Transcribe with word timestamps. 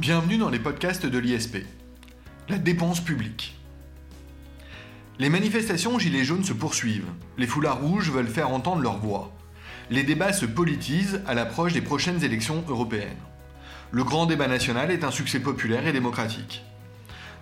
Bienvenue 0.00 0.38
dans 0.38 0.48
les 0.48 0.58
podcasts 0.58 1.04
de 1.04 1.18
l'ISP. 1.18 1.58
La 2.48 2.56
dépense 2.56 3.00
publique. 3.00 3.54
Les 5.18 5.28
manifestations 5.28 5.98
Gilets 5.98 6.24
jaunes 6.24 6.42
se 6.42 6.54
poursuivent. 6.54 7.10
Les 7.36 7.46
foulards 7.46 7.82
rouges 7.82 8.10
veulent 8.10 8.26
faire 8.26 8.48
entendre 8.48 8.80
leur 8.80 8.96
voix. 8.96 9.30
Les 9.90 10.02
débats 10.02 10.32
se 10.32 10.46
politisent 10.46 11.20
à 11.26 11.34
l'approche 11.34 11.74
des 11.74 11.82
prochaines 11.82 12.24
élections 12.24 12.64
européennes. 12.66 13.18
Le 13.90 14.02
grand 14.02 14.24
débat 14.24 14.48
national 14.48 14.90
est 14.90 15.04
un 15.04 15.10
succès 15.10 15.38
populaire 15.38 15.86
et 15.86 15.92
démocratique. 15.92 16.64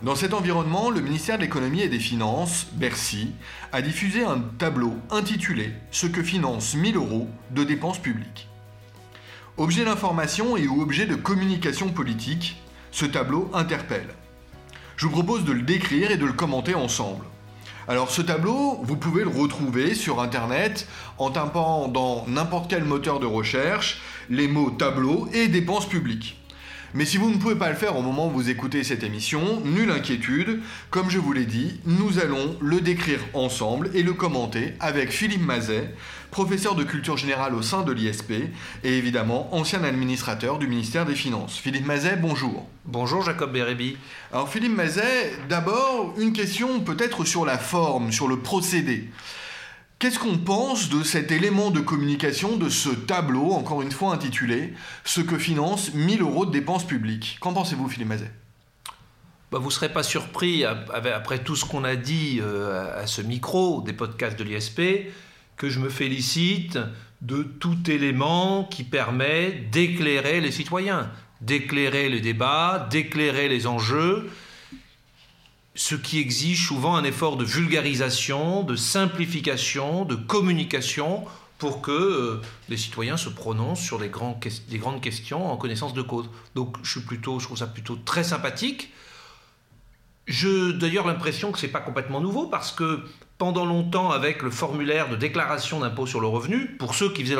Dans 0.03 0.17
cet 0.17 0.35
environnement, 0.35 0.91
le 0.91 1.01
ministère 1.01 1.37
de 1.37 1.43
l'économie 1.43 1.83
et 1.83 1.89
des 1.89 2.01
finances, 2.01 2.67
Bercy, 2.73 3.35
a 3.71 3.83
diffusé 3.83 4.25
un 4.25 4.41
tableau 4.59 4.97
intitulé 5.13 5.75
Ce 5.93 6.09
que 6.09 6.25
finance 6.25 6.75
1000 6.75 6.97
euros 6.97 7.29
de 7.53 7.63
dépenses 7.63 8.03
publiques. 8.03 8.49
Objet 9.59 9.85
d'information 9.85 10.57
et 10.57 10.69
ou 10.69 10.81
objet 10.81 11.05
de 11.05 11.17
communication 11.17 11.89
politique, 11.89 12.63
ce 12.93 13.05
tableau 13.05 13.51
interpelle. 13.53 14.07
Je 14.97 15.07
vous 15.07 15.11
propose 15.11 15.45
de 15.45 15.51
le 15.51 15.63
décrire 15.63 16.13
et 16.13 16.17
de 16.17 16.25
le 16.25 16.33
commenter 16.33 16.77
ensemble. 16.77 17.25
Alors 17.89 18.09
ce 18.09 18.23
tableau, 18.23 18.79
vous 18.85 18.97
pouvez 18.97 19.25
le 19.25 19.31
retrouver 19.31 19.97
sur 19.97 20.21
Internet 20.21 20.87
en 21.19 21.31
tapant 21.31 21.89
dans 21.89 22.25
n'importe 22.29 22.71
quel 22.71 22.85
moteur 22.85 23.19
de 23.19 23.27
recherche 23.27 24.01
les 24.31 24.47
mots 24.47 24.71
tableau 24.71 25.29
et 25.33 25.49
dépenses 25.49 25.89
publiques. 25.89 26.38
Mais 26.95 27.05
si 27.05 27.19
vous 27.19 27.31
ne 27.31 27.37
pouvez 27.37 27.55
pas 27.55 27.69
le 27.69 27.77
faire 27.77 27.99
au 27.99 28.03
moment 28.03 28.29
où 28.29 28.31
vous 28.31 28.49
écoutez 28.49 28.83
cette 28.83 29.03
émission, 29.03 29.61
nulle 29.65 29.91
inquiétude, 29.91 30.61
comme 30.89 31.11
je 31.11 31.19
vous 31.19 31.35
l'ai 31.35 31.45
dit, 31.45 31.81
nous 31.85 32.19
allons 32.19 32.57
le 32.63 32.81
décrire 32.81 33.21
ensemble 33.35 33.91
et 33.93 34.03
le 34.03 34.15
commenter 34.15 34.73
avec 34.81 35.11
Philippe 35.11 35.45
Mazet, 35.45 35.95
professeur 36.31 36.75
de 36.75 36.85
culture 36.85 37.19
générale 37.19 37.55
au 37.55 37.61
sein 37.61 37.83
de 37.83 37.93
l'ISP 37.93 38.33
et 38.85 38.97
évidemment 38.97 39.55
ancien 39.55 39.85
administrateur 39.85 40.59
du 40.59 40.67
ministère 40.67 41.05
des 41.05 41.15
Finances. 41.15 41.59
Philippe 41.59 41.85
Mazet, 41.85 42.17
bonjour. 42.17 42.67
Bonjour 42.87 43.23
Jacob 43.23 43.53
Bérébi. 43.53 43.99
Alors 44.33 44.49
Philippe 44.49 44.75
Mazet, 44.75 45.33
d'abord 45.51 46.15
une 46.17 46.33
question 46.33 46.81
peut-être 46.81 47.27
sur 47.27 47.45
la 47.45 47.59
forme, 47.59 48.13
sur 48.13 48.29
le 48.29 48.39
procédé. 48.39 49.11
Qu'est-ce 49.99 50.21
qu'on 50.21 50.39
pense 50.39 50.91
de 50.91 51.03
cet 51.03 51.33
élément 51.33 51.73
de 51.73 51.81
communication, 51.81 52.57
de 52.57 52.69
ce 52.69 52.89
tableau, 52.89 53.51
encore 53.51 53.83
une 53.83 53.91
fois 53.91 54.15
intitulé 54.15 54.73
Ce 55.05 55.21
que 55.21 55.37
finance 55.37 55.93
1000 55.93 56.23
euros 56.23 56.47
de 56.47 56.53
dépenses 56.53 56.87
publiques 56.87 57.37
Qu'en 57.41 57.53
pensez-vous, 57.53 57.89
Philippe 57.89 58.11
Mazet? 58.11 58.31
Bah, 59.51 59.59
Vous 59.59 59.67
ne 59.67 59.73
serez 59.73 59.93
pas 59.93 60.05
surpris, 60.05 60.65
après 60.65 61.43
tout 61.43 61.57
ce 61.57 61.65
qu'on 61.65 61.83
a 61.83 61.97
dit 61.97 62.39
euh, 62.41 63.03
à 63.03 63.09
ce 63.09 63.23
micro 63.23 63.83
des 63.83 63.93
podcasts 63.93 64.39
de 64.39 64.45
l'ISP, 64.45 64.81
que 65.57 65.69
je 65.69 65.81
me 65.81 65.89
félicite 65.89 66.79
de 67.21 67.43
tout 67.43 67.91
élément 67.91 68.69
qui 68.71 68.85
permet 68.85 69.51
d'éclairer 69.73 70.41
les 70.41 70.53
citoyens, 70.53 71.11
d'éclairer 71.41 72.09
les 72.09 72.21
débats, 72.21 72.87
d'éclairer 72.89 73.49
les 73.49 73.67
enjeux 73.67 74.31
ce 75.79 75.95
qui 75.95 76.19
exige 76.19 76.67
souvent 76.67 76.97
un 76.97 77.05
effort 77.05 77.37
de 77.37 77.45
vulgarisation, 77.45 78.65
de 78.65 78.75
simplification, 78.75 80.05
de 80.05 80.17
communication 80.17 81.25
pour 81.59 81.83
que 81.83 81.93
euh, 81.93 82.43
les 82.69 82.77
citoyens 82.77 83.17
se 83.17 83.29
prononcent 83.29 83.81
sur 83.81 84.01
les, 84.01 84.09
grandes 84.09 84.41
questions 85.01 85.53
en 85.53 85.57
connaissance 85.57 85.95
de 85.95 86.03
cause. 86.03 86.29
Donc 86.57 86.79
je, 86.83 86.99
trouve 86.99 87.57
ça 87.57 87.69
plutôt 87.69 87.95
très 87.95 88.25
sympathique. 88.25 88.93
J'ai 90.27 90.73
d'ailleurs 90.73 91.07
l'impression 91.07 91.53
que 91.53 91.61
ce 91.61 91.67
n'est 91.67 91.73
pas 91.73 91.81
complètement 91.81 92.21
nouveau 92.21 92.49
parce 92.49 92.73
que 92.73 93.05
pendant 93.39 93.65
longtemps, 93.65 94.11
avec 94.11 94.43
le 94.43 94.51
formulaire 94.51 95.09
de 95.09 95.15
déclaration 95.15 95.79
d'impôt 95.79 96.07
sur 96.07 96.21
le 96.21 96.27
revenu, 96.27 96.77
pour 96.77 96.97
ceux 96.97 97.13
qui 97.13 97.23
faisaient 97.23 97.39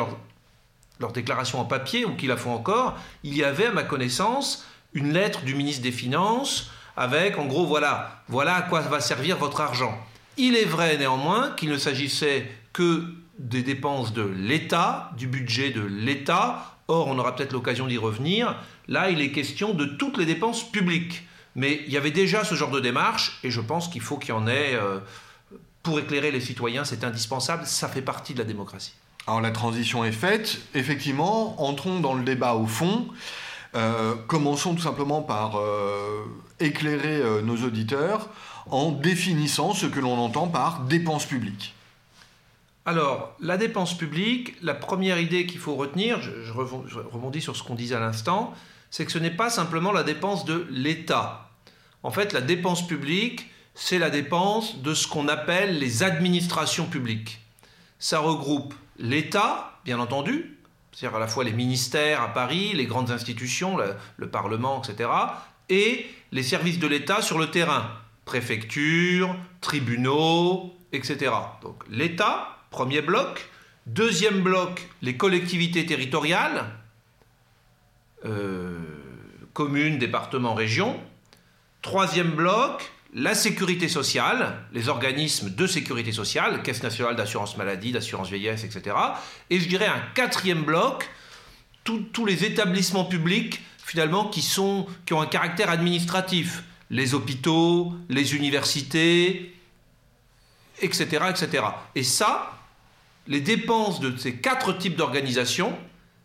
leur 1.01 1.13
déclaration 1.13 1.61
en 1.61 1.65
papier 1.65 2.05
ou 2.05 2.15
qui 2.15 2.29
la 2.29 2.37
font 2.37 2.55
encore, 2.55 2.97
il 3.25 3.37
y 3.37 3.43
avait 3.43 3.67
à 3.67 3.73
ma 3.73 3.83
connaissance 3.83 4.65
une 4.95 5.13
lettre 5.13 5.43
du 5.43 5.57
ministre 5.57 5.83
des 5.83 5.91
Finances 5.91 6.71
avec 6.99 7.39
en 7.39 7.47
gros 7.47 7.65
voilà, 7.65 8.23
voilà 8.29 8.57
à 8.57 8.63
quoi 8.63 8.81
va 8.81 9.01
servir 9.01 9.39
votre 9.39 9.61
argent. 9.61 9.97
Il 10.37 10.57
est 10.57 10.65
vrai 10.65 10.99
néanmoins 10.99 11.53
qu'il 11.57 11.71
ne 11.71 11.79
s'agissait 11.79 12.51
que 12.73 13.05
des 13.39 13.63
dépenses 13.63 14.13
de 14.13 14.23
l'État, 14.23 15.11
du 15.17 15.27
budget 15.27 15.71
de 15.71 15.81
l'État. 15.81 16.77
Or, 16.89 17.09
on 17.09 17.19
aura 17.19 17.35
peut-être 17.37 17.53
l'occasion 17.53 17.87
d'y 17.87 17.99
revenir. 17.99 18.57
Là, 18.89 19.11
il 19.11 19.21
est 19.21 19.31
question 19.31 19.75
de 19.75 19.85
toutes 19.85 20.19
les 20.19 20.27
dépenses 20.27 20.69
publiques. 20.71 21.25
Mais 21.55 21.83
il 21.87 21.93
y 21.93 21.97
avait 21.97 22.11
déjà 22.11 22.45
ce 22.45 22.55
genre 22.55 22.71
de 22.71 22.81
démarche, 22.81 23.39
et 23.43 23.51
je 23.51 23.61
pense 23.61 23.89
qu'il 23.89 24.01
faut 24.01 24.17
qu'il 24.17 24.31
y 24.31 24.33
en 24.33 24.47
ait 24.47 24.75
euh, 24.75 25.01
pour 25.83 25.99
éclairer 25.99 26.31
les 26.31 26.41
citoyens. 26.41 26.85
C'est 26.85 27.05
indispensable, 27.05 27.67
ça 27.67 27.89
fait 27.89 28.03
partie 28.03 28.33
de 28.33 28.39
la 28.39 28.45
démocratie. 28.45 28.95
Alors 29.27 29.41
la 29.41 29.51
transition 29.51 30.05
est 30.05 30.13
faite. 30.13 30.59
Effectivement, 30.75 31.61
entrons 31.63 32.01
dans 32.01 32.15
le 32.15 32.23
débat 32.23 32.55
au 32.55 32.67
fond. 32.67 33.09
Euh, 33.75 34.15
commençons 34.27 34.75
tout 34.75 34.83
simplement 34.83 35.21
par 35.21 35.59
euh, 35.59 36.25
éclairer 36.61 37.17
euh, 37.17 37.43
nos 37.43 37.57
auditeurs 37.65 38.29
en 38.71 38.93
définissant 38.93 39.75
ce 39.75 39.87
que 39.87 40.01
l'on 40.01 40.19
entend 40.19 40.49
par 40.49 40.81
dépense 40.81 41.27
publique. 41.27 41.75
Alors, 42.85 43.35
la 43.41 43.57
dépense 43.57 43.97
publique, 43.97 44.57
la 44.63 44.75
première 44.75 45.19
idée 45.19 45.47
qu'il 45.47 45.61
faut 45.61 45.75
retenir, 45.75 46.23
je, 46.23 46.43
je, 46.43 46.53
rebondis 46.53 47.41
sur 47.41 47.55
ce 47.55 47.63
qu'on 47.63 47.75
disait 47.75 47.97
à 47.97 48.01
l'instant, 48.01 48.55
c'est 48.91 49.05
que 49.05 49.13
ce 49.13 49.19
n'est 49.19 49.31
pas 49.31 49.51
simplement 49.51 49.93
la 49.93 50.03
dépense 50.03 50.45
de 50.45 50.67
l'État. 50.71 51.51
En 52.03 52.11
fait, 52.11 52.33
la 52.33 52.41
dépense 52.41 52.87
publique, 52.87 53.51
c'est 53.75 53.99
la 53.99 54.11
dépense 54.11 54.79
de 54.79 54.95
ce 54.95 55.07
qu'on 55.07 55.29
appelle 55.29 55.79
les 55.79 56.03
administrations 56.03 56.87
publiques. 56.87 57.41
Ça 57.99 58.21
regroupe 58.21 58.75
l'État, 58.99 59.79
bien 59.85 59.99
entendu, 59.99 60.59
c'est-à-dire 60.93 61.17
à 61.17 61.21
la 61.21 61.29
fois 61.29 61.45
les 61.45 61.53
ministères 61.53 62.23
à 62.23 62.33
Paris, 62.33 62.73
les 62.75 62.87
grandes 62.87 63.11
institutions, 63.11 63.77
le, 64.17 64.29
Parlement, 64.29 64.83
etc., 64.83 65.11
et 65.69 66.07
les 66.33 66.43
services 66.43 66.79
de 66.79 66.87
l'État 66.87 67.23
sur 67.23 67.39
le 67.39 67.51
terrain, 67.51 67.91
préfecture, 68.25 69.35
tribunaux, 69.61 70.75
etc. 70.93 71.33
Donc 71.63 71.83
l'État, 71.91 72.59
premier 72.71 73.03
bloc. 73.03 73.49
Deuxième 73.87 74.43
bloc, 74.43 74.87
les 75.01 75.17
collectivités 75.17 75.87
territoriales, 75.87 76.67
euh, 78.27 78.79
communes, 79.55 79.99
départements, 79.99 80.55
régions. 80.55 81.01
Troisième 81.81 82.33
bloc, 82.33 82.93
la 83.15 83.35
sécurité 83.35 83.89
sociale, 83.89 84.59
les 84.73 84.91
organismes 84.91 85.49
de 85.49 85.67
sécurité 85.67 86.13
sociale, 86.13 86.63
Caisse 86.63 86.83
nationale 86.83 87.17
d'assurance 87.17 87.57
maladie, 87.57 87.93
d'assurance 87.93 88.29
vieillesse, 88.29 88.65
etc. 88.65 88.95
Et 89.49 89.59
je 89.59 89.69
dirais 89.69 89.87
un 89.87 90.03
quatrième 90.15 90.65
bloc, 90.65 91.09
tous 91.85 92.27
les 92.27 92.45
établissements 92.45 93.07
publics 93.07 93.63
finalement 93.89 94.29
qui, 94.29 94.43
sont, 94.43 94.87
qui 95.07 95.15
ont 95.15 95.23
un 95.23 95.27
caractère 95.27 95.71
administratif, 95.71 96.63
les 96.91 97.15
hôpitaux, 97.15 97.95
les 98.11 98.37
universités, 98.37 99.55
etc. 100.83 101.25
etc. 101.31 101.65
Et 101.95 102.03
ça, 102.03 102.59
les 103.27 103.41
dépenses 103.41 104.01
de 104.01 104.15
ces 104.19 104.37
quatre 104.37 104.77
types 104.77 104.95
d'organisations, 104.95 105.77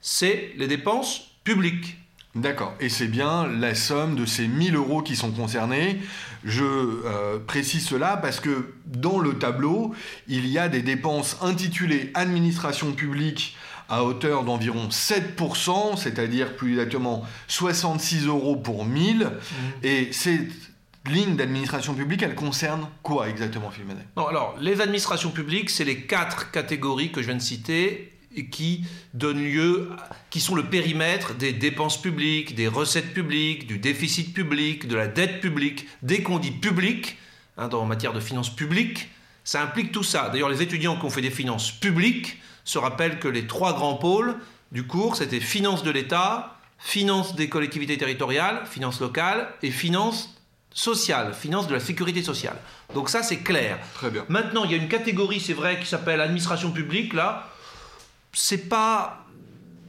c'est 0.02 0.52
les 0.58 0.68
dépenses 0.68 1.32
publiques. 1.46 1.98
D'accord. 2.36 2.74
Et 2.82 2.90
c'est 2.90 3.08
bien 3.08 3.48
la 3.48 3.76
somme 3.76 4.16
de 4.16 4.26
ces 4.26 4.48
1000 4.48 4.76
euros 4.76 5.02
qui 5.02 5.16
sont 5.16 5.32
concernés. 5.32 6.02
Je 6.44 6.66
euh, 6.66 7.40
précise 7.40 7.86
cela 7.86 8.18
parce 8.18 8.42
que 8.42 8.74
dans 8.88 9.20
le 9.20 9.38
tableau, 9.38 9.94
il 10.28 10.48
y 10.48 10.58
a 10.58 10.68
des 10.68 10.82
dépenses 10.82 11.38
intitulées 11.42 12.12
administration 12.14 12.92
publique 12.92 13.56
à 13.94 14.04
hauteur 14.04 14.44
d'environ 14.44 14.88
7%, 14.90 15.98
c'est-à-dire 15.98 16.56
plus 16.56 16.72
exactement 16.72 17.24
66 17.48 18.26
euros 18.26 18.56
pour 18.56 18.86
1000. 18.86 19.20
Mmh. 19.20 19.30
Et 19.84 20.12
cette 20.12 20.52
ligne 21.06 21.36
d'administration 21.36 21.94
publique, 21.94 22.24
elle 22.24 22.36
concerne 22.36 22.88
quoi 23.04 23.30
exactement, 23.30 23.70
Philippe 23.70 23.92
Non, 24.18 24.28
alors, 24.28 24.56
les 24.60 24.82
administrations 24.82 25.32
publiques, 25.32 25.70
c'est 25.70 25.84
les 25.84 26.02
quatre 26.02 26.52
catégories 26.52 27.12
que 27.12 27.22
je 27.22 27.28
viens 27.28 27.36
de 27.36 27.42
citer 27.42 28.10
qui 28.50 28.84
donnent 29.14 29.44
lieu, 29.44 29.92
qui 30.32 30.40
sont 30.40 30.56
le 30.56 30.64
périmètre 30.64 31.36
des 31.36 31.54
dépenses 31.54 32.02
publiques, 32.02 32.56
des 32.56 32.68
recettes 32.68 33.14
publiques, 33.14 33.68
du 33.68 33.78
déficit 33.78 34.34
public, 34.34 34.88
de 34.88 34.96
la 34.96 35.08
dette 35.08 35.40
publique. 35.40 35.88
Dès 36.02 36.24
qu'on 36.24 36.40
dit 36.40 36.50
public, 36.52 37.18
hein, 37.58 37.70
en 37.70 37.86
matière 37.86 38.14
de 38.14 38.20
finances 38.20 38.50
publiques, 38.50 39.10
ça 39.44 39.62
implique 39.62 39.92
tout 39.92 40.04
ça. 40.04 40.30
D'ailleurs, 40.30 40.50
les 40.50 40.64
étudiants 40.64 40.98
qui 40.98 41.06
ont 41.06 41.12
fait 41.12 41.22
des 41.22 41.30
finances 41.30 41.72
publiques 41.72 42.40
se 42.64 42.78
rappellent 42.78 43.20
que 43.20 43.28
les 43.28 43.48
trois 43.48 43.74
grands 43.74 43.96
pôles 43.96 44.36
du 44.72 44.88
cours, 44.88 45.16
c'était 45.16 45.40
finances 45.40 45.84
de 45.84 45.92
l'État, 45.92 46.58
finances 46.80 47.36
des 47.36 47.50
collectivités 47.50 47.98
territoriales, 47.98 48.66
finances 48.66 49.00
locales 49.00 49.48
et 49.62 49.72
finances 49.72 50.36
sociales, 50.74 51.34
finances 51.34 51.68
de 51.68 51.74
la 51.74 51.80
sécurité 51.80 52.24
sociale. 52.24 52.58
Donc 52.94 53.10
ça, 53.10 53.24
c'est 53.24 53.40
clair. 53.40 53.80
Très 53.94 54.10
bien. 54.10 54.26
Maintenant, 54.28 54.64
il 54.66 54.72
y 54.72 54.74
a 54.74 54.78
une 54.78 54.90
catégorie, 54.90 55.40
c'est 55.40 55.54
vrai, 55.54 55.80
qui 55.80 55.86
s'appelle 55.86 56.20
administration 56.20 56.72
publique, 56.72 57.14
là, 57.14 57.48
c'est 58.34 58.70
pas 58.70 59.24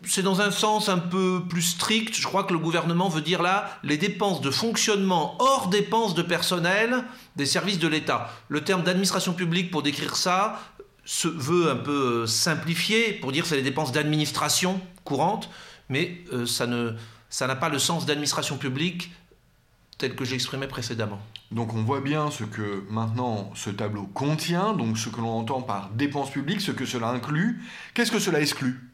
c'est 0.06 0.22
dans 0.22 0.40
un 0.40 0.50
sens 0.50 0.88
un 0.88 0.98
peu 0.98 1.42
plus 1.48 1.62
strict. 1.62 2.14
Je 2.14 2.26
crois 2.26 2.44
que 2.44 2.52
le 2.52 2.58
gouvernement 2.58 3.08
veut 3.08 3.22
dire 3.22 3.42
là 3.42 3.70
les 3.82 3.96
dépenses 3.96 4.40
de 4.40 4.50
fonctionnement 4.50 5.36
hors 5.38 5.68
dépenses 5.68 6.14
de 6.14 6.22
personnel 6.22 7.04
des 7.36 7.46
services 7.46 7.78
de 7.78 7.88
l'État. 7.88 8.30
Le 8.48 8.62
terme 8.62 8.82
d'administration 8.82 9.32
publique 9.32 9.70
pour 9.70 9.82
décrire 9.82 10.16
ça 10.16 10.60
se 11.04 11.28
veut 11.28 11.70
un 11.70 11.76
peu 11.76 12.26
simplifié 12.26 13.12
pour 13.12 13.32
dire 13.32 13.46
c'est 13.46 13.56
les 13.56 13.62
dépenses 13.62 13.92
d'administration 13.92 14.80
courante, 15.04 15.50
mais 15.88 16.22
euh, 16.32 16.46
ça 16.46 16.66
ne 16.66 16.92
ça 17.28 17.46
n'a 17.46 17.56
pas 17.56 17.68
le 17.68 17.78
sens 17.78 18.06
d'administration 18.06 18.56
publique 18.56 19.10
tel 19.98 20.14
que 20.14 20.24
j'exprimais 20.24 20.68
précédemment. 20.68 21.20
Donc 21.50 21.74
on 21.74 21.82
voit 21.82 22.00
bien 22.00 22.30
ce 22.30 22.44
que 22.44 22.84
maintenant 22.90 23.50
ce 23.54 23.70
tableau 23.70 24.04
contient, 24.14 24.72
donc 24.72 24.98
ce 24.98 25.08
que 25.08 25.20
l'on 25.20 25.38
entend 25.38 25.62
par 25.62 25.90
dépenses 25.90 26.30
publiques, 26.30 26.60
ce 26.60 26.72
que 26.72 26.86
cela 26.86 27.08
inclut. 27.08 27.62
Qu'est-ce 27.94 28.10
que 28.10 28.18
cela 28.18 28.40
exclut? 28.40 28.88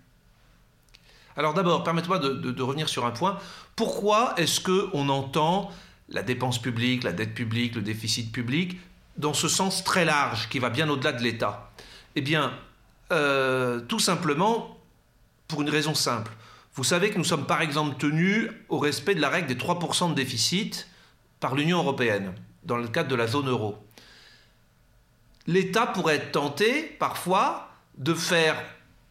Alors 1.36 1.54
d'abord, 1.54 1.84
permettez-moi 1.84 2.18
de, 2.18 2.32
de, 2.32 2.62
revenir 2.62 2.88
sur 2.88 3.06
un 3.06 3.12
point. 3.12 3.38
Pourquoi 3.76 4.34
est-ce 4.36 4.60
qu'on 4.60 5.08
entend 5.08 5.70
la 6.08 6.22
dépense 6.22 6.60
publique, 6.60 7.04
la 7.04 7.12
dette 7.12 7.34
publique, 7.34 7.76
le 7.76 7.82
déficit 7.82 8.32
public 8.32 8.78
dans 9.16 9.32
ce 9.32 9.48
sens 9.48 9.84
très 9.84 10.04
large 10.04 10.48
qui 10.48 10.58
va 10.58 10.70
bien 10.70 10.88
au-delà 10.90 11.12
de 11.12 11.22
l'État? 11.22 11.69
Eh 12.16 12.20
bien, 12.20 12.52
euh, 13.12 13.80
tout 13.80 13.98
simplement 13.98 14.78
pour 15.48 15.62
une 15.62 15.70
raison 15.70 15.94
simple. 15.94 16.32
Vous 16.74 16.84
savez 16.84 17.10
que 17.10 17.18
nous 17.18 17.24
sommes 17.24 17.46
par 17.46 17.62
exemple 17.62 17.96
tenus 17.98 18.50
au 18.68 18.78
respect 18.78 19.14
de 19.14 19.20
la 19.20 19.28
règle 19.28 19.48
des 19.48 19.56
3% 19.56 20.10
de 20.10 20.14
déficit 20.14 20.88
par 21.40 21.54
l'Union 21.54 21.78
européenne, 21.78 22.34
dans 22.64 22.76
le 22.76 22.88
cadre 22.88 23.08
de 23.08 23.14
la 23.14 23.26
zone 23.26 23.48
euro. 23.48 23.76
L'État 25.46 25.86
pourrait 25.86 26.16
être 26.16 26.32
tenté 26.32 26.82
parfois 26.98 27.70
de 27.98 28.14
faire 28.14 28.56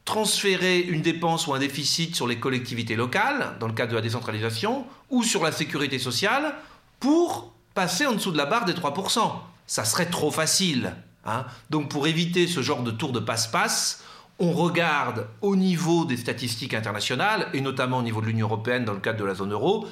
transférer 0.06 0.80
une 0.80 1.02
dépense 1.02 1.48
ou 1.48 1.54
un 1.54 1.60
déficit 1.60 2.16
sur 2.16 2.28
les 2.28 2.40
collectivités 2.40 2.96
locales, 2.96 3.58
dans 3.60 3.68
le 3.68 3.74
cadre 3.74 3.92
de 3.92 3.96
la 3.96 4.02
décentralisation, 4.02 4.86
ou 5.10 5.24
sur 5.24 5.44
la 5.44 5.52
sécurité 5.52 6.00
sociale, 6.00 6.56
pour 7.00 7.54
passer 7.74 8.06
en 8.08 8.14
dessous 8.14 8.32
de 8.32 8.38
la 8.38 8.46
barre 8.46 8.66
des 8.66 8.74
3%. 8.74 9.32
Ça 9.68 9.86
serait 9.86 10.10
trop 10.10 10.32
facile. 10.32 10.96
Hein. 11.26 11.46
Donc 11.70 11.90
pour 11.90 12.08
éviter 12.08 12.48
ce 12.48 12.62
genre 12.62 12.84
de 12.84 12.92
tour 12.92 13.12
de 13.12 13.20
passe-passe, 13.20 14.04
on 14.40 14.52
regarde 14.52 15.28
au 15.42 15.56
niveau 15.56 16.06
des 16.06 16.18
statistiques 16.18 16.74
internationales, 16.74 17.50
et 17.54 17.62
notamment 17.62 17.98
au 17.98 18.02
niveau 18.02 18.22
de 18.22 18.28
l'Union 18.28 18.48
européenne 18.48 18.86
dans 18.86 18.94
le 18.94 19.00
cadre 19.00 19.20
de 19.20 19.26
la 19.26 19.36
zone 19.36 19.52
euro, 19.52 19.88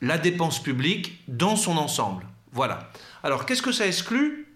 la 0.00 0.18
dépense 0.18 0.62
publique 0.62 1.22
dans 1.28 1.56
son 1.56 1.76
ensemble. 1.76 2.26
Voilà. 2.52 2.90
Alors 3.22 3.46
qu'est-ce 3.46 3.62
que 3.62 3.72
ça 3.72 3.86
exclut? 3.86 4.46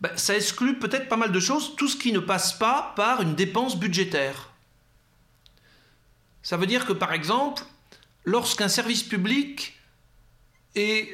Ben, 0.00 0.16
Ça 0.16 0.34
exclut 0.34 0.78
peut-être 0.78 1.08
pas 1.08 1.16
mal 1.16 1.32
de 1.32 1.40
choses, 1.40 1.76
tout 1.76 1.88
ce 1.88 1.96
qui 1.96 2.12
ne 2.12 2.20
passe 2.20 2.52
pas 2.52 2.94
par 2.96 3.20
une 3.20 3.34
dépense 3.34 3.78
budgétaire. 3.78 4.50
Ça 6.42 6.56
veut 6.56 6.66
dire 6.66 6.86
que 6.86 6.94
par 6.94 7.12
exemple, 7.12 7.64
lorsqu'un 8.24 8.68
service 8.68 9.02
public 9.02 9.78
est 10.74 11.08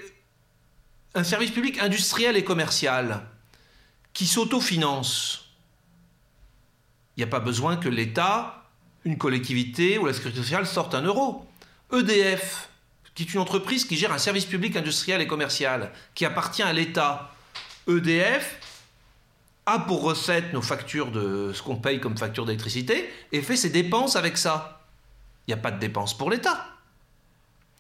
un 1.15 1.25
service 1.25 1.51
public 1.51 1.79
industriel 1.79 2.37
et 2.37 2.45
commercial 2.45 3.23
qui 4.13 4.27
s'autofinance, 4.27 5.51
il 7.17 7.21
n'y 7.21 7.25
a 7.25 7.29
pas 7.29 7.41
besoin 7.41 7.77
que 7.77 7.89
l'État, 7.89 8.65
une 9.05 9.19
collectivité 9.19 9.99
ou 9.99 10.07
la 10.07 10.13
sécurité 10.13 10.41
sociale 10.41 10.67
sortent 10.67 10.95
un 10.95 11.03
euro. 11.03 11.47
EDF, 11.93 12.69
qui 13.15 13.23
est 13.23 13.35
une 13.35 13.41
entreprise 13.41 13.85
qui 13.85 13.97
gère 13.97 14.13
un 14.13 14.19
service 14.19 14.47
public 14.47 14.77
industriel 14.77 15.21
et 15.21 15.27
commercial, 15.27 15.93
qui 16.15 16.25
appartient 16.25 16.63
à 16.63 16.73
l'État. 16.73 17.33
EDF 17.87 18.59
a 19.67 19.79
pour 19.79 20.03
recette 20.03 20.53
nos 20.53 20.63
factures 20.63 21.13
de 21.13 21.53
ce 21.55 21.63
qu'on 21.63 21.77
paye 21.77 22.01
comme 22.01 22.17
facture 22.17 22.45
d'électricité 22.45 23.09
et 23.31 23.43
fait 23.43 23.57
ses 23.57 23.71
dépenses 23.71 24.17
avec 24.17 24.37
ça. 24.37 24.85
Il 25.47 25.55
n'y 25.55 25.61
a 25.61 25.63
pas 25.63 25.71
de 25.71 25.79
dépenses 25.79 26.17
pour 26.17 26.31
l'État. 26.31 26.74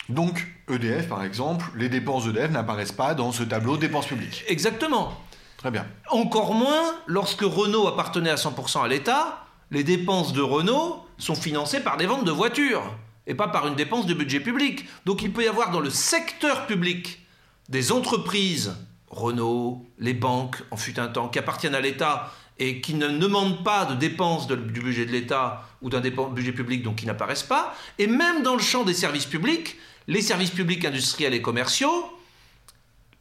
Donc, 0.08 0.46
EDF, 0.68 1.08
par 1.08 1.24
exemple, 1.24 1.66
les 1.76 1.88
dépenses 1.88 2.26
d'EDF 2.26 2.50
n'apparaissent 2.50 2.92
pas 2.92 3.14
dans 3.14 3.32
ce 3.32 3.42
tableau 3.42 3.76
dépenses 3.76 4.06
publiques. 4.06 4.44
Exactement. 4.48 5.18
Très 5.56 5.70
bien. 5.70 5.86
Encore 6.10 6.54
moins 6.54 6.94
lorsque 7.06 7.40
Renault 7.40 7.88
appartenait 7.88 8.30
à 8.30 8.34
100% 8.34 8.84
à 8.84 8.88
l'État, 8.88 9.46
les 9.70 9.82
dépenses 9.82 10.32
de 10.34 10.42
Renault 10.42 11.04
sont 11.16 11.34
financées 11.34 11.80
par 11.80 11.96
des 11.96 12.06
ventes 12.06 12.24
de 12.24 12.30
voitures 12.30 12.82
et 13.26 13.34
pas 13.34 13.48
par 13.48 13.66
une 13.66 13.74
dépense 13.74 14.06
de 14.06 14.12
budget 14.12 14.40
public. 14.40 14.84
Donc 15.06 15.22
il 15.22 15.32
peut 15.32 15.44
y 15.44 15.48
avoir 15.48 15.70
dans 15.70 15.80
le 15.80 15.88
secteur 15.90 16.66
public 16.66 17.26
des 17.70 17.92
entreprises, 17.92 18.76
Renault, 19.08 19.86
les 19.98 20.12
banques 20.12 20.62
en 20.70 20.76
fut 20.76 21.00
un 21.00 21.08
temps, 21.08 21.28
qui 21.28 21.38
appartiennent 21.38 21.74
à 21.74 21.80
l'État 21.80 22.32
et 22.58 22.80
qui 22.80 22.94
ne 22.94 23.08
demandent 23.08 23.64
pas 23.64 23.84
de 23.86 23.94
dépenses 23.94 24.46
du 24.46 24.56
budget 24.56 25.06
de 25.06 25.12
l'État 25.12 25.66
ou 25.82 25.88
d'un 25.90 26.00
budget 26.00 26.52
public, 26.52 26.82
donc 26.82 26.96
qui 26.96 27.06
n'apparaissent 27.06 27.42
pas. 27.42 27.74
Et 27.98 28.06
même 28.06 28.42
dans 28.42 28.54
le 28.54 28.62
champ 28.62 28.84
des 28.84 28.94
services 28.94 29.26
publics, 29.26 29.76
les 30.06 30.22
services 30.22 30.50
publics 30.50 30.84
industriels 30.84 31.34
et 31.34 31.42
commerciaux, 31.42 32.12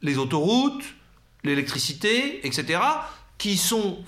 les 0.02 0.18
autoroutes, 0.18 0.84
l'électricité, 1.42 2.46
etc., 2.46 2.80
qui 3.38 3.56
sont 3.56 3.98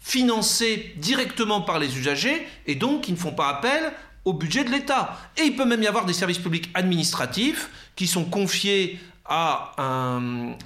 financés 0.00 0.94
directement 0.96 1.60
par 1.60 1.78
les 1.78 1.96
usagers 1.96 2.46
et 2.66 2.74
donc 2.74 3.02
qui 3.02 3.12
ne 3.12 3.16
font 3.16 3.32
pas 3.32 3.48
appel 3.48 3.92
au 4.24 4.32
budget 4.32 4.64
de 4.64 4.70
l'État. 4.70 5.18
Et 5.36 5.42
il 5.42 5.56
peut 5.56 5.64
même 5.64 5.82
y 5.82 5.86
avoir 5.86 6.04
des 6.04 6.12
services 6.12 6.38
publics 6.38 6.70
administratifs 6.74 7.70
qui 7.96 8.06
sont 8.06 8.24
confiés 8.24 8.98
à 9.24 9.72
un, 9.78 10.56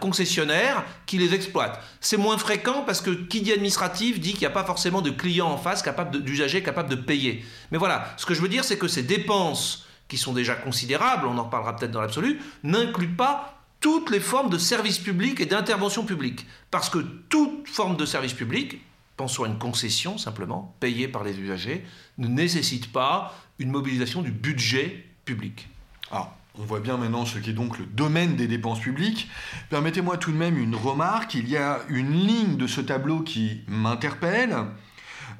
concessionnaire 0.00 0.84
qui 1.04 1.18
les 1.18 1.34
exploite. 1.34 1.82
C'est 2.00 2.16
moins 2.16 2.38
fréquent 2.38 2.82
parce 2.86 3.00
que 3.00 3.10
qui 3.10 3.42
dit 3.42 3.52
administratif 3.52 4.20
dit 4.20 4.32
qu'il 4.32 4.40
n'y 4.40 4.46
a 4.46 4.50
pas 4.50 4.64
forcément 4.64 5.02
de 5.02 5.10
clients 5.10 5.50
en 5.50 5.56
face 5.56 5.82
capable 5.82 6.22
d'usagers 6.22 6.62
capables 6.62 6.88
de 6.88 6.94
payer. 6.94 7.44
Mais 7.70 7.78
voilà, 7.78 8.14
ce 8.16 8.24
que 8.24 8.34
je 8.34 8.40
veux 8.40 8.48
dire, 8.48 8.64
c'est 8.64 8.78
que 8.78 8.88
ces 8.88 9.02
dépenses 9.02 9.86
qui 10.10 10.18
sont 10.18 10.34
déjà 10.34 10.56
considérables, 10.56 11.26
on 11.26 11.38
en 11.38 11.44
reparlera 11.44 11.76
peut-être 11.76 11.92
dans 11.92 12.00
l'absolu, 12.02 12.40
n'incluent 12.64 13.16
pas 13.16 13.62
toutes 13.78 14.10
les 14.10 14.20
formes 14.20 14.50
de 14.50 14.58
services 14.58 14.98
publics 14.98 15.40
et 15.40 15.46
d'intervention 15.46 16.04
publique. 16.04 16.46
Parce 16.70 16.90
que 16.90 16.98
toute 16.98 17.68
forme 17.68 17.96
de 17.96 18.04
service 18.04 18.34
public, 18.34 18.82
pensons 19.16 19.44
à 19.44 19.46
une 19.46 19.58
concession 19.58 20.18
simplement, 20.18 20.74
payée 20.80 21.08
par 21.08 21.22
les 21.24 21.38
usagers, 21.38 21.86
ne 22.18 22.26
nécessite 22.26 22.92
pas 22.92 23.34
une 23.58 23.70
mobilisation 23.70 24.20
du 24.20 24.32
budget 24.32 25.06
public. 25.24 25.68
Alors, 26.10 26.34
on 26.58 26.64
voit 26.64 26.80
bien 26.80 26.96
maintenant 26.96 27.24
ce 27.24 27.38
qui 27.38 27.50
est 27.50 27.54
donc 27.54 27.78
le 27.78 27.86
domaine 27.86 28.34
des 28.34 28.48
dépenses 28.48 28.80
publiques. 28.80 29.30
Permettez-moi 29.70 30.18
tout 30.18 30.32
de 30.32 30.36
même 30.36 30.58
une 30.58 30.74
remarque. 30.74 31.34
Il 31.34 31.48
y 31.48 31.56
a 31.56 31.78
une 31.88 32.12
ligne 32.12 32.56
de 32.56 32.66
ce 32.66 32.80
tableau 32.80 33.20
qui 33.20 33.60
m'interpelle. 33.68 34.56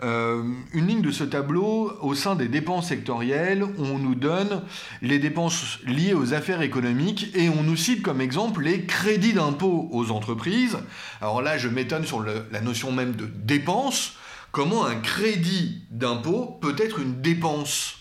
Euh, 0.03 0.43
une 0.73 0.87
ligne 0.87 1.03
de 1.03 1.11
ce 1.11 1.25
tableau, 1.25 1.93
au 2.01 2.15
sein 2.15 2.35
des 2.35 2.49
dépenses 2.49 2.89
sectorielles, 2.89 3.65
on 3.79 3.99
nous 3.99 4.15
donne 4.15 4.63
les 5.03 5.19
dépenses 5.19 5.79
liées 5.85 6.15
aux 6.15 6.33
affaires 6.33 6.63
économiques 6.63 7.29
et 7.35 7.51
on 7.51 7.63
nous 7.63 7.77
cite 7.77 8.03
comme 8.03 8.21
exemple 8.21 8.63
les 8.63 8.87
crédits 8.87 9.35
d'impôt 9.35 9.89
aux 9.93 10.11
entreprises. 10.11 10.79
Alors 11.21 11.43
là, 11.43 11.59
je 11.59 11.69
m'étonne 11.69 12.07
sur 12.07 12.23
la 12.23 12.61
notion 12.61 12.93
même 12.93 13.15
de 13.15 13.27
dépense. 13.27 14.15
Comment 14.53 14.87
un 14.87 14.97
crédit 14.97 15.83
d'impôt 15.91 16.59
peut 16.61 16.77
être 16.79 16.99
une 16.99 17.21
dépense? 17.21 17.97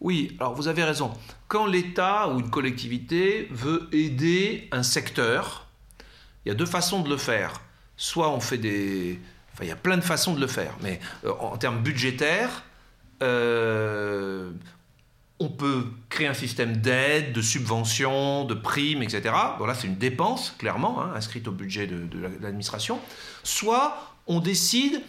Oui, 0.00 0.36
alors 0.40 0.54
vous 0.54 0.68
avez 0.68 0.84
raison. 0.84 1.12
Quand 1.48 1.66
l'État 1.66 2.28
ou 2.28 2.40
une 2.40 2.50
collectivité 2.50 3.48
veut 3.50 3.88
aider 3.92 4.68
un 4.72 4.82
secteur, 4.82 5.66
il 6.44 6.48
y 6.48 6.52
a 6.52 6.54
deux 6.54 6.66
façons 6.66 7.02
de 7.02 7.08
le 7.08 7.16
faire. 7.16 7.60
Soit 7.96 8.30
on 8.30 8.40
fait 8.40 8.58
des, 8.58 9.20
Il 9.60 9.68
y 9.68 9.72
a 9.72 9.76
plein 9.76 9.96
de 9.96 10.02
façons 10.02 10.34
de 10.34 10.40
le 10.40 10.46
faire, 10.46 10.74
mais 10.82 11.00
euh, 11.24 11.32
en 11.40 11.56
termes 11.56 11.82
budgétaires, 11.82 12.64
euh, 13.22 14.50
on 15.38 15.48
peut 15.48 15.86
créer 16.08 16.26
un 16.26 16.34
système 16.34 16.78
d'aide, 16.78 17.32
de 17.32 17.42
subventions, 17.42 18.44
de 18.44 18.54
primes, 18.54 19.02
etc. 19.02 19.34
Bon, 19.58 19.66
là, 19.66 19.74
c'est 19.74 19.86
une 19.86 19.96
dépense, 19.96 20.54
clairement, 20.58 21.00
hein, 21.00 21.12
inscrite 21.14 21.46
au 21.46 21.52
budget 21.52 21.86
de, 21.86 22.04
de 22.06 22.28
l'administration. 22.40 22.98
Soit 23.42 24.14
on 24.26 24.40
décide 24.40 25.00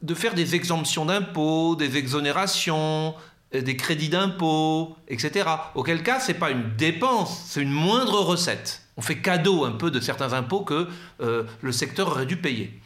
de 0.00 0.14
faire 0.14 0.34
des 0.34 0.54
exemptions 0.54 1.04
d'impôts, 1.04 1.76
des 1.76 1.96
exonérations, 1.96 3.14
euh, 3.54 3.60
des 3.60 3.76
crédits 3.76 4.08
d'impôts, 4.08 4.96
etc. 5.08 5.48
Auquel 5.74 6.02
cas, 6.02 6.18
ce 6.18 6.32
n'est 6.32 6.38
pas 6.38 6.50
une 6.50 6.74
dépense, 6.76 7.44
c'est 7.46 7.60
une 7.60 7.70
moindre 7.70 8.20
recette. 8.20 8.82
On 8.96 9.02
fait 9.02 9.18
cadeau 9.20 9.64
un 9.64 9.72
peu 9.72 9.90
de 9.90 10.00
certains 10.00 10.32
impôts 10.34 10.60
que 10.60 10.86
le 11.18 11.72
secteur 11.72 12.08
aurait 12.08 12.26
dû 12.26 12.36
payer. 12.36 12.81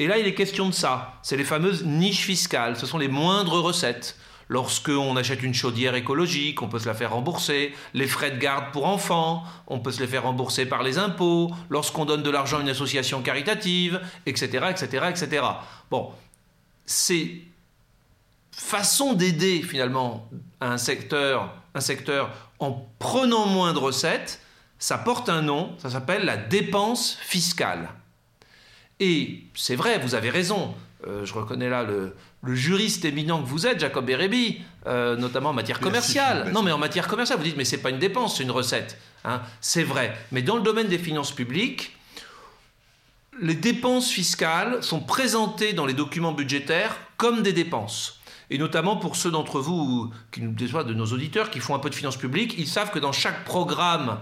Et 0.00 0.06
là, 0.06 0.16
il 0.16 0.26
est 0.26 0.32
question 0.32 0.66
de 0.66 0.72
ça. 0.72 1.12
C'est 1.20 1.36
les 1.36 1.44
fameuses 1.44 1.84
niches 1.84 2.24
fiscales. 2.24 2.78
Ce 2.78 2.86
sont 2.86 2.96
les 2.96 3.06
moindres 3.06 3.60
recettes. 3.60 4.16
Lorsqu'on 4.48 5.14
achète 5.18 5.42
une 5.42 5.52
chaudière 5.52 5.94
écologique, 5.94 6.62
on 6.62 6.68
peut 6.68 6.78
se 6.78 6.86
la 6.86 6.94
faire 6.94 7.12
rembourser. 7.12 7.74
Les 7.92 8.06
frais 8.06 8.30
de 8.30 8.38
garde 8.38 8.72
pour 8.72 8.86
enfants, 8.86 9.44
on 9.66 9.78
peut 9.78 9.92
se 9.92 10.00
les 10.00 10.06
faire 10.06 10.22
rembourser 10.22 10.64
par 10.64 10.82
les 10.82 10.96
impôts. 10.96 11.50
Lorsqu'on 11.68 12.06
donne 12.06 12.22
de 12.22 12.30
l'argent 12.30 12.56
à 12.56 12.60
une 12.62 12.70
association 12.70 13.20
caritative, 13.20 14.00
etc., 14.24 14.68
etc., 14.70 15.04
etc. 15.10 15.44
Bon, 15.90 16.12
c'est 16.86 17.42
façon 18.52 19.12
d'aider 19.12 19.60
finalement 19.60 20.30
un 20.62 20.78
secteur, 20.78 21.54
un 21.74 21.80
secteur 21.82 22.30
en 22.58 22.88
prenant 22.98 23.44
moins 23.44 23.74
de 23.74 23.78
recettes, 23.78 24.40
ça 24.78 24.96
porte 24.96 25.28
un 25.28 25.42
nom, 25.42 25.74
ça 25.76 25.90
s'appelle 25.90 26.24
la 26.24 26.38
dépense 26.38 27.18
fiscale. 27.20 27.90
Et 29.00 29.40
c'est 29.54 29.76
vrai, 29.76 29.98
vous 29.98 30.14
avez 30.14 30.30
raison. 30.30 30.74
Euh, 31.06 31.24
je 31.24 31.32
reconnais 31.32 31.70
là 31.70 31.82
le, 31.82 32.14
juriste 32.54 33.04
éminent 33.06 33.42
que 33.42 33.48
vous 33.48 33.66
êtes, 33.66 33.80
Jacob 33.80 34.04
Bérébi, 34.04 34.60
euh, 34.86 35.16
notamment 35.16 35.50
en 35.50 35.54
matière 35.54 35.80
commerciale. 35.80 36.50
Non, 36.52 36.62
mais 36.62 36.72
en 36.72 36.78
matière 36.78 37.08
commerciale, 37.08 37.38
vous 37.38 37.44
dites, 37.44 37.56
mais 37.56 37.64
c'est 37.64 37.78
pas 37.78 37.90
une 37.90 37.98
dépense, 37.98 38.36
c'est 38.36 38.42
une 38.42 38.50
recette. 38.50 38.98
Hein. 39.24 39.40
C'est 39.60 39.82
vrai. 39.82 40.14
Mais 40.30 40.42
dans 40.42 40.56
le 40.56 40.62
domaine 40.62 40.88
des 40.88 40.98
finances 40.98 41.32
publiques, 41.32 41.96
les 43.40 43.54
dépenses 43.54 44.10
fiscales 44.10 44.82
sont 44.82 45.00
présentées 45.00 45.72
dans 45.72 45.86
les 45.86 45.94
documents 45.94 46.32
budgétaires 46.32 46.96
comme 47.16 47.42
des 47.42 47.54
dépenses. 47.54 48.20
Et 48.50 48.58
notamment 48.58 48.96
pour 48.96 49.16
ceux 49.16 49.30
d'entre 49.30 49.60
vous, 49.60 50.10
qui 50.32 50.42
nous 50.42 50.52
de 50.52 50.94
nos 50.94 51.06
auditeurs, 51.06 51.50
qui 51.50 51.60
font 51.60 51.74
un 51.74 51.78
peu 51.78 51.88
de 51.88 51.94
finances 51.94 52.16
publiques, 52.16 52.56
ils 52.58 52.66
savent 52.66 52.90
que 52.90 52.98
dans 52.98 53.12
chaque 53.12 53.44
programme 53.44 54.18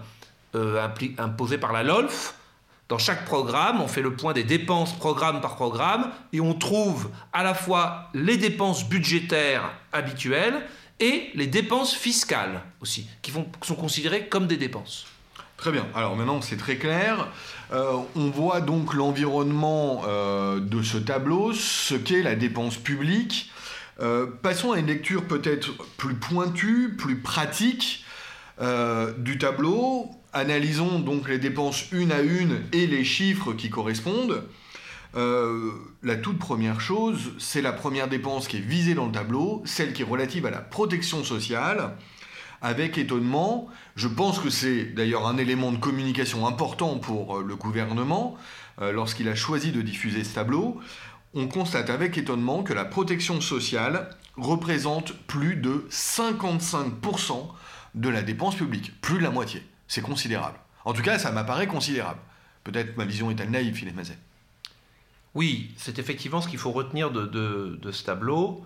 euh, 0.55 0.87
imposé 1.19 1.59
par 1.59 1.73
la 1.73 1.83
LOLF, 1.83 2.35
dans 2.89 2.99
chaque 2.99 3.25
programme, 3.25 3.81
on 3.81 3.89
fait 3.89 4.03
le 4.03 4.15
point 4.15 4.33
des 4.33 4.45
dépenses 4.45 4.97
programme 4.97 5.41
par 5.41 5.57
programme 5.57 6.11
et 6.33 6.41
on 6.41 6.55
trouve 6.55 7.11
à 7.33 7.43
la 7.43 7.55
fois 7.55 8.09
les 8.15 8.37
dépenses 8.37 8.89
budgétaires 8.89 9.71
habituelles 9.93 10.63
et 11.01 11.31
les 11.35 11.47
dépenses 11.47 11.95
fiscales 11.95 12.63
aussi, 12.81 13.09
qui 13.23 13.31
sont 13.31 13.75
considérées 13.75 14.29
comme 14.29 14.47
des 14.47 14.57
dépenses. 14.57 15.07
Très 15.59 15.73
bien. 15.73 15.87
Alors 15.95 16.17
maintenant, 16.17 16.41
c'est 16.41 16.57
très 16.57 16.77
clair. 16.77 17.29
Euh, 17.73 17.97
on 18.15 18.31
voit 18.31 18.61
donc 18.61 18.95
l'environnement 18.95 20.03
euh, 20.07 20.61
de 20.61 20.83
ce 20.83 20.99
tableau, 20.99 21.53
ce 21.53 21.97
qu'est 21.97 22.23
la 22.23 22.37
dépense 22.37 22.77
publique. 22.77 23.51
Euh, 24.01 24.27
passons 24.41 24.71
à 24.71 24.79
une 24.79 24.87
lecture 24.87 25.25
peut-être 25.25 25.73
plus 25.97 26.15
pointue, 26.15 26.95
plus 26.97 27.19
pratique 27.19 28.05
du 29.19 29.39
tableau. 29.39 30.11
Analysons 30.33 30.99
donc 30.99 31.29
les 31.29 31.39
dépenses 31.39 31.91
une 31.93 32.13
à 32.13 32.21
une 32.21 32.63
et 32.73 32.87
les 32.87 33.05
chiffres 33.05 33.53
qui 33.53 33.71
correspondent. 33.71 34.45
la 35.15 36.17
toute 36.17 36.39
première 36.39 36.81
chose, 36.81 37.33
c'est 37.39 37.63
la 37.63 37.73
première 37.73 38.09
dépense 38.09 38.47
qui 38.47 38.59
est 38.59 38.61
visée 38.61 38.95
dans 38.95 39.07
le 39.07 39.13
tableau, 39.13 39.63
celle 39.65 39.93
qui 39.93 40.03
est 40.03 40.05
relative 40.05 40.47
à 40.47 40.51
la 40.51 40.61
protection 40.61 41.25
sociale 41.25 41.95
avec 42.61 42.99
étonnement. 42.99 43.69
Je 43.97 44.09
pense 44.09 44.39
que 44.39 44.51
c'est 44.51 44.85
d'ailleurs 44.85 45.27
un 45.27 45.37
élément 45.37 45.73
de 45.73 45.79
communication 45.79 46.47
important 46.47 46.99
pour 46.99 47.39
euh, 47.39 47.45
le 47.45 47.57
gouvernement 47.57 48.37
euh, 48.81 48.93
lorsqu'il 48.93 49.29
a 49.29 49.35
choisi 49.35 49.73
de 49.73 49.83
diffuser 49.83 50.25
ce 50.25 50.35
tableau. 50.35 50.81
On 51.35 51.47
constate 51.47 51.91
avec 51.91 52.17
étonnement 52.17 52.63
que 52.63 52.73
la 52.73 52.85
protection 52.85 53.41
sociale 53.41 54.11
représente 54.37 55.13
plus 55.27 55.57
de 55.57 55.87
55% 55.91 57.49
de 57.95 58.09
la 58.09 58.23
dépense 58.23 58.55
publique, 58.55 58.99
plus 59.01 59.19
de 59.19 59.23
la 59.23 59.31
moitié. 59.31 59.63
C'est 59.89 60.03
considérable. 60.03 60.59
En 60.85 60.93
tout 60.93 61.03
cas, 61.03 61.19
ça 61.19 61.33
m'apparaît 61.33 61.67
considérable. 61.67 62.21
Peut-être 62.63 62.97
ma 62.97 63.05
vision 63.05 63.31
est-elle 63.31 63.51
naïve, 63.51 63.75
Philippe 63.75 63.97
Mazet. 63.97 64.19
Oui, 65.35 65.73
c'est 65.77 65.99
effectivement 65.99 66.41
ce 66.41 66.49
qu'il 66.49 66.59
faut 66.59 66.73
retenir 66.73 67.11
de, 67.11 67.79
ce 67.91 68.05
tableau 68.05 68.65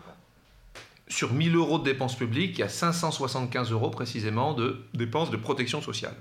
sur 1.09 1.33
1000 1.33 1.57
euros 1.57 1.79
de 1.79 1.85
dépenses 1.85 2.17
publiques, 2.17 2.57
il 2.57 2.61
y 2.61 2.65
a 2.65 2.69
575 2.69 3.71
euros 3.71 3.91
précisément 3.91 4.55
de 4.55 4.83
dépenses 4.95 5.31
de 5.31 5.37
protection 5.37 5.83
sociale. 5.83 6.15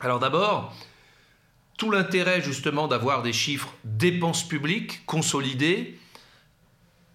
Alors 0.00 0.18
d'abord, 0.18 0.74
tout 1.78 1.90
l'intérêt 1.90 2.42
justement 2.42 2.88
d'avoir 2.88 3.22
des 3.22 3.32
chiffres 3.32 3.72
dépenses 3.84 4.46
publiques 4.46 5.06
consolidés 5.06 5.98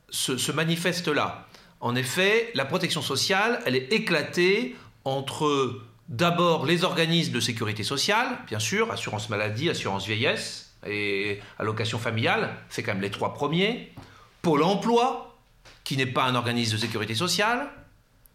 se, 0.09 0.51
manifeste 0.51 1.07
là. 1.09 1.47
En 1.81 1.95
effet, 1.95 2.51
la 2.55 2.65
protection 2.65 3.01
sociale, 3.01 3.61
elle 3.65 3.75
est 3.75 3.91
éclatée 3.91 4.75
entre 5.03 5.81
d'abord 6.09 6.65
les 6.65 6.83
organismes 6.83 7.31
de 7.33 7.39
sécurité 7.39 7.83
sociale, 7.83 8.39
bien 8.47 8.59
sûr, 8.59 8.91
assurance 8.91 9.29
maladie, 9.29 9.69
assurance 9.69 10.05
vieillesse 10.05 10.73
et 10.85 11.39
allocation 11.59 11.99
familiale, 11.99 12.55
c'est 12.69 12.83
quand 12.83 12.93
même 12.93 13.01
les 13.01 13.11
trois 13.11 13.33
premiers, 13.33 13.93
Pôle 14.41 14.63
emploi, 14.63 15.37
qui 15.83 15.97
n'est 15.97 16.05
pas 16.05 16.23
un 16.23 16.35
organisme 16.35 16.73
de 16.73 16.77
sécurité 16.77 17.13
sociale, 17.13 17.69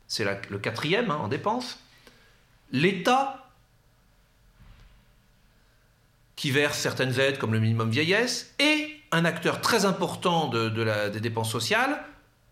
c'est 0.06 0.24
le 0.50 0.58
quatrième 0.58 1.10
hein, 1.10 1.16
en 1.16 1.28
dépenses, 1.28 1.80
l'État, 2.72 3.48
qui 6.36 6.50
verse 6.50 6.78
certaines 6.78 7.18
aides 7.18 7.38
comme 7.38 7.54
le 7.54 7.60
minimum 7.60 7.90
vieillesse, 7.90 8.54
et 8.58 9.00
un 9.12 9.24
acteur 9.24 9.60
très 9.60 9.86
important 9.86 10.48
des 10.48 11.20
dépenses 11.20 11.50
sociales, 11.50 12.04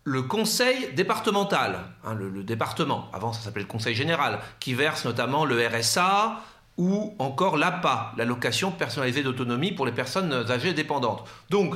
le 0.05 0.21
conseil 0.23 0.93
départemental, 0.95 1.79
hein, 2.03 2.13
le, 2.13 2.29
le, 2.29 2.43
département, 2.43 3.09
avant 3.13 3.31
ça 3.31 3.41
s'appelait 3.41 3.61
le 3.61 3.67
conseil 3.67 3.95
général, 3.95 4.39
qui 4.59 4.73
verse 4.73 5.05
notamment 5.05 5.45
le 5.45 5.65
RSA 5.65 6.41
ou 6.77 7.15
encore 7.19 7.57
l'APA, 7.57 8.13
l'allocation 8.17 8.71
personnalisée 8.71 9.23
d'autonomie 9.23 9.71
pour 9.71 9.85
les 9.85 9.91
personnes 9.91 10.33
âgées 10.33 10.73
dépendantes. 10.73 11.23
Donc, 11.49 11.75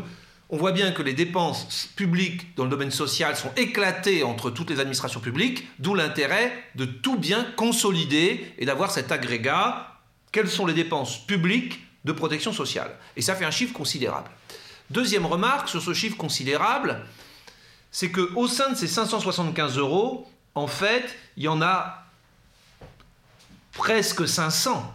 on 0.49 0.57
voit 0.57 0.71
bien 0.71 0.91
que 0.91 1.01
les 1.01 1.13
dépenses 1.13 1.89
publiques 1.95 2.55
dans 2.55 2.63
le 2.63 2.69
domaine 2.69 2.91
social 2.91 3.35
sont 3.35 3.51
éclatées 3.57 4.23
entre 4.23 4.49
toutes 4.49 4.69
les 4.69 4.79
administrations 4.79 5.19
publiques, 5.19 5.67
d'où 5.79 5.93
l'intérêt 5.93 6.53
de 6.75 6.85
tout 6.85 7.17
bien 7.17 7.45
consolider 7.57 8.53
et 8.57 8.65
d'avoir 8.65 8.91
cet 8.91 9.11
agrégat. 9.11 9.93
Quelles 10.31 10.49
sont 10.49 10.65
les 10.65 10.73
dépenses 10.73 11.25
publiques 11.25 11.81
de 12.05 12.13
protection 12.13 12.53
sociale? 12.53 12.91
Et 13.17 13.21
ça 13.21 13.35
fait 13.35 13.45
un 13.45 13.51
chiffre 13.51 13.73
considérable. 13.73 14.29
Deuxième 14.89 15.25
remarque 15.25 15.67
sur 15.67 15.81
ce 15.81 15.93
chiffre 15.93 16.15
considérable, 16.15 17.01
c'est 17.91 18.11
qu'au 18.11 18.47
sein 18.47 18.71
de 18.71 18.75
ces 18.75 18.87
575 18.87 19.77
euros, 19.77 20.27
en 20.55 20.67
fait, 20.67 21.15
il 21.35 21.43
y 21.43 21.47
en 21.47 21.61
a 21.61 22.05
presque 23.73 24.27
500, 24.27 24.93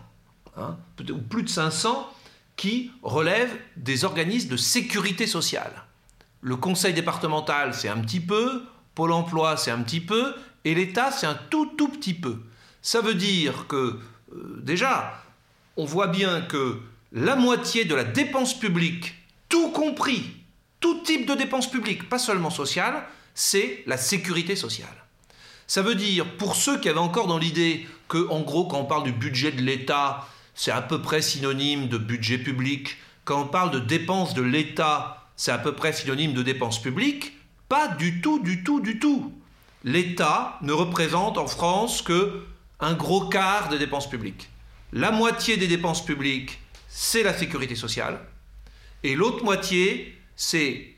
hein, 0.57 0.77
ou 1.11 1.19
plus 1.19 1.45
de 1.45 1.49
500 1.49 2.13
qui 2.57 2.91
relèvent 3.03 3.57
des 3.77 4.05
organismes 4.05 4.51
de 4.51 4.57
sécurité 4.57 5.27
sociale. 5.27 5.85
Le 6.41 6.57
conseil 6.57 6.93
départemental, 6.93 7.75
c'est 7.75 7.89
un 7.89 7.99
petit 8.01 8.21
peu, 8.21 8.63
Pôle 8.95 9.13
emploi, 9.13 9.57
c'est 9.57 9.71
un 9.71 9.81
petit 9.81 10.01
peu, 10.01 10.35
et 10.65 10.75
l'État, 10.75 11.11
c'est 11.11 11.27
un 11.27 11.39
tout 11.49 11.67
tout 11.79 11.89
petit 11.89 12.13
peu. 12.13 12.41
Ça 12.83 13.01
veut 13.01 13.15
dire 13.15 13.67
que, 13.69 13.99
euh, 14.33 14.61
déjà, 14.63 15.23
on 15.77 15.85
voit 15.85 16.09
bien 16.09 16.43
que 16.43 16.81
la 17.13 17.37
moitié 17.37 17.85
de 17.85 17.95
la 17.95 18.05
dépense 18.05 18.59
publique, 18.59 19.15
tout 19.49 19.71
compris, 19.71 20.42
tout 20.83 21.01
type 21.03 21.27
de 21.27 21.35
dépense 21.35 21.71
publique, 21.71 22.11
pas 22.11 22.19
seulement 22.19 22.51
sociale, 22.51 23.05
c'est 23.35 23.83
la 23.87 23.97
sécurité 23.97 24.57
sociale. 24.57 24.95
Ça 25.67 25.81
veut 25.81 25.95
dire, 25.95 26.37
pour 26.37 26.57
ceux 26.57 26.79
qui 26.79 26.91
avaient 26.91 26.99
encore 26.99 27.29
dans 27.29 27.39
l'idée 27.39 27.87
que, 28.09 28.29
en 28.29 28.41
gros, 28.41 28.67
quand 28.67 28.81
on 28.81 28.85
parle 28.85 29.05
du 29.05 29.13
budget 29.13 29.53
de 29.53 29.63
l'État, 29.63 30.29
c'est 30.55 30.73
à 30.73 30.83
peu 30.83 31.01
près 31.01 31.23
synonyme 31.23 31.89
de 31.89 31.97
budget 31.97 32.37
public. 32.37 32.99
Quand 33.25 33.41
on 33.41 33.47
parle 33.47 33.71
de 33.71 33.79
dépenses 33.79 34.35
de 34.35 34.43
l'État, 34.43 35.27
c'est 35.37 35.53
à 35.53 35.57
peu 35.57 35.73
près 35.73 35.95
synonyme 35.95 36.35
de 36.35 36.43
dépenses 36.43 36.83
publiques. 36.83 37.33
Pas 37.71 37.89
du 37.89 38.21
tout, 38.21 38.41
du 38.41 38.63
tout, 38.63 38.81
du 38.81 38.99
tout. 38.99 39.33
L'État 39.85 40.59
ne 40.61 40.73
représente 40.73 41.39
en 41.39 41.47
France 41.47 42.03
que 42.03 42.45
un 42.81 42.93
gros 42.95 43.29
quart 43.29 43.69
des 43.69 43.79
dépenses 43.79 44.11
publiques. 44.11 44.51
La 44.93 45.11
moitié 45.11 45.57
des 45.57 45.69
dépenses 45.69 46.05
publiques, 46.05 46.59
c'est 46.89 47.23
la 47.23 47.33
sécurité 47.33 47.77
sociale. 47.77 48.21
Et 49.05 49.15
l'autre 49.15 49.43
moitié, 49.43 50.22
c'est 50.43 50.97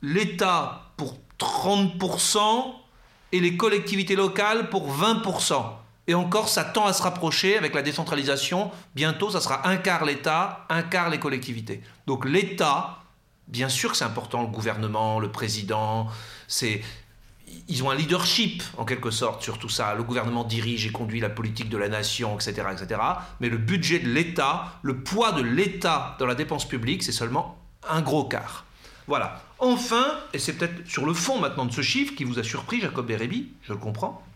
l'État 0.00 0.92
pour 0.96 1.18
30% 1.38 2.38
et 3.32 3.40
les 3.40 3.58
collectivités 3.58 4.16
locales 4.16 4.70
pour 4.70 4.90
20%. 4.90 5.64
Et 6.06 6.14
encore, 6.14 6.48
ça 6.48 6.64
tend 6.64 6.86
à 6.86 6.94
se 6.94 7.02
rapprocher 7.02 7.58
avec 7.58 7.74
la 7.74 7.82
décentralisation. 7.82 8.70
Bientôt, 8.94 9.30
ça 9.30 9.42
sera 9.42 9.68
un 9.68 9.76
quart 9.76 10.06
l'État, 10.06 10.64
un 10.70 10.82
quart 10.82 11.10
les 11.10 11.20
collectivités. 11.20 11.82
Donc 12.06 12.24
l'État, 12.24 13.02
bien 13.48 13.68
sûr 13.68 13.90
que 13.90 13.98
c'est 13.98 14.04
important, 14.04 14.40
le 14.40 14.48
gouvernement, 14.48 15.20
le 15.20 15.30
président, 15.30 16.08
c'est... 16.48 16.82
Ils 17.68 17.84
ont 17.84 17.90
un 17.90 17.94
leadership, 17.94 18.62
en 18.78 18.86
quelque 18.86 19.10
sorte, 19.10 19.42
sur 19.42 19.58
tout 19.58 19.68
ça. 19.68 19.94
Le 19.94 20.04
gouvernement 20.04 20.42
dirige 20.42 20.86
et 20.86 20.90
conduit 20.90 21.20
la 21.20 21.30
politique 21.30 21.68
de 21.68 21.76
la 21.76 21.88
nation, 21.88 22.34
etc. 22.34 22.68
etc. 22.72 23.00
Mais 23.40 23.50
le 23.50 23.58
budget 23.58 23.98
de 23.98 24.08
l'État, 24.08 24.78
le 24.82 25.02
poids 25.02 25.32
de 25.32 25.42
l'État 25.42 26.16
dans 26.18 26.26
la 26.26 26.34
dépense 26.34 26.66
publique, 26.66 27.02
c'est 27.02 27.12
seulement 27.12 27.58
un 27.88 28.00
gros 28.00 28.24
quart. 28.24 28.65
Voilà. 29.06 29.42
Enfin, 29.58 30.18
et 30.32 30.38
c'est 30.38 30.54
peut-être 30.54 30.86
sur 30.88 31.06
le 31.06 31.14
fond 31.14 31.38
maintenant 31.38 31.64
de 31.64 31.72
ce 31.72 31.80
chiffre 31.80 32.14
qui 32.14 32.24
vous 32.24 32.38
a 32.38 32.42
surpris, 32.42 32.80
Jacob 32.80 33.06
Bérébi, 33.06 33.52
je 33.62 33.72
le 33.72 33.78
comprends, 33.78 34.26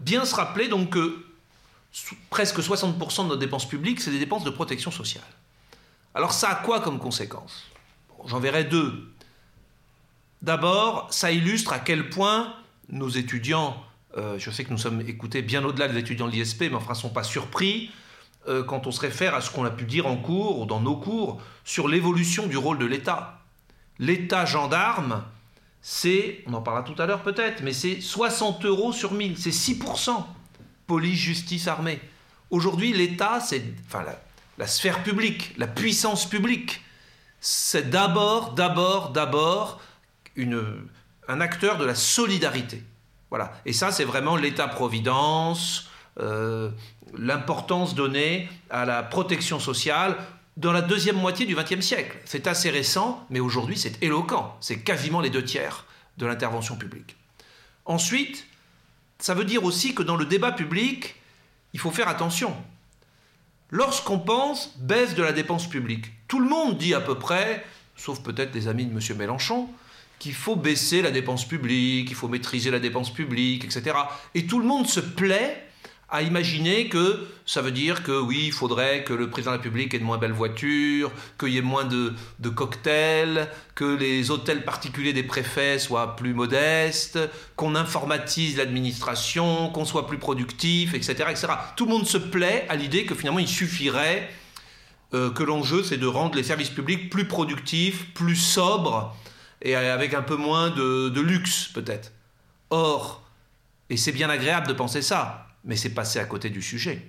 bien 0.00 0.24
se 0.24 0.34
rappeler 0.34 0.68
donc 0.68 0.90
que 0.90 1.24
presque 2.30 2.60
60% 2.60 3.24
de 3.24 3.28
nos 3.28 3.36
dépenses 3.36 3.68
publiques, 3.68 4.00
c'est 4.00 4.10
des 4.10 4.18
dépenses 4.18 4.44
de 4.44 4.50
protection 4.50 4.90
sociale. 4.90 5.24
Alors 6.14 6.32
ça 6.32 6.50
a 6.50 6.54
quoi 6.56 6.80
comme 6.80 6.98
conséquence? 6.98 7.64
J'en 8.26 8.40
verrai 8.40 8.64
deux. 8.64 9.12
D'abord, 10.42 11.12
ça 11.12 11.32
illustre 11.32 11.72
à 11.72 11.78
quel 11.78 12.10
point 12.10 12.54
nos 12.90 13.08
étudiants, 13.08 13.82
euh, 14.16 14.38
je 14.38 14.50
sais 14.50 14.64
que 14.64 14.70
nous 14.70 14.78
sommes 14.78 15.00
écoutés 15.00 15.42
bien 15.42 15.64
au-delà 15.64 15.88
des 15.88 15.98
étudiants 15.98 16.26
de 16.26 16.32
l'ISP, 16.32 16.62
mais 16.62 16.74
enfin 16.74 16.92
ne 16.92 16.98
sont 16.98 17.10
pas 17.10 17.22
surpris 17.22 17.90
euh, 18.48 18.62
quand 18.62 18.86
on 18.86 18.92
se 18.92 19.00
réfère 19.00 19.34
à 19.34 19.40
ce 19.40 19.50
qu'on 19.50 19.64
a 19.64 19.70
pu 19.70 19.84
dire 19.84 20.06
en 20.06 20.16
cours 20.16 20.60
ou 20.60 20.66
dans 20.66 20.80
nos 20.80 20.96
cours 20.96 21.40
sur 21.64 21.88
l'évolution 21.88 22.46
du 22.46 22.56
rôle 22.56 22.78
de 22.78 22.86
l'État. 22.86 23.40
L'État 23.98 24.44
gendarme, 24.44 25.24
c'est, 25.80 26.42
on 26.46 26.54
en 26.54 26.62
parlera 26.62 26.84
tout 26.84 27.00
à 27.00 27.06
l'heure 27.06 27.22
peut-être, 27.22 27.62
mais 27.62 27.72
c'est 27.72 28.00
60 28.00 28.64
euros 28.64 28.92
sur 28.92 29.12
1000, 29.12 29.38
c'est 29.38 29.50
6%. 29.50 30.24
Police, 30.86 31.18
justice, 31.18 31.66
armée. 31.66 32.00
Aujourd'hui, 32.50 32.92
l'État, 32.92 33.40
c'est, 33.40 33.62
enfin, 33.86 34.04
la, 34.58 34.66
sphère 34.66 35.02
publique, 35.02 35.54
la 35.58 35.66
puissance 35.66 36.28
publique, 36.28 36.82
c'est 37.40 37.90
d'abord, 37.90 38.52
d'abord, 38.52 39.10
d'abord 39.10 39.80
un 41.28 41.40
acteur 41.40 41.78
de 41.78 41.84
la 41.84 41.94
solidarité. 41.94 42.82
Voilà. 43.30 43.52
Et 43.64 43.72
ça, 43.72 43.90
c'est 43.90 44.04
vraiment 44.04 44.36
l'État-providence, 44.36 45.88
euh, 46.20 46.70
l'importance 47.14 47.94
donnée 47.94 48.48
à 48.70 48.84
la 48.84 49.02
protection 49.02 49.60
sociale 49.60 50.16
dans 50.56 50.72
la 50.72 50.80
deuxième 50.80 51.16
moitié 51.16 51.46
du 51.46 51.54
XXe 51.54 51.80
siècle. 51.80 52.16
C'est 52.24 52.46
assez 52.46 52.70
récent, 52.70 53.26
mais 53.30 53.40
aujourd'hui 53.40 53.76
c'est 53.76 54.02
éloquent. 54.02 54.56
C'est 54.60 54.80
quasiment 54.80 55.20
les 55.20 55.30
deux 55.30 55.44
tiers 55.44 55.84
de 56.18 56.26
l'intervention 56.26 56.76
publique. 56.76 57.16
Ensuite, 57.84 58.46
ça 59.18 59.34
veut 59.34 59.44
dire 59.44 59.64
aussi 59.64 59.94
que 59.94 60.02
dans 60.02 60.16
le 60.16 60.24
débat 60.24 60.52
public, 60.52 61.14
il 61.72 61.80
faut 61.80 61.90
faire 61.90 62.08
attention. 62.08 62.54
Lorsqu'on 63.70 64.18
pense 64.18 64.76
baisse 64.78 65.14
de 65.14 65.22
la 65.22 65.32
dépense 65.32 65.68
publique, 65.68 66.06
tout 66.28 66.38
le 66.38 66.48
monde 66.48 66.78
dit 66.78 66.94
à 66.94 67.00
peu 67.00 67.16
près, 67.16 67.64
sauf 67.96 68.22
peut-être 68.22 68.54
les 68.54 68.68
amis 68.68 68.86
de 68.86 68.92
M. 68.92 69.18
Mélenchon, 69.18 69.68
qu'il 70.18 70.34
faut 70.34 70.56
baisser 70.56 71.02
la 71.02 71.10
dépense 71.10 71.46
publique, 71.46 72.08
qu'il 72.08 72.16
faut 72.16 72.28
maîtriser 72.28 72.70
la 72.70 72.78
dépense 72.78 73.12
publique, 73.12 73.64
etc. 73.64 73.96
Et 74.34 74.46
tout 74.46 74.58
le 74.58 74.66
monde 74.66 74.86
se 74.86 75.00
plaît 75.00 75.65
à 76.08 76.22
imaginer 76.22 76.88
que 76.88 77.26
ça 77.46 77.62
veut 77.62 77.72
dire 77.72 78.04
que 78.04 78.12
oui, 78.12 78.44
il 78.46 78.52
faudrait 78.52 79.02
que 79.02 79.12
le 79.12 79.28
président 79.28 79.52
de 79.52 79.56
la 79.56 79.62
République 79.62 79.92
ait 79.92 79.98
de 79.98 80.04
moins 80.04 80.18
belles 80.18 80.32
voitures, 80.32 81.10
qu'il 81.38 81.48
y 81.48 81.58
ait 81.58 81.62
moins 81.62 81.84
de, 81.84 82.14
cocktails, 82.48 83.48
que 83.74 83.84
les 83.84 84.30
hôtels 84.30 84.64
particuliers 84.64 85.12
des 85.12 85.24
préfets 85.24 85.78
soient 85.80 86.14
plus 86.14 86.32
modestes, 86.32 87.18
qu'on 87.56 87.74
informatise 87.74 88.56
l'administration, 88.56 89.68
qu'on 89.70 89.84
soit 89.84 90.06
plus 90.06 90.18
productif, 90.18 90.94
etc., 90.94 91.24
etc. 91.30 91.48
Tout 91.76 91.86
le 91.86 91.92
monde 91.92 92.06
se 92.06 92.18
plaît 92.18 92.66
à 92.68 92.76
l'idée 92.76 93.04
que 93.04 93.14
finalement 93.14 93.40
il 93.40 93.48
suffirait 93.48 94.30
euh, 95.14 95.30
que 95.30 95.42
l'enjeu 95.42 95.82
c'est 95.82 95.98
de 95.98 96.06
rendre 96.06 96.36
les 96.36 96.44
services 96.44 96.70
publics 96.70 97.10
plus 97.10 97.26
productifs, 97.26 98.12
plus 98.14 98.36
sobres 98.36 99.16
et 99.62 99.74
avec 99.74 100.14
un 100.14 100.22
peu 100.22 100.36
moins 100.36 100.70
de 100.70 101.20
luxe 101.20 101.68
peut-être. 101.74 102.12
Or, 102.70 103.24
et 103.90 103.96
c'est 103.96 104.12
bien 104.12 104.28
agréable 104.28 104.66
de 104.66 104.72
penser 104.72 105.02
ça, 105.02 105.46
mais 105.66 105.76
c'est 105.76 105.90
passé 105.90 106.18
à 106.18 106.24
côté 106.24 106.48
du 106.48 106.62
sujet. 106.62 107.06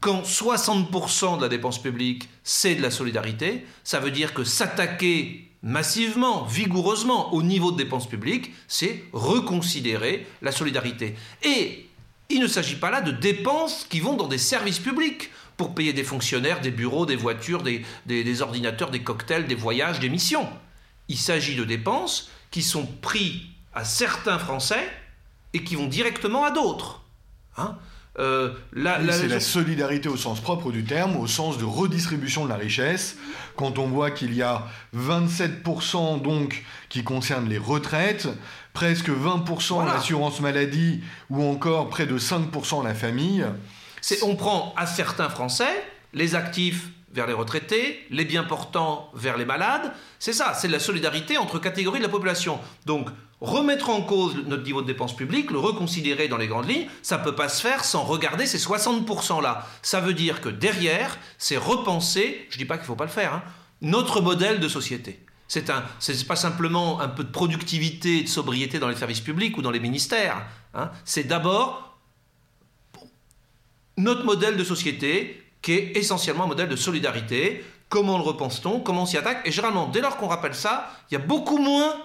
Quand 0.00 0.22
60% 0.22 1.36
de 1.36 1.42
la 1.42 1.48
dépense 1.48 1.80
publique, 1.80 2.28
c'est 2.42 2.74
de 2.74 2.82
la 2.82 2.90
solidarité, 2.90 3.64
ça 3.84 4.00
veut 4.00 4.10
dire 4.10 4.34
que 4.34 4.44
s'attaquer 4.44 5.50
massivement, 5.62 6.44
vigoureusement 6.44 7.34
au 7.34 7.42
niveau 7.42 7.70
de 7.70 7.76
dépenses 7.76 8.08
publiques, 8.08 8.52
c'est 8.66 9.04
reconsidérer 9.12 10.26
la 10.40 10.52
solidarité. 10.52 11.14
Et 11.42 11.86
il 12.30 12.40
ne 12.40 12.46
s'agit 12.46 12.76
pas 12.76 12.90
là 12.90 13.02
de 13.02 13.10
dépenses 13.10 13.86
qui 13.88 14.00
vont 14.00 14.14
dans 14.14 14.28
des 14.28 14.38
services 14.38 14.78
publics 14.78 15.30
pour 15.58 15.74
payer 15.74 15.92
des 15.92 16.04
fonctionnaires, 16.04 16.62
des 16.62 16.70
bureaux, 16.70 17.04
des 17.04 17.16
voitures, 17.16 17.62
des, 17.62 17.84
des 18.06 18.42
ordinateurs, 18.42 18.90
des 18.90 19.02
cocktails, 19.02 19.46
des 19.46 19.54
voyages, 19.54 20.00
des 20.00 20.08
missions. 20.08 20.48
Il 21.08 21.18
s'agit 21.18 21.56
de 21.56 21.64
dépenses 21.64 22.30
qui 22.50 22.62
sont 22.62 22.86
prises 22.86 23.42
à 23.74 23.84
certains 23.84 24.38
Français 24.38 24.88
et 25.52 25.62
qui 25.62 25.76
vont 25.76 25.88
directement 25.88 26.44
à 26.44 26.50
d'autres. 26.50 27.02
Hein 27.58 27.76
euh, 28.18 28.50
c'est 28.74 29.28
la 29.28 29.40
solidarité 29.40 30.08
au 30.08 30.16
sens 30.16 30.40
propre 30.40 30.72
du 30.72 30.84
terme, 30.84 31.16
au 31.16 31.26
sens 31.26 31.58
de 31.58 31.64
redistribution 31.64 32.44
de 32.44 32.50
la 32.50 32.56
richesse. 32.56 33.16
Quand 33.56 33.78
on 33.78 33.86
voit 33.86 34.10
qu'il 34.10 34.34
y 34.34 34.42
a 34.42 34.66
27% 34.96 36.20
donc 36.20 36.64
qui 36.88 37.04
concernent 37.04 37.48
les 37.48 37.58
retraites, 37.58 38.28
presque 38.72 39.10
20% 39.10 39.86
l'assurance 39.86 40.40
maladie 40.40 41.02
ou 41.28 41.44
encore 41.44 41.88
près 41.88 42.06
de 42.06 42.18
5% 42.18 42.84
la 42.84 42.94
famille. 42.94 43.44
On 44.22 44.34
prend 44.34 44.74
à 44.76 44.86
certains 44.86 45.28
Français 45.28 45.84
les 46.12 46.34
actifs 46.34 46.88
vers 47.12 47.26
les 47.26 47.32
retraités, 47.32 48.06
les 48.10 48.24
bien 48.24 48.44
portants 48.44 49.10
vers 49.14 49.36
les 49.36 49.44
malades. 49.44 49.92
C'est 50.18 50.32
ça, 50.32 50.54
c'est 50.54 50.68
la 50.68 50.78
solidarité 50.78 51.38
entre 51.38 51.58
catégories 51.58 51.98
de 51.98 52.04
la 52.04 52.10
population. 52.10 52.58
Donc 52.86 53.08
remettre 53.40 53.88
en 53.90 54.02
cause 54.02 54.36
notre 54.46 54.64
niveau 54.64 54.82
de 54.82 54.86
dépenses 54.86 55.16
publiques, 55.16 55.50
le 55.50 55.58
reconsidérer 55.58 56.28
dans 56.28 56.36
les 56.36 56.46
grandes 56.46 56.68
lignes, 56.68 56.86
ça 57.02 57.18
ne 57.18 57.24
peut 57.24 57.34
pas 57.34 57.48
se 57.48 57.62
faire 57.62 57.84
sans 57.84 58.02
regarder 58.02 58.46
ces 58.46 58.58
60%-là. 58.58 59.66
Ça 59.82 60.00
veut 60.00 60.14
dire 60.14 60.40
que 60.40 60.48
derrière, 60.48 61.18
c'est 61.38 61.56
repenser, 61.56 62.46
je 62.50 62.56
ne 62.56 62.58
dis 62.58 62.64
pas 62.66 62.74
qu'il 62.74 62.82
ne 62.82 62.86
faut 62.86 62.96
pas 62.96 63.04
le 63.04 63.10
faire, 63.10 63.34
hein, 63.34 63.42
notre 63.80 64.20
modèle 64.20 64.60
de 64.60 64.68
société. 64.68 65.24
C'est 65.48 65.68
un, 65.70 65.82
pas 66.28 66.36
simplement 66.36 67.00
un 67.00 67.08
peu 67.08 67.24
de 67.24 67.30
productivité 67.30 68.18
et 68.18 68.22
de 68.22 68.28
sobriété 68.28 68.78
dans 68.78 68.88
les 68.88 68.94
services 68.94 69.20
publics 69.20 69.56
ou 69.58 69.62
dans 69.62 69.72
les 69.72 69.80
ministères. 69.80 70.46
Hein. 70.72 70.90
c'est 71.04 71.24
d'abord 71.24 71.98
notre 73.96 74.24
modèle 74.24 74.56
de 74.56 74.62
société 74.62 75.42
qui 75.62 75.72
est 75.72 75.96
essentiellement 75.96 76.44
un 76.44 76.48
modèle 76.48 76.68
de 76.68 76.76
solidarité. 76.76 77.64
Comment 77.88 78.16
le 78.16 78.22
repense-t-on? 78.22 78.78
Comment 78.80 79.02
on 79.02 79.06
s'y 79.06 79.18
attaque? 79.18 79.42
Et 79.44 79.50
généralement, 79.50 79.88
dès 79.88 80.00
lors 80.00 80.16
qu'on 80.16 80.28
rappelle 80.28 80.54
ça, 80.54 80.88
il 81.10 81.14
y 81.14 81.16
a 81.16 81.20
beaucoup 81.20 81.58
moins 81.58 81.96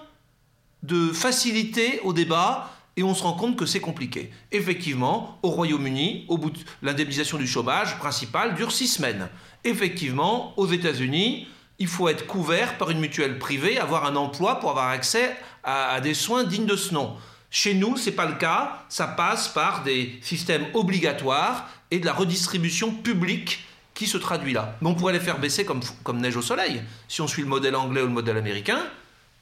de 0.86 1.12
facilité 1.12 2.00
au 2.04 2.14
débat 2.14 2.72
et 2.98 3.04
on 3.04 3.14
se 3.14 3.24
rend 3.24 3.34
compte 3.34 3.58
que 3.58 3.66
c'est 3.66 3.80
compliqué. 3.80 4.32
Effectivement, 4.52 5.40
au 5.44 5.50
Royaume-Uni, 5.50 6.26
au 6.30 6.38
bout 6.38 6.52
de 6.52 6.60
l'indemnisation 6.82 7.38
du 7.38 7.48
chômage 7.48 7.98
principal 7.98 8.56
dure 8.56 8.72
six 8.72 8.88
semaines. 8.88 9.28
Effectivement, 9.64 10.54
aux 10.58 10.68
États-Unis, 10.68 11.48
il 11.80 11.88
faut 11.88 12.08
être 12.08 12.26
couvert 12.26 12.78
par 12.78 12.90
une 12.90 13.00
mutuelle 13.00 13.38
privée, 13.38 13.78
avoir 13.78 14.06
un 14.06 14.16
emploi 14.16 14.60
pour 14.60 14.70
avoir 14.70 14.90
accès 14.90 15.36
à, 15.64 16.00
des 16.00 16.14
soins 16.14 16.46
dignes 16.46 16.66
de 16.66 16.76
ce 16.76 16.94
nom. 16.94 17.16
Chez 17.52 17.74
nous, 17.74 17.98
ce 17.98 18.10
n'est 18.10 18.16
pas 18.16 18.26
le 18.26 18.36
cas. 18.36 18.86
Ça 18.88 19.08
passe 19.08 19.50
par 19.50 19.84
des 19.84 20.18
systèmes 20.22 20.66
obligatoires 20.74 21.70
et 21.92 22.00
de 22.00 22.06
la 22.06 22.14
redistribution 22.14 22.92
publique 22.92 23.66
qui 23.94 24.08
se 24.08 24.18
traduit 24.18 24.54
là. 24.54 24.78
Mais 24.82 24.90
on 24.90 24.96
pourrait 24.96 25.14
les 25.14 25.20
faire 25.20 25.40
baisser 25.40 25.66
comme, 25.66 25.82
comme 26.04 26.20
neige 26.20 26.36
au 26.36 26.42
soleil. 26.42 26.82
Si 27.08 27.22
on 27.22 27.28
suit 27.28 27.42
le 27.42 27.48
modèle 27.48 27.76
anglais 27.76 28.02
ou 28.02 28.06
le 28.06 28.12
modèle 28.12 28.38
américain, 28.38 28.80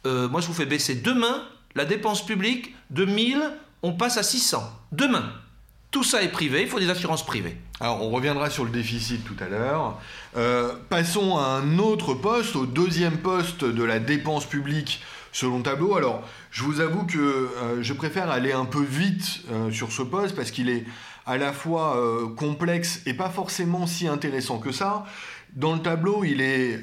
euh, 0.06 0.28
moi 0.28 0.42
je 0.42 0.48
vous 0.48 0.54
fais 0.54 0.66
baisser 0.66 0.96
demain 0.96 1.44
la 1.76 1.86
dépense 1.86 2.26
publique 2.26 2.76
de 2.92 3.06
1000, 3.06 3.42
on 3.82 3.94
passe 3.94 4.18
à 4.18 4.24
600. 4.24 4.64
Demain. 4.92 5.32
Tout 5.92 6.04
ça 6.04 6.24
est 6.24 6.32
privé, 6.32 6.64
il 6.64 6.68
faut 6.68 6.80
des 6.80 6.90
assurances 6.90 7.26
privées. 7.26 7.58
Alors 7.80 8.02
on 8.02 8.10
reviendra 8.10 8.50
sur 8.50 8.66
le 8.66 8.72
déficit 8.72 9.24
tout 9.24 9.36
à 9.40 9.48
l'heure. 9.48 10.00
Euh, 10.38 10.74
passons 10.90 11.38
à 11.38 11.44
un 11.44 11.78
autre 11.78 12.14
poste, 12.16 12.56
au 12.56 12.66
deuxième 12.66 13.18
poste 13.18 13.64
de 13.64 13.84
la 13.84 14.00
dépense 14.00 14.46
publique 14.46 15.02
selon 15.32 15.62
tableau. 15.62 15.96
Alors 15.96 16.28
je 16.52 16.64
vous 16.64 16.80
avoue 16.80 17.06
que 17.06 17.18
euh, 17.18 17.82
je 17.82 17.94
préfère 17.94 18.30
aller 18.30 18.52
un 18.52 18.66
peu 18.66 18.84
vite 18.84 19.42
sur 19.72 19.92
ce 19.92 20.02
poste 20.02 20.36
parce 20.36 20.52
qu'il 20.52 20.70
est 20.70 20.86
à 21.26 21.38
la 21.38 21.54
fois 21.54 21.98
complexe 22.36 23.02
et 23.06 23.14
pas 23.14 23.30
forcément 23.30 23.88
si 23.88 24.08
intéressant 24.08 24.58
que 24.60 24.72
ça. 24.72 25.06
Dans 25.54 25.74
le 25.74 25.80
tableau, 25.80 26.24
il 26.24 26.42
est 26.42 26.82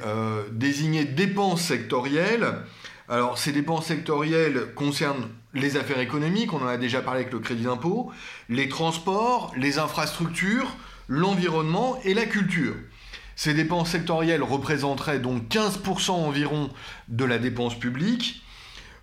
désigné 0.53 1.05
dépenses 1.05 1.63
sectorielles. 1.63 2.63
Alors, 3.11 3.39
ces 3.39 3.51
dépenses 3.51 3.87
sectorielles 3.87 4.73
concernent 4.77 5.29
les 5.53 5.77
affaires 5.77 5.99
économiques, 5.99 6.53
on 6.53 6.63
en 6.63 6.69
a 6.69 6.77
déjà 6.77 7.01
parlé 7.01 7.23
avec 7.23 7.33
le 7.33 7.41
crédit 7.41 7.65
d'impôt, 7.65 8.13
les 8.49 8.69
transports, 8.69 9.53
les 9.57 9.81
infrastructures, 9.81 10.77
l'environnement 11.09 11.99
et 12.05 12.15
la 12.15 12.25
culture. 12.25 12.75
Ces 13.35 13.53
dépenses 13.53 13.91
sectorielles 13.91 14.45
représenteraient 14.45 15.19
donc 15.19 15.49
15% 15.49 16.13
environ 16.13 16.71
de 17.09 17.25
la 17.25 17.39
dépense 17.39 17.77
publique. 17.77 18.45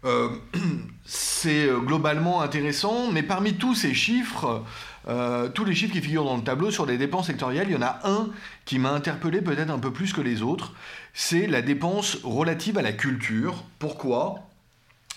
Euh, 0.05 0.29
c'est 1.03 1.67
globalement 1.85 2.41
intéressant, 2.41 3.11
mais 3.11 3.23
parmi 3.23 3.55
tous 3.55 3.75
ces 3.75 3.93
chiffres, 3.93 4.63
euh, 5.09 5.49
tous 5.49 5.65
les 5.65 5.75
chiffres 5.75 5.93
qui 5.93 6.01
figurent 6.01 6.23
dans 6.23 6.37
le 6.37 6.43
tableau 6.43 6.71
sur 6.71 6.85
les 6.85 6.97
dépenses 6.97 7.27
sectorielles, 7.27 7.67
il 7.69 7.73
y 7.73 7.77
en 7.77 7.81
a 7.81 7.99
un 8.05 8.29
qui 8.63 8.79
m'a 8.79 8.91
interpellé 8.91 9.41
peut-être 9.41 9.69
un 9.69 9.79
peu 9.79 9.91
plus 9.91 10.13
que 10.13 10.21
les 10.21 10.41
autres, 10.41 10.73
c'est 11.19 11.47
la 11.47 11.63
dépense 11.63 12.19
relative 12.23 12.77
à 12.77 12.83
la 12.83 12.93
culture. 12.93 13.63
Pourquoi? 13.79 14.47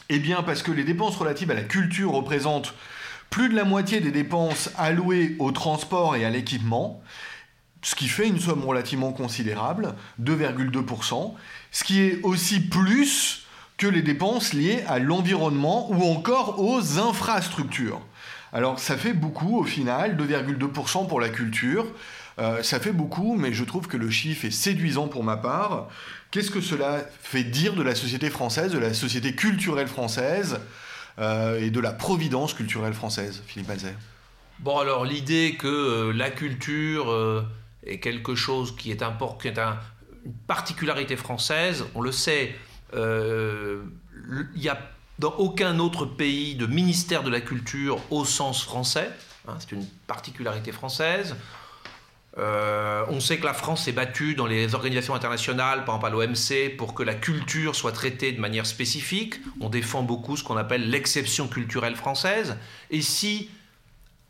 Eh 0.08 0.18
bien 0.18 0.42
parce 0.42 0.62
que 0.62 0.72
les 0.72 0.82
dépenses 0.82 1.14
relatives 1.16 1.50
à 1.50 1.54
la 1.54 1.62
culture 1.62 2.12
représentent 2.12 2.72
plus 3.28 3.50
de 3.50 3.54
la 3.54 3.64
moitié 3.64 4.00
des 4.00 4.10
dépenses 4.10 4.70
allouées 4.78 5.36
au 5.38 5.52
transport 5.52 6.16
et 6.16 6.24
à 6.24 6.30
l'équipement, 6.30 7.02
ce 7.82 7.94
qui 7.94 8.08
fait 8.08 8.26
une 8.26 8.40
somme 8.40 8.64
relativement 8.64 9.12
considérable, 9.12 9.94
2,2%, 10.22 11.34
ce 11.70 11.84
qui 11.84 12.00
est 12.00 12.22
aussi 12.22 12.60
plus 12.60 13.46
que 13.76 13.86
les 13.86 14.00
dépenses 14.00 14.54
liées 14.54 14.82
à 14.88 14.98
l'environnement 15.00 15.90
ou 15.90 16.02
encore 16.02 16.60
aux 16.60 16.98
infrastructures. 16.98 18.00
Alors 18.54 18.78
ça 18.78 18.96
fait 18.96 19.12
beaucoup 19.12 19.58
au 19.58 19.64
final, 19.64 20.16
2,2% 20.16 21.06
pour 21.06 21.20
la 21.20 21.28
culture. 21.28 21.84
Euh, 22.40 22.62
ça 22.62 22.80
fait 22.80 22.92
beaucoup, 22.92 23.36
mais 23.36 23.52
je 23.52 23.64
trouve 23.64 23.86
que 23.86 23.96
le 23.96 24.10
chiffre 24.10 24.46
est 24.46 24.50
séduisant 24.50 25.08
pour 25.08 25.24
ma 25.24 25.36
part. 25.36 25.88
Qu'est-ce 26.30 26.50
que 26.50 26.60
cela 26.60 27.04
fait 27.20 27.44
dire 27.44 27.74
de 27.74 27.82
la 27.82 27.94
société 27.94 28.30
française, 28.30 28.72
de 28.72 28.78
la 28.78 28.94
société 28.94 29.34
culturelle 29.34 29.88
française 29.88 30.60
euh, 31.18 31.60
et 31.60 31.70
de 31.70 31.80
la 31.80 31.92
providence 31.92 32.54
culturelle 32.54 32.94
française, 32.94 33.42
Philippe 33.46 33.68
Malzer 33.68 33.94
Bon, 34.60 34.78
alors 34.78 35.04
l'idée 35.04 35.56
que 35.58 35.66
euh, 35.66 36.12
la 36.12 36.30
culture 36.30 37.44
est 37.84 37.98
quelque 37.98 38.34
chose 38.34 38.74
qui 38.76 38.90
est, 38.90 39.02
une 39.02 40.32
particularité 40.46 41.16
française, 41.16 41.84
on 41.94 42.00
le 42.00 42.12
sait, 42.12 42.54
il 42.94 44.62
y 44.62 44.68
a 44.68 44.78
dans 45.18 45.32
aucun 45.32 45.78
autre 45.78 46.06
pays 46.06 46.54
de 46.54 46.66
ministère 46.66 47.22
de 47.22 47.30
la 47.30 47.42
culture 47.42 48.00
au 48.10 48.24
sens 48.24 48.62
français. 48.62 49.10
Hein, 49.46 49.56
c'est 49.58 49.72
une 49.72 49.86
particularité 50.06 50.72
française. 50.72 51.36
Euh, 52.38 53.04
on 53.08 53.18
sait 53.18 53.38
que 53.38 53.44
la 53.44 53.54
France 53.54 53.84
s'est 53.84 53.92
battue 53.92 54.34
dans 54.34 54.46
les 54.46 54.74
organisations 54.74 55.14
internationales, 55.14 55.84
par 55.84 55.96
exemple 55.96 56.06
à 56.06 56.26
l'OMC, 56.26 56.76
pour 56.76 56.94
que 56.94 57.02
la 57.02 57.14
culture 57.14 57.74
soit 57.74 57.92
traitée 57.92 58.32
de 58.32 58.40
manière 58.40 58.66
spécifique. 58.66 59.34
On 59.60 59.68
défend 59.68 60.02
beaucoup 60.02 60.36
ce 60.36 60.44
qu'on 60.44 60.56
appelle 60.56 60.90
l'exception 60.90 61.48
culturelle 61.48 61.96
française. 61.96 62.56
Et 62.90 63.02
si, 63.02 63.50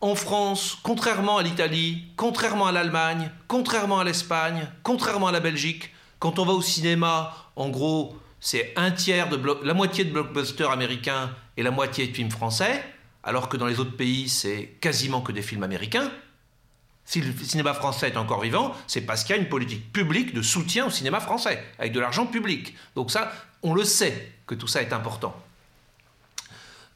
en 0.00 0.14
France, 0.14 0.78
contrairement 0.82 1.36
à 1.36 1.42
l'Italie, 1.42 2.04
contrairement 2.16 2.66
à 2.66 2.72
l'Allemagne, 2.72 3.30
contrairement 3.48 4.00
à 4.00 4.04
l'Espagne, 4.04 4.68
contrairement 4.82 5.28
à 5.28 5.32
la 5.32 5.40
Belgique, 5.40 5.92
Quand 6.20 6.38
on 6.38 6.44
va 6.44 6.52
au 6.52 6.60
cinéma, 6.60 7.34
en 7.56 7.70
gros, 7.70 8.14
c'est 8.40 8.74
un 8.76 8.90
tiers 8.90 9.30
de 9.30 9.40
la 9.64 9.72
moitié 9.72 10.04
de 10.04 10.12
blockbusters 10.12 10.70
américains 10.70 11.34
et 11.56 11.62
la 11.62 11.70
moitié 11.70 12.06
de 12.06 12.14
films 12.14 12.30
français, 12.30 12.84
alors 13.22 13.48
que 13.48 13.56
dans 13.56 13.66
les 13.66 13.80
autres 13.80 13.96
pays, 13.96 14.28
c'est 14.28 14.76
quasiment 14.82 15.22
que 15.22 15.32
des 15.32 15.40
films 15.40 15.62
américains. 15.62 16.10
Si 17.10 17.20
le 17.20 17.32
cinéma 17.42 17.74
français 17.74 18.06
est 18.06 18.16
encore 18.16 18.40
vivant, 18.40 18.72
c'est 18.86 19.00
parce 19.00 19.24
qu'il 19.24 19.34
y 19.34 19.38
a 19.40 19.42
une 19.42 19.48
politique 19.48 19.92
publique 19.92 20.32
de 20.32 20.42
soutien 20.42 20.86
au 20.86 20.90
cinéma 20.90 21.18
français, 21.18 21.60
avec 21.80 21.90
de 21.90 21.98
l'argent 21.98 22.24
public. 22.24 22.76
Donc 22.94 23.10
ça, 23.10 23.32
on 23.64 23.74
le 23.74 23.82
sait 23.82 24.30
que 24.46 24.54
tout 24.54 24.68
ça 24.68 24.80
est 24.80 24.92
important. 24.92 25.34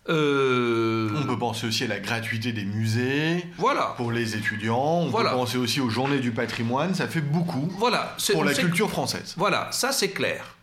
Euh, 0.09 1.11
on 1.16 1.24
peut 1.24 1.37
penser 1.37 1.66
aussi 1.66 1.83
à 1.83 1.88
la 1.88 1.98
gratuité 1.98 2.53
des 2.53 2.64
musées. 2.64 3.44
Voilà. 3.59 3.94
Pour 3.96 4.12
les 4.12 4.37
étudiants. 4.37 5.00
On 5.00 5.11
peut 5.11 5.24
penser 5.24 5.59
aussi 5.59 5.81
aux 5.81 5.90
journées 5.90 6.20
du 6.20 6.31
patrimoine. 6.31 6.94
Ça 6.94 7.09
fait 7.09 7.20
beaucoup. 7.20 7.68
Voilà. 7.77 8.16
Pour 8.31 8.44
la 8.44 8.55
culture 8.55 8.90
française. 8.90 9.35
Voilà, 9.37 9.66
ça 9.72 9.90
c'est 9.90 10.11
clair. 10.11 10.55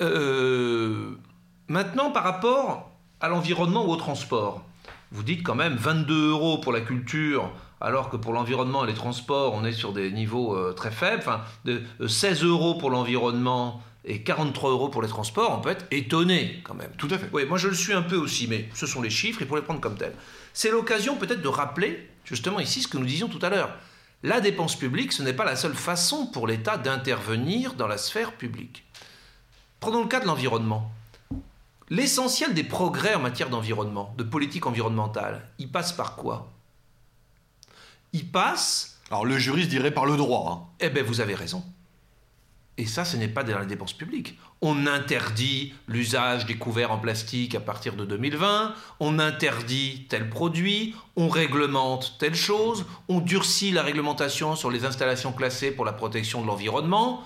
Euh, 0.00 1.18
maintenant, 1.66 2.12
par 2.12 2.22
rapport 2.22 2.92
à 3.20 3.26
l'environnement 3.26 3.84
ou 3.84 3.90
au 3.90 3.96
transport, 3.96 4.64
vous 5.10 5.24
dites 5.24 5.42
quand 5.42 5.56
même 5.56 5.74
22 5.74 6.30
euros 6.30 6.58
pour 6.58 6.72
la 6.72 6.82
culture, 6.82 7.50
alors 7.80 8.08
que 8.08 8.16
pour 8.16 8.32
l'environnement 8.32 8.84
et 8.84 8.86
les 8.86 8.94
transports, 8.94 9.54
on 9.54 9.64
est 9.64 9.72
sur 9.72 9.92
des 9.92 10.10
niveaux 10.10 10.56
euh, 10.56 10.72
très 10.72 10.90
faibles. 10.90 11.18
Enfin, 11.18 11.42
de, 11.64 11.82
16 12.06 12.42
euros 12.44 12.76
pour 12.76 12.90
l'environnement 12.90 13.82
et 14.04 14.22
43 14.22 14.70
euros 14.70 14.88
pour 14.88 15.02
les 15.02 15.08
transports, 15.08 15.52
on 15.58 15.60
peut 15.60 15.70
être 15.70 15.86
étonné 15.90 16.62
quand 16.64 16.74
même. 16.74 16.90
Tout 16.96 17.08
à 17.10 17.18
fait. 17.18 17.28
Oui, 17.32 17.44
moi 17.44 17.58
je 17.58 17.68
le 17.68 17.74
suis 17.74 17.92
un 17.92 18.02
peu 18.02 18.16
aussi, 18.16 18.46
mais 18.48 18.68
ce 18.72 18.86
sont 18.86 19.02
les 19.02 19.10
chiffres, 19.10 19.42
il 19.42 19.48
faut 19.48 19.56
les 19.56 19.62
prendre 19.62 19.80
comme 19.80 19.96
tels. 19.96 20.14
C'est 20.54 20.70
l'occasion 20.70 21.16
peut-être 21.16 21.42
de 21.42 21.48
rappeler 21.48 22.08
justement 22.24 22.60
ici 22.60 22.82
ce 22.82 22.88
que 22.88 22.98
nous 22.98 23.04
disions 23.04 23.28
tout 23.28 23.44
à 23.44 23.50
l'heure. 23.50 23.76
La 24.22 24.40
dépense 24.40 24.76
publique, 24.76 25.12
ce 25.12 25.22
n'est 25.22 25.34
pas 25.34 25.44
la 25.44 25.56
seule 25.56 25.74
façon 25.74 26.26
pour 26.26 26.46
l'État 26.46 26.78
d'intervenir 26.78 27.74
dans 27.74 27.86
la 27.86 27.98
sphère 27.98 28.32
publique. 28.32 28.84
Prenons 29.80 30.02
le 30.02 30.08
cas 30.08 30.20
de 30.20 30.26
l'environnement. 30.26 30.90
L'essentiel 31.90 32.54
des 32.54 32.64
progrès 32.64 33.14
en 33.14 33.20
matière 33.20 33.50
d'environnement, 33.50 34.14
de 34.16 34.24
politique 34.24 34.66
environnementale, 34.66 35.48
il 35.58 35.70
passe 35.70 35.92
par 35.92 36.16
quoi? 36.16 36.55
Il 38.16 38.26
passe... 38.26 38.98
Alors 39.10 39.26
le 39.26 39.36
juriste 39.38 39.68
dirait 39.68 39.90
par 39.90 40.06
le 40.06 40.16
droit. 40.16 40.50
Hein. 40.50 40.74
Eh 40.80 40.88
bien 40.88 41.02
vous 41.02 41.20
avez 41.20 41.34
raison. 41.34 41.62
Et 42.78 42.86
ça, 42.86 43.04
ce 43.04 43.18
n'est 43.18 43.28
pas 43.28 43.44
dans 43.44 43.58
la 43.58 43.66
dépense 43.66 43.92
publique. 43.92 44.38
On 44.62 44.86
interdit 44.86 45.74
l'usage 45.86 46.46
des 46.46 46.56
couverts 46.56 46.92
en 46.92 46.98
plastique 46.98 47.54
à 47.54 47.60
partir 47.60 47.94
de 47.94 48.06
2020, 48.06 48.74
on 49.00 49.18
interdit 49.18 50.06
tel 50.08 50.30
produit, 50.30 50.94
on 51.16 51.28
réglemente 51.28 52.16
telle 52.18 52.34
chose, 52.34 52.86
on 53.08 53.20
durcit 53.20 53.70
la 53.70 53.82
réglementation 53.82 54.56
sur 54.56 54.70
les 54.70 54.86
installations 54.86 55.32
classées 55.32 55.70
pour 55.70 55.84
la 55.84 55.92
protection 55.92 56.40
de 56.40 56.46
l'environnement. 56.46 57.22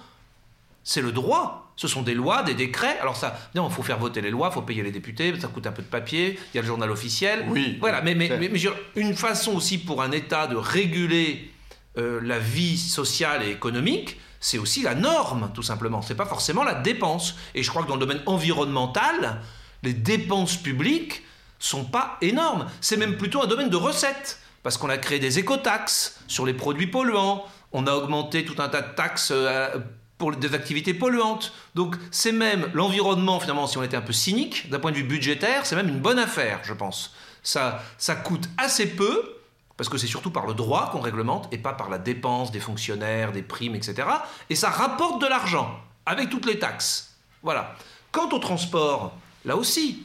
C'est 0.83 1.03
le 1.03 1.13
droit. 1.13 1.70
Ce 1.81 1.89
sont 1.89 2.03
des 2.03 2.13
lois, 2.13 2.43
des 2.43 2.53
décrets. 2.53 2.99
Alors 3.01 3.17
ça, 3.17 3.41
non, 3.55 3.67
il 3.67 3.73
faut 3.73 3.83
faire 3.83 3.99
voter 3.99 4.21
les 4.21 4.29
lois, 4.29 4.51
il 4.51 4.55
faut 4.55 4.61
payer 4.61 4.83
les 4.83 4.91
députés, 4.91 5.33
ça 5.41 5.49
coûte 5.49 5.67
un 5.67 5.73
peu 5.73 5.81
de 5.81 5.87
papier, 5.87 6.39
il 6.53 6.57
y 6.57 6.59
a 6.59 6.61
le 6.61 6.67
journal 6.67 6.91
officiel. 6.91 7.47
Oui. 7.49 7.79
Voilà, 7.81 8.03
mais, 8.03 8.15
mais, 8.15 8.29
mais, 8.39 8.51
une 8.97 9.15
façon 9.15 9.53
aussi 9.53 9.79
pour 9.79 10.03
un 10.03 10.11
État 10.11 10.47
de 10.47 10.57
réguler 10.57 11.51
euh, 11.97 12.21
la 12.23 12.39
vie 12.39 12.77
sociale 12.77 13.43
et 13.45 13.51
économique, 13.51 14.21
c'est 14.41 14.59
aussi 14.59 14.83
la 14.83 14.95
norme, 14.95 15.53
tout 15.55 15.63
simplement. 15.63 16.03
C'est 16.03 16.15
pas 16.15 16.27
forcément 16.27 16.65
la 16.65 16.75
dépense. 16.75 17.37
Et 17.55 17.63
je 17.63 17.71
crois 17.71 17.85
que 17.85 17.89
dans 17.89 17.95
le 17.95 18.01
domaine 18.01 18.21
environnemental, 18.27 19.41
les 19.83 19.95
dépenses 19.95 20.59
publiques 20.59 21.23
sont 21.59 21.87
pas 21.87 22.19
énormes. 22.21 22.67
C'est 22.83 22.99
même 22.99 23.17
plutôt 23.17 23.43
un 23.43 23.47
domaine 23.47 23.71
de 23.71 23.77
recettes. 23.77 24.39
Parce 24.63 24.77
qu'on 24.77 24.91
a 24.91 24.99
créé 24.99 25.19
des 25.19 25.39
écotaxes 25.39 26.21
sur 26.27 26.45
les 26.45 26.53
produits 26.53 26.89
polluants. 26.89 27.43
On 27.73 27.87
a 27.87 27.95
augmenté 27.95 28.45
tout 28.45 28.61
un 28.61 28.69
tas 28.69 28.83
de 28.83 28.95
taxes 28.95 29.33
euh, 29.35 29.79
pour 30.21 30.37
des 30.37 30.55
activités 30.55 30.95
polluantes. 30.95 31.53
Donc 31.75 31.97
c'est 32.13 32.31
même 32.31 32.71
l'environnement, 32.75 33.41
finalement, 33.41 33.67
si 33.67 33.79
on 33.79 33.83
était 33.83 33.97
un 33.97 34.03
peu 34.03 34.13
cynique, 34.13 34.71
d'un 34.71 34.79
point 34.79 34.93
de 34.93 34.97
vue 34.97 35.03
budgétaire, 35.03 35.67
c'est 35.67 35.75
même 35.75 35.89
une 35.89 35.99
bonne 35.99 36.19
affaire, 36.19 36.61
je 36.63 36.75
pense. 36.75 37.15
Ça, 37.43 37.83
ça 37.99 38.15
coûte 38.15 38.49
assez 38.59 38.95
peu, 38.95 39.39
parce 39.79 39.89
que 39.89 39.97
c'est 39.97 40.07
surtout 40.07 40.31
par 40.31 40.47
le 40.47 40.53
droit 40.53 40.91
qu'on 40.93 41.01
réglemente 41.01 41.49
et 41.53 41.59
pas 41.59 41.73
par 41.73 41.89
la 41.89 41.99
dépense 41.99 42.53
des 42.53 42.61
fonctionnaires, 42.61 43.33
des 43.33 43.43
primes, 43.43 43.75
etc. 43.75 44.07
Et 44.51 44.55
ça 44.55 44.69
rapporte 44.69 45.23
de 45.23 45.27
l'argent 45.27 45.75
avec 46.05 46.29
toutes 46.29 46.47
les 46.47 46.59
taxes. 46.59 47.17
Voilà. 47.43 47.75
Quant 48.13 48.29
au 48.29 48.39
transport, 48.39 49.17
là 49.47 49.57
aussi, 49.57 50.05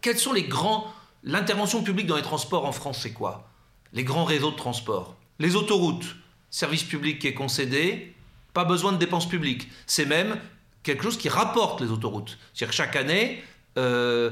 quels 0.00 0.18
sont 0.18 0.32
les 0.32 0.44
grands... 0.44 0.86
L'intervention 1.22 1.82
publique 1.82 2.06
dans 2.06 2.16
les 2.16 2.22
transports 2.22 2.64
en 2.64 2.72
France, 2.72 3.00
c'est 3.02 3.12
quoi? 3.12 3.50
Les 3.92 4.04
grands 4.04 4.24
réseaux 4.24 4.52
de 4.52 4.56
transport. 4.56 5.16
Les 5.38 5.54
autoroutes, 5.54 6.16
service 6.48 6.84
public 6.84 7.18
qui 7.18 7.26
est 7.26 7.34
concédé, 7.34 8.14
pas 8.52 8.64
besoin 8.64 8.92
de 8.92 8.98
dépenses 8.98 9.28
publiques. 9.28 9.68
C'est 9.86 10.06
même 10.06 10.38
quelque 10.82 11.02
chose 11.02 11.18
qui 11.18 11.28
rapporte 11.28 11.80
les 11.80 11.90
autoroutes. 11.90 12.38
C'est-à-dire 12.54 12.70
que 12.70 12.74
chaque 12.74 12.96
année, 12.96 13.42
euh, 13.78 14.30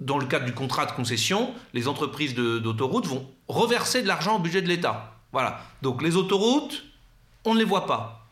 dans 0.00 0.18
le 0.18 0.26
cadre 0.26 0.44
du 0.44 0.52
contrat 0.52 0.86
de 0.86 0.92
concession, 0.92 1.54
les 1.74 1.88
entreprises 1.88 2.34
d'autoroutes 2.34 3.06
vont 3.06 3.26
reverser 3.48 4.02
de 4.02 4.08
l'argent 4.08 4.36
au 4.36 4.38
budget 4.38 4.62
de 4.62 4.68
l'État. 4.68 5.14
Voilà. 5.32 5.60
Donc 5.80 6.02
les 6.02 6.16
autoroutes, 6.16 6.84
on 7.44 7.54
ne 7.54 7.58
les 7.58 7.64
voit 7.64 7.86
pas. 7.86 8.28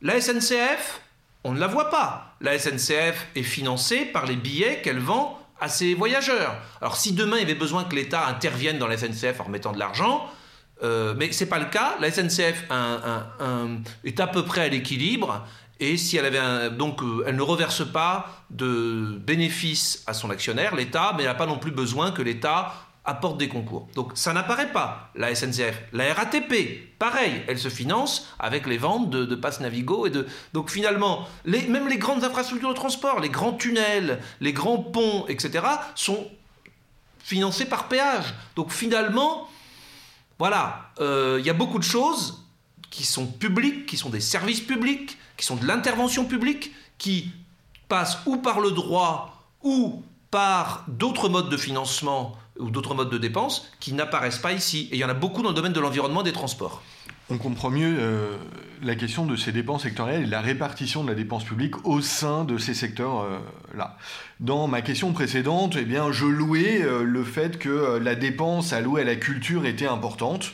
La 0.00 0.20
SNCF, 0.20 1.00
on 1.44 1.52
ne 1.52 1.60
la 1.60 1.66
voit 1.66 1.90
pas. 1.90 2.36
La 2.40 2.58
SNCF 2.58 3.26
est 3.34 3.42
financée 3.42 4.04
par 4.06 4.26
les 4.26 4.36
billets 4.36 4.80
qu'elle 4.82 4.98
vend 4.98 5.40
à 5.60 5.68
ses 5.68 5.94
voyageurs. 5.94 6.56
Alors 6.80 6.96
si 6.96 7.12
demain 7.12 7.36
il 7.36 7.40
y 7.40 7.44
avait 7.44 7.54
besoin 7.54 7.84
que 7.84 7.94
l'État 7.94 8.26
intervienne 8.26 8.78
dans 8.78 8.88
la 8.88 8.96
SNCF 8.96 9.40
en 9.40 9.44
remettant 9.44 9.72
de 9.72 9.78
l'argent, 9.78 10.28
euh, 10.84 11.14
mais 11.16 11.32
ce 11.32 11.42
n'est 11.42 11.50
pas 11.50 11.58
le 11.58 11.64
cas. 11.66 11.96
La 12.00 12.10
SNCF 12.10 12.64
est 14.04 14.20
à 14.20 14.26
peu 14.26 14.44
près 14.44 14.62
à 14.62 14.68
l'équilibre. 14.68 15.46
Et 15.80 15.96
si 15.96 16.16
elle 16.16 16.26
avait 16.26 16.70
donc 16.70 17.02
euh, 17.02 17.24
elle 17.26 17.36
ne 17.36 17.42
reverse 17.42 17.84
pas 17.90 18.44
de 18.50 19.18
bénéfices 19.26 20.04
à 20.06 20.14
son 20.14 20.30
actionnaire, 20.30 20.76
l'État, 20.76 21.12
mais 21.16 21.24
elle 21.24 21.30
n'a 21.30 21.34
pas 21.34 21.46
non 21.46 21.58
plus 21.58 21.72
besoin 21.72 22.12
que 22.12 22.22
l'État 22.22 22.74
apporte 23.04 23.38
des 23.38 23.48
concours. 23.48 23.88
Donc 23.94 24.12
ça 24.14 24.32
n'apparaît 24.32 24.72
pas, 24.72 25.10
la 25.14 25.34
SNCF. 25.34 25.82
La 25.92 26.14
RATP, 26.14 26.98
pareil, 26.98 27.42
elle 27.48 27.58
se 27.58 27.68
finance 27.68 28.32
avec 28.38 28.66
les 28.66 28.78
ventes 28.78 29.10
de, 29.10 29.24
de 29.24 29.34
passes 29.34 29.60
Navigo 29.60 30.06
et 30.06 30.10
de... 30.10 30.26
Donc 30.52 30.70
finalement, 30.70 31.28
même 31.44 31.88
les 31.88 31.98
grandes 31.98 32.24
infrastructures 32.24 32.70
de 32.70 32.74
transport, 32.74 33.20
les 33.20 33.28
grands 33.28 33.52
tunnels, 33.52 34.20
les 34.40 34.52
grands 34.52 34.78
ponts, 34.78 35.26
etc., 35.28 35.66
sont 35.94 36.30
financés 37.18 37.66
par 37.66 37.88
péage. 37.88 38.34
Donc 38.56 38.70
finalement, 38.70 39.48
voilà, 40.38 40.90
euh, 41.00 41.36
il 41.40 41.46
y 41.46 41.50
a 41.50 41.54
beaucoup 41.54 41.78
de 41.78 41.84
choses 41.84 42.44
qui 42.90 43.04
sont 43.04 43.26
publiques, 43.26 43.86
qui 43.86 43.96
sont 43.96 44.10
des 44.10 44.20
services 44.20 44.60
publics, 44.60 45.18
qui 45.36 45.44
sont 45.44 45.56
de 45.56 45.66
l'intervention 45.66 46.24
publique, 46.24 46.72
qui 46.98 47.30
passent 47.88 48.18
ou 48.26 48.36
par 48.36 48.60
le 48.60 48.70
droit 48.70 49.44
ou 49.62 50.02
par 50.30 50.84
d'autres 50.88 51.28
modes 51.28 51.48
de 51.48 51.56
financement 51.56 52.36
ou 52.58 52.70
d'autres 52.70 52.94
modes 52.94 53.10
de 53.10 53.18
dépenses 53.18 53.68
qui 53.80 53.92
n'apparaissent 53.92 54.38
pas 54.38 54.52
ici. 54.52 54.88
Et 54.90 54.96
il 54.96 54.98
y 54.98 55.04
en 55.04 55.08
a 55.08 55.14
beaucoup 55.14 55.42
dans 55.42 55.50
le 55.50 55.54
domaine 55.54 55.72
de 55.72 55.80
l'environnement 55.80 56.20
et 56.20 56.24
des 56.24 56.32
transports. 56.32 56.82
On 57.30 57.38
comprend 57.38 57.70
mieux 57.70 57.96
euh, 57.98 58.36
la 58.82 58.94
question 58.94 59.24
de 59.24 59.34
ces 59.34 59.50
dépenses 59.50 59.84
sectorielles 59.84 60.24
et 60.24 60.26
la 60.26 60.42
répartition 60.42 61.02
de 61.02 61.08
la 61.08 61.14
dépense 61.14 61.44
publique 61.44 61.86
au 61.86 62.00
sein 62.00 62.44
de 62.44 62.58
ces 62.58 62.74
secteurs-là. 62.74 63.96
Dans 64.40 64.66
ma 64.66 64.82
question 64.82 65.12
précédente, 65.12 65.76
eh 65.78 65.84
bien, 65.84 66.12
je 66.12 66.26
louais 66.26 66.82
euh, 66.82 67.02
le 67.02 67.24
fait 67.24 67.58
que 67.58 67.98
la 67.98 68.14
dépense 68.14 68.72
allouée 68.74 69.02
à 69.02 69.04
la 69.04 69.16
culture 69.16 69.64
était 69.64 69.86
importante. 69.86 70.52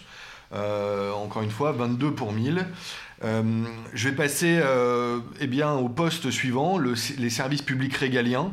Euh, 0.53 1.13
encore 1.13 1.43
une 1.43 1.51
fois, 1.51 1.73
22 1.73 2.13
pour 2.13 2.33
1000. 2.33 2.67
Euh, 3.23 3.65
je 3.93 4.09
vais 4.09 4.15
passer 4.15 4.59
euh, 4.63 5.21
eh 5.41 5.47
bien, 5.47 5.73
au 5.73 5.89
poste 5.89 6.31
suivant, 6.31 6.79
les 6.79 7.31
services 7.31 7.63
publics 7.63 7.95
régaliens. 7.95 8.53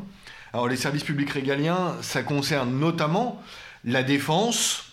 Alors 0.54 0.68
les 0.68 0.78
services 0.78 1.04
publics 1.04 1.32
régaliens, 1.32 1.96
ça 2.02 2.24
concerne 2.24 2.80
notamment 2.80 3.42
la 3.84 4.04
défense, 4.04 4.92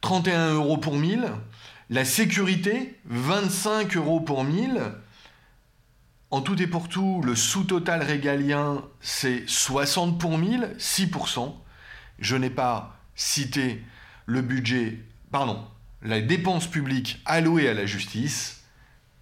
31 0.00 0.54
euros 0.54 0.76
pour 0.76 0.96
1000, 0.96 1.30
la 1.92 2.06
sécurité, 2.06 2.98
25 3.04 3.98
euros 3.98 4.20
pour 4.20 4.44
1000. 4.44 4.80
En 6.30 6.40
tout 6.40 6.60
et 6.62 6.66
pour 6.66 6.88
tout, 6.88 7.20
le 7.22 7.36
sous-total 7.36 8.02
régalien, 8.02 8.82
c'est 9.02 9.42
60 9.46 10.18
pour 10.18 10.38
1000, 10.38 10.74
6%. 10.78 11.54
Je 12.18 12.36
n'ai 12.36 12.48
pas 12.48 12.96
cité 13.14 13.84
le 14.24 14.40
budget, 14.40 15.00
pardon, 15.30 15.62
la 16.00 16.22
dépense 16.22 16.66
publique 16.66 17.20
allouée 17.26 17.68
à 17.68 17.74
la 17.74 17.84
justice, 17.84 18.62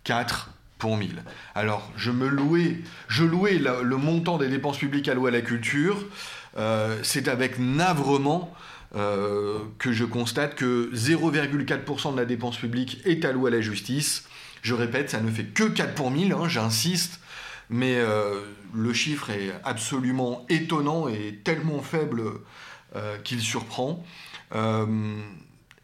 4 0.04 0.54
pour 0.78 0.96
1000. 0.96 1.24
Alors, 1.56 1.90
je 1.96 2.12
me 2.12 2.28
louais, 2.28 2.78
je 3.08 3.24
louais 3.24 3.58
le, 3.58 3.96
montant 3.96 4.38
des 4.38 4.48
dépenses 4.48 4.78
publiques 4.78 5.08
allouées 5.08 5.30
à 5.30 5.32
la 5.32 5.42
culture. 5.42 6.06
Euh, 6.56 7.00
c'est 7.02 7.26
avec 7.26 7.58
navrement 7.58 8.54
euh, 8.94 9.58
que 9.78 9.92
je 9.92 10.04
constate 10.04 10.54
que 10.54 10.90
0,4% 10.94 12.12
de 12.12 12.16
la 12.16 12.24
dépense 12.24 12.56
publique 12.56 13.00
est 13.04 13.24
allouée 13.24 13.52
à 13.52 13.54
la 13.54 13.60
justice. 13.60 14.24
Je 14.62 14.74
répète, 14.74 15.10
ça 15.10 15.20
ne 15.20 15.30
fait 15.30 15.44
que 15.44 15.64
4 15.64 15.94
pour 15.94 16.10
1000, 16.10 16.32
hein, 16.32 16.48
j'insiste, 16.48 17.20
mais 17.68 17.96
euh, 17.96 18.40
le 18.74 18.92
chiffre 18.92 19.30
est 19.30 19.52
absolument 19.64 20.44
étonnant 20.48 21.08
et 21.08 21.40
tellement 21.44 21.82
faible 21.82 22.22
qu'il 23.22 23.40
surprend. 23.40 24.04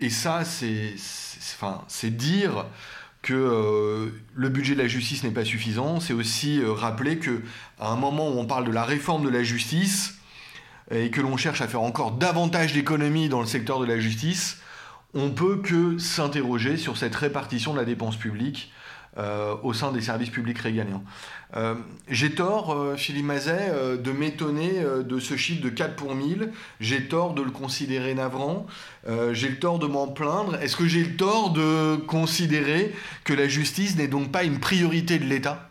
Et 0.01 0.11
ça, 0.11 0.45
c'est 0.45 0.95
enfin, 1.55 1.85
dire 2.11 2.67
que 3.23 3.35
euh, 3.35 4.11
le 4.35 4.49
budget 4.49 4.75
de 4.75 4.83
la 4.83 4.87
justice 4.87 5.25
n'est 5.25 5.31
pas 5.31 5.45
suffisant, 5.45 5.99
c'est 5.99 6.13
aussi 6.13 6.61
euh, 6.61 6.73
rappeler 6.73 7.19
que 7.19 7.43
à 7.81 7.91
un 7.91 7.97
moment 7.97 8.29
où 8.29 8.39
on 8.39 8.47
parle 8.47 8.67
de 8.67 8.71
la 8.71 8.85
réforme 8.85 9.25
de 9.25 9.31
la 9.31 9.43
justice 9.43 10.15
et 10.91 11.11
que 11.11 11.21
l'on 11.21 11.37
cherche 11.37 11.61
à 11.61 11.69
faire 11.69 11.83
encore 11.83 12.13
davantage 12.13 12.73
d'économies 12.73 13.29
dans 13.29 13.41
le 13.41 13.47
secteur 13.47 13.81
de 13.81 13.87
la 13.87 13.99
justice, 13.99 14.59
on 15.15 15.31
peut 15.31 15.57
que 15.57 15.99
s'interroger 15.99 16.77
sur 16.77 16.97
cette 16.97 17.15
répartition 17.15 17.73
de 17.73 17.79
la 17.79 17.85
dépense 17.85 18.17
publique 18.17 18.73
euh, 19.19 19.57
au 19.63 19.73
sein 19.73 19.93
des 19.93 20.03
services 20.03 20.29
publics 20.29 20.59
régaliens. 20.59 21.03
Euh, 21.57 21.75
J'ai 22.11 22.35
tort, 22.35 22.75
euh, 22.75 22.97
Philippe 22.97 23.25
Mazet, 23.25 23.73
de 23.99 24.13
m'étonner 24.13 24.83
de 24.83 25.19
ce 25.19 25.39
chiffre 25.39 25.63
de 25.63 25.71
4 25.71 25.97
pour 25.97 26.15
1000. 26.15 26.53
J'ai 26.81 27.09
tort 27.09 27.33
de 27.33 27.41
le 27.41 27.51
considérer 27.51 28.15
navrant. 28.15 28.67
J'ai 29.33 29.49
le 29.49 29.59
tort 29.59 29.79
de 29.79 29.87
m'en 29.87 30.09
plaindre. 30.09 30.57
Est-ce 30.57 30.77
que 30.77 30.87
j'ai 30.87 31.03
le 31.03 31.17
tort 31.17 31.51
de 31.51 31.97
considérer 31.97 32.95
que 33.25 33.33
la 33.33 33.49
justice 33.49 33.97
n'est 33.97 34.09
donc 34.09 34.31
pas 34.31 34.45
une 34.45 34.61
priorité 34.61 35.19
de 35.19 35.25
l'État? 35.25 35.71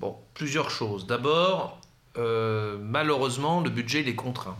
Bon, 0.00 0.16
plusieurs 0.34 0.70
choses. 0.70 1.06
D'abord, 1.06 1.80
euh, 2.18 2.76
malheureusement, 2.80 3.60
le 3.60 3.70
budget 3.70 4.00
il 4.02 4.08
est 4.08 4.14
contraint. 4.14 4.56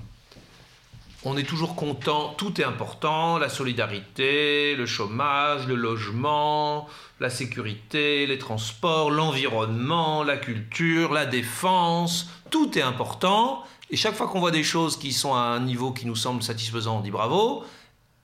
On 1.26 1.38
est 1.38 1.44
toujours 1.44 1.74
content, 1.74 2.34
tout 2.36 2.60
est 2.60 2.64
important, 2.64 3.38
la 3.38 3.48
solidarité, 3.48 4.74
le 4.76 4.84
chômage, 4.84 5.66
le 5.66 5.74
logement, 5.74 6.86
la 7.18 7.30
sécurité, 7.30 8.26
les 8.26 8.36
transports, 8.38 9.10
l'environnement, 9.10 10.22
la 10.22 10.36
culture, 10.36 11.12
la 11.14 11.24
défense, 11.24 12.28
tout 12.50 12.78
est 12.78 12.82
important. 12.82 13.62
Et 13.90 13.96
chaque 13.96 14.14
fois 14.14 14.28
qu'on 14.28 14.40
voit 14.40 14.50
des 14.50 14.62
choses 14.64 14.98
qui 14.98 15.12
sont 15.12 15.34
à 15.34 15.38
un 15.40 15.60
niveau 15.60 15.92
qui 15.92 16.06
nous 16.06 16.16
semble 16.16 16.42
satisfaisant, 16.42 16.98
on 16.98 17.00
dit 17.00 17.10
bravo. 17.10 17.64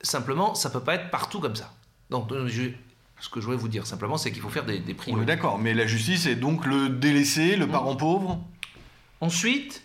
Simplement, 0.03 0.55
ça 0.55 0.69
peut 0.69 0.81
pas 0.81 0.95
être 0.97 1.11
partout 1.11 1.41
comme 1.41 1.57
ça. 1.57 1.73
Donc, 2.11 2.31
euh, 2.33 2.49
je- 2.49 2.71
ce 3.21 3.29
que 3.31 3.41
je 3.41 3.47
voulais 3.47 3.57
vous 3.59 3.69
dire 3.69 3.87
simplement, 3.87 4.19
c'est 4.19 4.31
qu'il 4.33 4.43
faut 4.43 4.49
faire 4.51 4.65
des, 4.67 4.79
des 4.79 4.93
On 4.93 4.97
priorités. 4.97 5.23
est 5.23 5.27
d'accord, 5.37 5.59
mais 5.59 5.73
la 5.73 5.87
justice 5.87 6.27
est 6.27 6.37
donc 6.37 6.67
le 6.67 6.89
délaissé, 6.91 7.57
le 7.57 7.67
parent 7.67 7.97
pauvre? 7.97 8.39
Ensuite, 9.21 9.83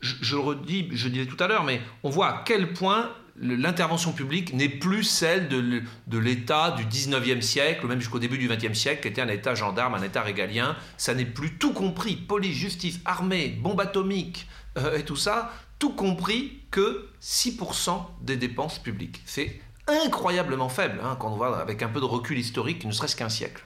je, 0.00 0.34
le 0.36 0.40
redis, 0.40 0.88
je 0.92 1.08
disais 1.08 1.26
tout 1.26 1.42
à 1.42 1.48
l'heure, 1.48 1.64
mais 1.64 1.80
on 2.02 2.10
voit 2.10 2.28
à 2.28 2.42
quel 2.44 2.72
point 2.72 3.12
l'intervention 3.40 4.12
publique 4.12 4.52
n'est 4.52 4.68
plus 4.68 5.04
celle 5.04 5.48
de 5.48 6.18
l'État 6.18 6.72
du 6.72 6.84
19e 6.84 7.40
siècle, 7.40 7.86
même 7.86 8.00
jusqu'au 8.00 8.18
début 8.18 8.38
du 8.38 8.48
20e 8.48 8.74
siècle, 8.74 9.02
qui 9.02 9.08
était 9.08 9.22
un 9.22 9.28
État 9.28 9.54
gendarme, 9.54 9.94
un 9.94 10.02
État 10.02 10.22
régalien. 10.22 10.76
Ça 10.96 11.14
n'est 11.14 11.24
plus 11.24 11.56
tout 11.56 11.72
compris. 11.72 12.16
Police, 12.16 12.56
justice, 12.56 13.00
armée, 13.04 13.48
bombe 13.48 13.80
atomique 13.80 14.48
euh, 14.76 14.98
et 14.98 15.04
tout 15.04 15.16
ça, 15.16 15.52
tout 15.78 15.90
compris 15.90 16.60
que 16.70 17.08
6% 17.22 18.00
des 18.22 18.36
dépenses 18.36 18.78
publiques. 18.80 19.22
C'est 19.24 19.60
incroyablement 19.86 20.68
faible 20.68 21.00
hein, 21.02 21.16
quand 21.18 21.32
on 21.32 21.36
voit 21.36 21.60
avec 21.60 21.82
un 21.82 21.88
peu 21.88 22.00
de 22.00 22.04
recul 22.04 22.38
historique, 22.38 22.84
ne 22.84 22.92
serait-ce 22.92 23.16
qu'un 23.16 23.28
siècle. 23.28 23.64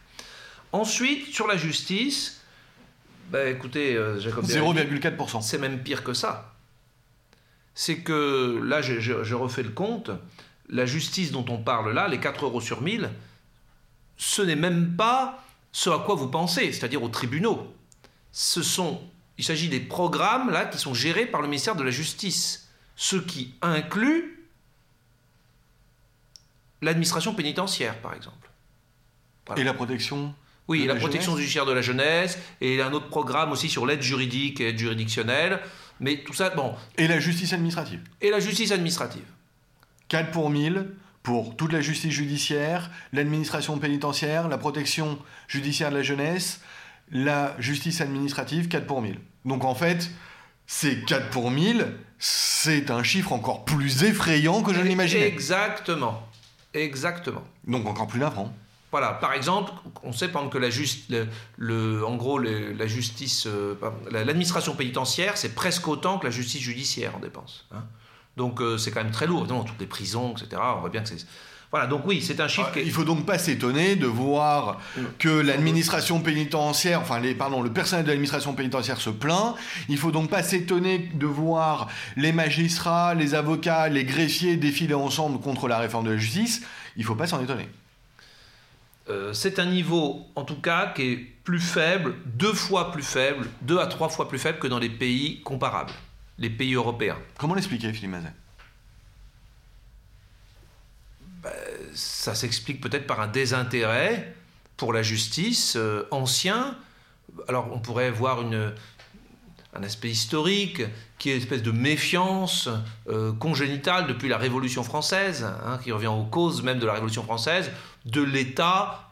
Ensuite, 0.72 1.32
sur 1.32 1.46
la 1.46 1.56
justice, 1.56 2.41
bah, 3.32 3.48
écoutez, 3.48 3.96
euh, 3.96 4.20
Jacob 4.20 4.44
Derrida, 4.46 4.84
0,4%. 4.84 5.40
c'est 5.42 5.58
même 5.58 5.82
pire 5.82 6.04
que 6.04 6.12
ça. 6.12 6.54
C'est 7.74 7.98
que 8.00 8.60
là, 8.62 8.82
je, 8.82 9.00
je- 9.00 9.24
je 9.24 9.34
refais 9.34 9.62
le 9.62 9.70
compte. 9.70 10.10
La 10.68 10.86
justice 10.86 11.32
dont 11.32 11.44
on 11.48 11.58
parle 11.58 11.92
là, 11.92 12.06
les 12.08 12.20
4 12.20 12.44
euros 12.44 12.60
sur 12.60 12.82
1000, 12.82 13.10
ce 14.16 14.42
n'est 14.42 14.56
même 14.56 14.94
pas 14.96 15.42
ce 15.72 15.90
à 15.90 15.98
quoi 15.98 16.14
vous 16.14 16.28
pensez, 16.28 16.72
c'est-à-dire 16.72 17.02
aux 17.02 17.08
tribunaux. 17.08 17.74
Ce 18.30 18.62
sont, 18.62 19.00
il 19.38 19.44
s'agit 19.44 19.68
des 19.68 19.80
programmes 19.80 20.50
là 20.50 20.66
qui 20.66 20.78
sont 20.78 20.94
gérés 20.94 21.26
par 21.26 21.40
le 21.42 21.48
ministère 21.48 21.74
de 21.76 21.82
la 21.82 21.90
Justice, 21.90 22.68
ce 22.96 23.16
qui 23.16 23.54
inclut 23.62 24.46
l'administration 26.82 27.34
pénitentiaire, 27.34 27.98
par 28.00 28.14
exemple. 28.14 28.50
Et 29.56 29.64
la 29.64 29.74
protection 29.74 30.34
Oui, 30.68 30.86
la 30.86 30.94
la 30.94 31.00
protection 31.00 31.32
jeunesse 31.32 31.40
judiciaire 31.42 31.66
de 31.66 31.72
la 31.72 31.82
jeunesse, 31.82 32.38
et 32.60 32.80
un 32.80 32.92
autre 32.92 33.08
programme 33.08 33.52
aussi 33.52 33.68
sur 33.68 33.84
l'aide 33.84 34.02
juridique 34.02 34.60
et 34.60 34.64
l'aide 34.64 34.78
juridictionnelle. 34.78 35.60
Mais 36.00 36.18
tout 36.18 36.32
ça, 36.32 36.50
bon. 36.50 36.74
et 36.98 37.06
la 37.06 37.20
justice 37.20 37.52
administrative. 37.52 38.00
Et 38.20 38.30
la 38.30 38.40
justice 38.40 38.72
administrative. 38.72 39.24
4 40.08 40.30
pour 40.30 40.50
1000 40.50 40.86
pour 41.22 41.56
toute 41.56 41.72
la 41.72 41.80
justice 41.80 42.12
judiciaire, 42.12 42.90
l'administration 43.12 43.78
pénitentiaire, 43.78 44.48
la 44.48 44.58
protection 44.58 45.18
judiciaire 45.46 45.90
de 45.90 45.96
la 45.96 46.02
jeunesse, 46.02 46.60
la 47.10 47.54
justice 47.58 48.00
administrative, 48.00 48.68
4 48.68 48.86
pour 48.86 49.02
1000. 49.02 49.18
Donc 49.44 49.64
en 49.64 49.74
fait, 49.74 50.10
c'est 50.66 51.04
4 51.04 51.30
pour 51.30 51.50
1000, 51.50 51.86
c'est 52.18 52.90
un 52.90 53.02
chiffre 53.02 53.32
encore 53.32 53.64
plus 53.64 54.02
effrayant 54.04 54.62
que 54.62 54.74
je 54.74 54.80
ne 54.80 54.84
l'imaginais. 54.84 55.26
Exactement. 55.26 56.26
Exactement. 56.74 57.44
Donc 57.66 57.86
encore 57.86 58.06
plus 58.06 58.20
navrant. 58.20 58.52
Voilà, 58.92 59.14
par 59.14 59.32
exemple, 59.32 59.72
on 60.04 60.12
sait 60.12 60.28
par 60.28 60.42
exemple 60.42 60.58
que 60.58 60.62
la 60.62 60.70
juste, 60.70 61.10
le, 61.10 61.26
le- 61.56 62.06
en 62.06 62.14
gros, 62.16 62.38
le- 62.38 62.72
la 62.72 62.86
justice, 62.86 63.46
euh, 63.46 63.74
l'administration 64.10 64.74
pénitentiaire, 64.74 65.36
c'est 65.36 65.54
presque 65.54 65.88
autant 65.88 66.18
que 66.18 66.26
la 66.26 66.30
justice 66.30 66.60
judiciaire 66.60 67.16
en 67.16 67.18
dépenses. 67.18 67.66
hein. 67.72 67.84
Donc 68.36 68.60
euh, 68.60 68.76
c'est 68.78 68.90
quand 68.90 69.02
même 69.02 69.12
très 69.12 69.26
lourd. 69.26 69.40
Évidemment, 69.40 69.64
toutes 69.64 69.80
les 69.80 69.86
prisons, 69.86 70.32
etc. 70.36 70.60
On 70.76 70.80
voit 70.80 70.90
bien 70.90 71.02
que 71.02 71.08
c'est. 71.08 71.26
Voilà, 71.70 71.86
donc 71.86 72.02
oui, 72.06 72.20
c'est 72.20 72.38
un 72.40 72.48
chiffre 72.48 72.70
qui 72.70 72.80
est- 72.80 72.84
Il 72.84 72.90
faut 72.92 73.04
donc 73.04 73.24
pas 73.24 73.38
s'étonner 73.38 73.96
de 73.96 74.06
voir 74.06 74.78
que 75.18 75.30
l'administration 75.30 76.20
pénitentiaire, 76.20 77.00
enfin 77.00 77.18
les, 77.18 77.34
pardon, 77.34 77.62
le 77.62 77.72
personnel 77.72 78.04
de 78.04 78.10
l'administration 78.10 78.52
pénitentiaire 78.54 79.00
se 79.00 79.08
plaint. 79.08 79.54
Il 79.88 79.96
faut 79.96 80.10
donc 80.10 80.28
pas 80.28 80.42
s'étonner 80.42 80.98
de 81.14 81.24
voir 81.26 81.88
les 82.16 82.32
magistrats, 82.32 83.14
les 83.14 83.34
avocats, 83.34 83.88
les 83.88 84.04
greffiers 84.04 84.56
défiler 84.58 84.92
ensemble 84.94 85.40
contre 85.40 85.66
la 85.66 85.78
réforme 85.78 86.04
de 86.04 86.10
la 86.10 86.18
justice. 86.18 86.60
Il 86.98 87.04
faut 87.04 87.14
pas 87.14 87.26
s'en 87.26 87.42
étonner. 87.42 87.68
Euh, 89.12 89.32
c'est 89.34 89.58
un 89.58 89.66
niveau, 89.66 90.26
en 90.36 90.44
tout 90.44 90.60
cas, 90.60 90.86
qui 90.94 91.02
est 91.02 91.16
plus 91.16 91.60
faible, 91.60 92.14
deux 92.24 92.54
fois 92.54 92.90
plus 92.92 93.02
faible, 93.02 93.46
deux 93.60 93.78
à 93.78 93.86
trois 93.86 94.08
fois 94.08 94.26
plus 94.26 94.38
faible 94.38 94.58
que 94.58 94.66
dans 94.66 94.78
les 94.78 94.88
pays 94.88 95.42
comparables, 95.42 95.92
les 96.38 96.48
pays 96.48 96.74
européens. 96.74 97.18
Comment 97.36 97.54
l'expliquer, 97.54 97.92
Philippe 97.92 98.12
Mazet? 98.12 98.32
Ça 101.94 102.34
s'explique 102.34 102.80
peut-être 102.80 103.06
par 103.06 103.20
un 103.20 103.26
désintérêt 103.26 104.34
pour 104.78 104.92
la 104.92 105.02
justice 105.02 105.74
euh, 105.76 106.06
ancien. 106.10 106.76
Alors 107.48 107.68
on 107.72 107.80
pourrait 107.80 108.10
voir 108.10 108.40
une, 108.40 108.72
un 109.74 109.82
aspect 109.82 110.08
historique 110.08 110.82
qui 111.18 111.30
est 111.30 111.34
une 111.34 111.42
espèce 111.42 111.62
de 111.62 111.72
méfiance 111.72 112.68
euh, 113.08 113.32
congénitale 113.32 114.06
depuis 114.06 114.28
la 114.28 114.38
Révolution 114.38 114.84
française, 114.84 115.44
hein, 115.44 115.78
qui 115.82 115.92
revient 115.92 116.06
aux 116.06 116.24
causes 116.24 116.62
même 116.62 116.78
de 116.78 116.86
la 116.86 116.94
Révolution 116.94 117.24
française, 117.24 117.70
de 118.04 118.22
l'État 118.22 119.10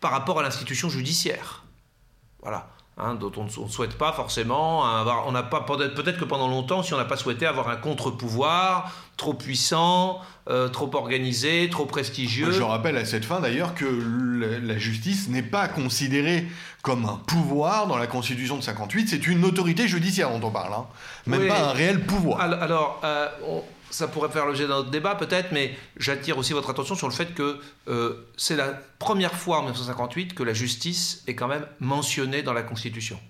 par 0.00 0.10
rapport 0.10 0.40
à 0.40 0.42
l'institution 0.42 0.88
judiciaire. 0.88 1.64
Voilà. 2.42 2.68
hein, 2.98 3.14
dont 3.14 3.32
on 3.36 3.44
ne 3.44 3.68
souhaite 3.68 3.96
pas 3.96 4.12
forcément 4.12 4.84
avoir. 4.84 5.26
On 5.26 5.32
n'a 5.32 5.42
pas 5.42 5.60
peut-être 5.60 5.94
peut-être 5.94 6.18
que 6.18 6.24
pendant 6.24 6.48
longtemps, 6.48 6.82
si 6.82 6.92
on 6.92 6.96
n'a 6.96 7.04
pas 7.04 7.16
souhaité 7.16 7.46
avoir 7.46 7.68
un 7.68 7.76
contre-pouvoir 7.76 8.92
trop 9.16 9.34
puissant, 9.34 10.20
euh, 10.48 10.68
trop 10.68 10.90
organisé, 10.96 11.68
trop 11.70 11.86
prestigieux. 11.86 12.50
Je 12.50 12.62
rappelle 12.62 12.96
à 12.96 13.04
cette 13.04 13.24
fin 13.24 13.40
d'ailleurs 13.40 13.74
que 13.74 13.84
la, 14.64 14.78
justice 14.78 15.28
n'est 15.28 15.42
pas 15.42 15.68
considérée 15.68 16.46
comme 16.82 17.04
un 17.04 17.20
pouvoir 17.26 17.86
dans 17.86 17.96
la 17.96 18.06
Constitution 18.08 18.56
de 18.56 18.62
58, 18.62 19.08
c'est 19.08 19.26
une 19.28 19.44
autorité 19.44 19.86
judiciaire 19.86 20.30
dont 20.36 20.44
on 20.48 20.50
parle, 20.50 20.72
hein. 20.74 20.86
même 21.26 21.42
Oui. 21.42 21.48
pas 21.48 21.68
un 21.68 21.72
réel 21.72 22.04
pouvoir. 22.04 22.40
Al- 22.40 22.54
Alors, 22.54 23.00
euh, 23.04 23.28
on- 23.46 23.62
ça 23.90 24.08
pourrait 24.08 24.30
faire 24.30 24.46
l'objet 24.46 24.66
d'un 24.66 24.76
autre 24.76 24.90
débat 24.90 25.14
peut-être, 25.14 25.52
mais 25.52 25.76
j'attire 25.98 26.38
aussi 26.38 26.54
votre 26.54 26.70
attention 26.70 26.94
sur 26.96 27.06
le 27.08 27.12
fait 27.14 27.34
que 27.34 27.60
euh, 27.88 28.26
c'est 28.38 28.56
la 28.56 28.68
première 28.98 29.34
fois 29.34 29.58
en 29.58 29.62
1958 29.64 30.34
que 30.34 30.42
la 30.42 30.54
justice 30.54 31.22
est 31.26 31.34
quand 31.34 31.46
même 31.46 31.66
mentionnée 31.78 32.42
dans 32.42 32.54
la 32.54 32.62
Constitution. 32.62 33.20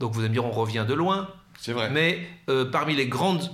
Donc 0.00 0.12
vous 0.14 0.20
allez 0.20 0.30
me 0.30 0.34
dire, 0.34 0.46
on 0.46 0.50
revient 0.50 0.86
de 0.88 0.94
loin, 0.94 1.28
C'est 1.60 1.74
vrai. 1.74 1.90
mais 1.90 2.26
euh, 2.48 2.64
parmi 2.64 2.96
les 2.96 3.06
grandes... 3.06 3.48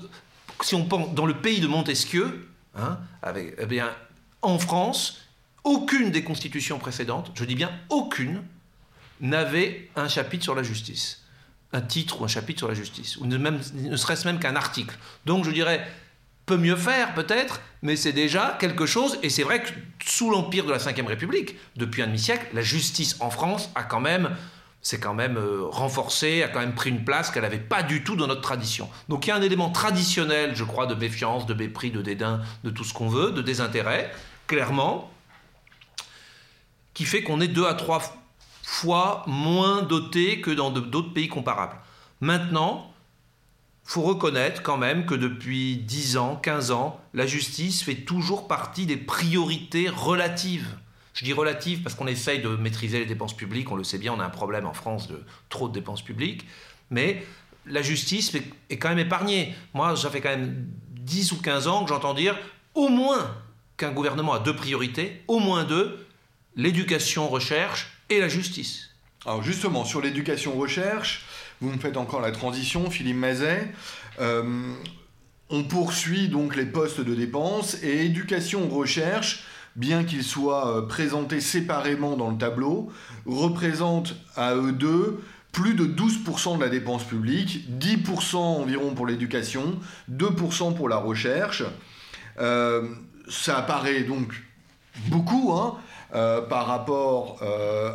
Si 0.62 0.74
on 0.74 0.84
pense 0.84 1.14
dans 1.14 1.26
le 1.26 1.34
pays 1.34 1.60
de 1.60 1.66
Montesquieu, 1.66 2.48
hein, 2.76 2.98
eh 3.36 3.82
en 4.42 4.58
France, 4.58 5.20
aucune 5.64 6.10
des 6.10 6.24
constitutions 6.24 6.78
précédentes, 6.78 7.32
je 7.34 7.44
dis 7.44 7.54
bien 7.54 7.70
aucune, 7.90 8.42
n'avait 9.20 9.90
un 9.96 10.08
chapitre 10.08 10.44
sur 10.44 10.54
la 10.54 10.62
justice. 10.62 11.22
Un 11.72 11.80
titre 11.80 12.20
ou 12.20 12.24
un 12.24 12.28
chapitre 12.28 12.60
sur 12.60 12.68
la 12.68 12.74
justice. 12.74 13.16
Ou 13.18 13.26
ne, 13.26 13.36
ne 13.36 13.96
serait-ce 13.96 14.26
même 14.26 14.38
qu'un 14.38 14.56
article. 14.56 14.96
Donc 15.26 15.44
je 15.44 15.50
dirais, 15.50 15.86
peut 16.48 16.56
mieux 16.56 16.76
faire 16.76 17.14
peut-être, 17.14 17.60
mais 17.82 17.94
c'est 17.94 18.12
déjà 18.12 18.56
quelque 18.58 18.86
chose. 18.86 19.18
Et 19.22 19.30
c'est 19.30 19.44
vrai 19.44 19.62
que 19.62 19.68
sous 20.04 20.30
l'empire 20.30 20.64
de 20.64 20.72
la 20.72 20.78
Ve 20.78 21.06
République, 21.06 21.54
depuis 21.76 22.02
un 22.02 22.06
demi-siècle, 22.06 22.46
la 22.54 22.62
justice 22.62 23.16
en 23.20 23.30
France 23.30 23.70
a 23.74 23.84
quand 23.84 24.00
même, 24.00 24.30
c'est 24.88 24.98
quand 24.98 25.12
même 25.12 25.36
euh, 25.36 25.66
renforcé, 25.66 26.42
a 26.42 26.48
quand 26.48 26.60
même 26.60 26.74
pris 26.74 26.88
une 26.88 27.04
place 27.04 27.30
qu'elle 27.30 27.42
n'avait 27.42 27.58
pas 27.58 27.82
du 27.82 28.02
tout 28.02 28.16
dans 28.16 28.26
notre 28.26 28.40
tradition. 28.40 28.88
Donc 29.10 29.26
il 29.26 29.28
y 29.28 29.32
a 29.32 29.36
un 29.36 29.42
élément 29.42 29.68
traditionnel, 29.68 30.56
je 30.56 30.64
crois, 30.64 30.86
de 30.86 30.94
méfiance, 30.94 31.44
de 31.44 31.52
mépris, 31.52 31.90
de 31.90 32.00
dédain, 32.00 32.40
de 32.64 32.70
tout 32.70 32.84
ce 32.84 32.94
qu'on 32.94 33.06
veut, 33.06 33.30
de 33.30 33.42
désintérêt, 33.42 34.10
clairement, 34.46 35.10
qui 36.94 37.04
fait 37.04 37.22
qu'on 37.22 37.42
est 37.42 37.48
deux 37.48 37.66
à 37.66 37.74
trois 37.74 38.00
fois 38.62 39.24
moins 39.26 39.82
doté 39.82 40.40
que 40.40 40.50
dans 40.50 40.70
d'autres 40.70 41.12
pays 41.12 41.28
comparables. 41.28 41.76
Maintenant, 42.22 42.90
faut 43.84 44.00
reconnaître 44.00 44.62
quand 44.62 44.78
même 44.78 45.04
que 45.04 45.14
depuis 45.14 45.76
10 45.76 46.16
ans, 46.16 46.36
15 46.36 46.70
ans, 46.70 46.98
la 47.12 47.26
justice 47.26 47.82
fait 47.82 48.06
toujours 48.06 48.48
partie 48.48 48.86
des 48.86 48.96
priorités 48.96 49.90
relatives. 49.90 50.78
Je 51.18 51.24
dis 51.24 51.32
relatives 51.32 51.82
parce 51.82 51.96
qu'on 51.96 52.06
essaye 52.06 52.38
de 52.38 52.50
maîtriser 52.50 53.00
les 53.00 53.04
dépenses 53.04 53.36
publiques, 53.36 53.72
on 53.72 53.74
le 53.74 53.82
sait 53.82 53.98
bien, 53.98 54.12
on 54.12 54.20
a 54.20 54.24
un 54.24 54.30
problème 54.30 54.66
en 54.66 54.72
France 54.72 55.08
de 55.08 55.20
trop 55.48 55.68
de 55.68 55.72
dépenses 55.72 56.00
publiques, 56.00 56.46
mais 56.90 57.26
la 57.66 57.82
justice 57.82 58.32
est 58.70 58.78
quand 58.78 58.90
même 58.90 59.00
épargnée. 59.00 59.52
Moi, 59.74 59.96
ça 59.96 60.10
fait 60.10 60.20
quand 60.20 60.28
même 60.28 60.68
10 60.90 61.32
ou 61.32 61.42
15 61.42 61.66
ans 61.66 61.82
que 61.82 61.88
j'entends 61.88 62.14
dire 62.14 62.38
au 62.76 62.88
moins 62.88 63.34
qu'un 63.76 63.90
gouvernement 63.90 64.34
a 64.34 64.38
deux 64.38 64.54
priorités, 64.54 65.24
au 65.26 65.40
moins 65.40 65.64
deux, 65.64 66.06
l'éducation, 66.54 67.26
recherche 67.26 67.98
et 68.10 68.20
la 68.20 68.28
justice. 68.28 68.90
Alors 69.26 69.42
justement, 69.42 69.84
sur 69.84 70.00
l'éducation, 70.00 70.56
recherche, 70.56 71.24
vous 71.60 71.72
me 71.72 71.78
faites 71.78 71.96
encore 71.96 72.20
la 72.20 72.30
transition, 72.30 72.92
Philippe 72.92 73.16
Mazet. 73.16 73.72
Euh, 74.20 74.72
on 75.50 75.64
poursuit 75.64 76.28
donc 76.28 76.54
les 76.54 76.66
postes 76.66 77.00
de 77.00 77.16
dépenses 77.16 77.82
et 77.82 78.04
éducation, 78.04 78.68
recherche, 78.68 79.42
bien 79.78 80.02
qu'ils 80.02 80.24
soient 80.24 80.76
euh, 80.76 80.82
présentés 80.82 81.40
séparément 81.40 82.16
dans 82.16 82.30
le 82.30 82.36
tableau, 82.36 82.90
représentent 83.26 84.16
à 84.36 84.54
eux 84.56 84.72
deux 84.72 85.22
plus 85.52 85.74
de 85.74 85.86
12% 85.86 86.58
de 86.58 86.62
la 86.62 86.68
dépense 86.68 87.04
publique, 87.04 87.64
10% 87.80 88.36
environ 88.36 88.94
pour 88.94 89.06
l'éducation, 89.06 89.78
2% 90.12 90.74
pour 90.74 90.88
la 90.88 90.96
recherche. 90.96 91.64
Euh, 92.38 92.82
ça 93.28 93.56
apparaît 93.56 94.02
donc 94.02 94.34
beaucoup 95.06 95.52
hein, 95.54 95.76
euh, 96.14 96.42
par 96.42 96.66
rapport 96.66 97.42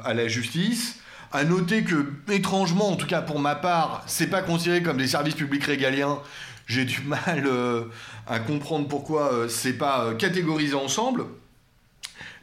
à 0.03 0.13
la 0.13 0.27
justice. 0.27 0.99
À 1.31 1.43
noter 1.43 1.83
que, 1.83 2.11
étrangement, 2.31 2.89
en 2.89 2.95
tout 2.95 3.07
cas 3.07 3.21
pour 3.21 3.39
ma 3.39 3.55
part, 3.55 4.03
c'est 4.07 4.27
pas 4.27 4.41
considéré 4.41 4.81
comme 4.81 4.97
des 4.97 5.07
services 5.07 5.35
publics 5.35 5.63
régaliens. 5.63 6.19
J'ai 6.65 6.85
du 6.85 7.01
mal 7.05 7.47
à 8.27 8.39
comprendre 8.39 8.87
pourquoi 8.87 9.47
c'est 9.47 9.77
pas 9.77 10.13
catégorisé 10.15 10.75
ensemble. 10.75 11.25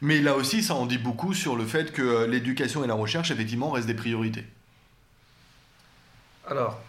Mais 0.01 0.19
là 0.19 0.35
aussi, 0.35 0.63
ça 0.63 0.73
en 0.73 0.87
dit 0.87 0.97
beaucoup 0.97 1.33
sur 1.33 1.55
le 1.55 1.65
fait 1.65 1.93
que 1.93 2.25
l'éducation 2.25 2.83
et 2.83 2.87
la 2.87 2.95
recherche, 2.95 3.29
effectivement, 3.29 3.69
restent 3.69 3.87
des 3.87 3.93
priorités. 3.93 4.45
Alors, 6.47 6.81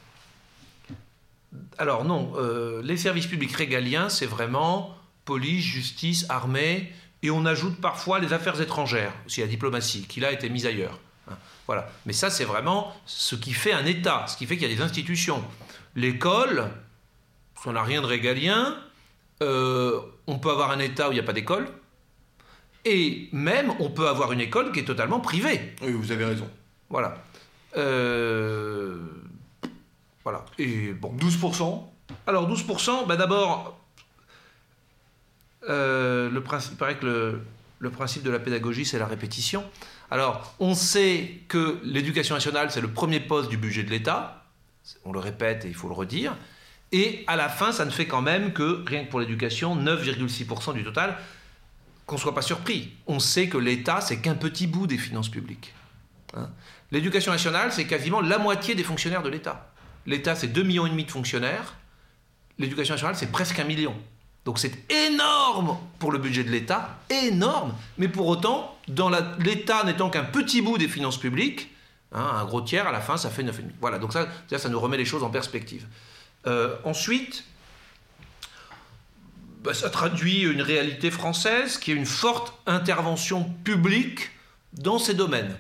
alors 1.76 2.04
non, 2.04 2.32
euh, 2.36 2.80
les 2.82 2.96
services 2.96 3.26
publics 3.26 3.52
régaliens, 3.52 4.08
c'est 4.08 4.26
vraiment 4.26 4.96
police, 5.26 5.62
justice, 5.62 6.26
armée, 6.30 6.90
et 7.22 7.30
on 7.30 7.44
ajoute 7.44 7.80
parfois 7.80 8.18
les 8.18 8.32
affaires 8.32 8.60
étrangères, 8.60 9.12
aussi 9.26 9.42
la 9.42 9.46
diplomatie, 9.46 10.06
qui 10.08 10.20
là 10.20 10.28
a 10.28 10.32
été 10.32 10.48
mise 10.48 10.66
ailleurs. 10.66 10.98
Hein. 11.30 11.34
voilà. 11.66 11.88
Mais 12.06 12.14
ça, 12.14 12.30
c'est 12.30 12.44
vraiment 12.44 12.92
ce 13.06 13.36
qui 13.36 13.52
fait 13.52 13.72
un 13.72 13.84
État, 13.84 14.24
ce 14.26 14.36
qui 14.36 14.46
fait 14.46 14.56
qu'il 14.56 14.68
y 14.68 14.72
a 14.72 14.74
des 14.74 14.82
institutions. 14.82 15.44
L'école, 15.94 16.70
ça 17.62 17.72
n'a 17.72 17.82
rien 17.82 18.00
de 18.00 18.06
régalien. 18.06 18.76
Euh, 19.42 20.00
on 20.26 20.38
peut 20.38 20.50
avoir 20.50 20.70
un 20.70 20.78
État 20.78 21.08
où 21.08 21.12
il 21.12 21.16
n'y 21.16 21.20
a 21.20 21.24
pas 21.24 21.32
d'école. 21.32 21.68
Et 22.84 23.28
même, 23.32 23.72
on 23.78 23.90
peut 23.90 24.08
avoir 24.08 24.32
une 24.32 24.40
école 24.40 24.72
qui 24.72 24.80
est 24.80 24.84
totalement 24.84 25.20
privée. 25.20 25.74
Oui, 25.82 25.92
vous 25.92 26.10
avez 26.10 26.24
raison. 26.24 26.48
Voilà. 26.90 27.22
Euh, 27.76 28.98
voilà. 30.24 30.44
Et 30.58 30.92
bon. 30.92 31.14
12% 31.16 31.82
Alors 32.26 32.50
12%, 32.50 33.06
bah 33.06 33.16
d'abord, 33.16 33.78
euh, 35.68 36.28
le 36.28 36.40
principe, 36.42 36.72
il 36.72 36.76
paraît 36.76 36.96
que 36.96 37.06
le, 37.06 37.40
le 37.78 37.90
principe 37.90 38.22
de 38.22 38.30
la 38.30 38.38
pédagogie, 38.38 38.84
c'est 38.84 38.98
la 38.98 39.06
répétition. 39.06 39.64
Alors, 40.10 40.54
on 40.60 40.74
sait 40.74 41.40
que 41.48 41.80
l'éducation 41.84 42.34
nationale, 42.34 42.70
c'est 42.70 42.80
le 42.80 42.88
premier 42.88 43.20
poste 43.20 43.48
du 43.48 43.56
budget 43.56 43.82
de 43.82 43.90
l'État. 43.90 44.44
On 45.04 45.12
le 45.12 45.20
répète 45.20 45.64
et 45.64 45.68
il 45.68 45.74
faut 45.74 45.88
le 45.88 45.94
redire. 45.94 46.36
Et 46.92 47.24
à 47.26 47.36
la 47.36 47.48
fin, 47.48 47.72
ça 47.72 47.84
ne 47.84 47.90
fait 47.90 48.06
quand 48.06 48.20
même 48.20 48.52
que, 48.52 48.84
rien 48.86 49.04
que 49.04 49.10
pour 49.10 49.20
l'éducation, 49.20 49.74
9,6% 49.76 50.74
du 50.74 50.84
total. 50.84 51.16
Qu'on 52.06 52.16
ne 52.16 52.20
soit 52.20 52.34
pas 52.34 52.42
surpris. 52.42 52.92
On 53.06 53.20
sait 53.20 53.48
que 53.48 53.58
l'État, 53.58 54.00
c'est 54.00 54.20
qu'un 54.20 54.34
petit 54.34 54.66
bout 54.66 54.86
des 54.86 54.98
finances 54.98 55.28
publiques. 55.28 55.72
Hein. 56.34 56.50
L'éducation 56.90 57.32
nationale, 57.32 57.72
c'est 57.72 57.86
quasiment 57.86 58.20
la 58.20 58.38
moitié 58.38 58.74
des 58.74 58.82
fonctionnaires 58.82 59.22
de 59.22 59.28
l'État. 59.28 59.72
L'État, 60.06 60.34
c'est 60.34 60.48
2,5 60.48 60.64
millions 60.64 60.86
et 60.86 60.90
demi 60.90 61.04
de 61.04 61.10
fonctionnaires. 61.10 61.74
L'éducation 62.58 62.94
nationale, 62.94 63.16
c'est 63.16 63.30
presque 63.30 63.58
un 63.58 63.64
million. 63.64 63.94
Donc 64.44 64.58
c'est 64.58 64.90
énorme 64.90 65.78
pour 65.98 66.10
le 66.10 66.18
budget 66.18 66.42
de 66.42 66.50
l'État, 66.50 66.98
énorme. 67.10 67.74
Mais 67.98 68.08
pour 68.08 68.26
autant, 68.26 68.76
l'État 69.38 69.84
n'étant 69.84 70.10
qu'un 70.10 70.24
petit 70.24 70.60
bout 70.60 70.78
des 70.78 70.88
finances 70.88 71.18
publiques, 71.18 71.70
hein, 72.12 72.28
un 72.34 72.44
gros 72.44 72.60
tiers, 72.60 72.86
à 72.86 72.92
la 72.92 73.00
fin, 73.00 73.16
ça 73.16 73.30
fait 73.30 73.44
9,5. 73.44 73.62
Voilà, 73.80 73.98
donc 73.98 74.12
ça, 74.12 74.26
ça 74.50 74.68
nous 74.68 74.80
remet 74.80 74.96
les 74.96 75.04
choses 75.04 75.22
en 75.22 75.30
perspective. 75.30 75.86
Euh, 76.48 76.76
ensuite, 76.84 77.44
bah, 79.62 79.74
ça 79.74 79.90
traduit 79.90 80.40
une 80.40 80.62
réalité 80.62 81.10
française 81.10 81.78
qui 81.78 81.92
est 81.92 81.94
une 81.94 82.06
forte 82.06 82.52
intervention 82.66 83.44
publique 83.64 84.30
dans 84.72 84.98
ces 84.98 85.14
domaines. 85.14 85.56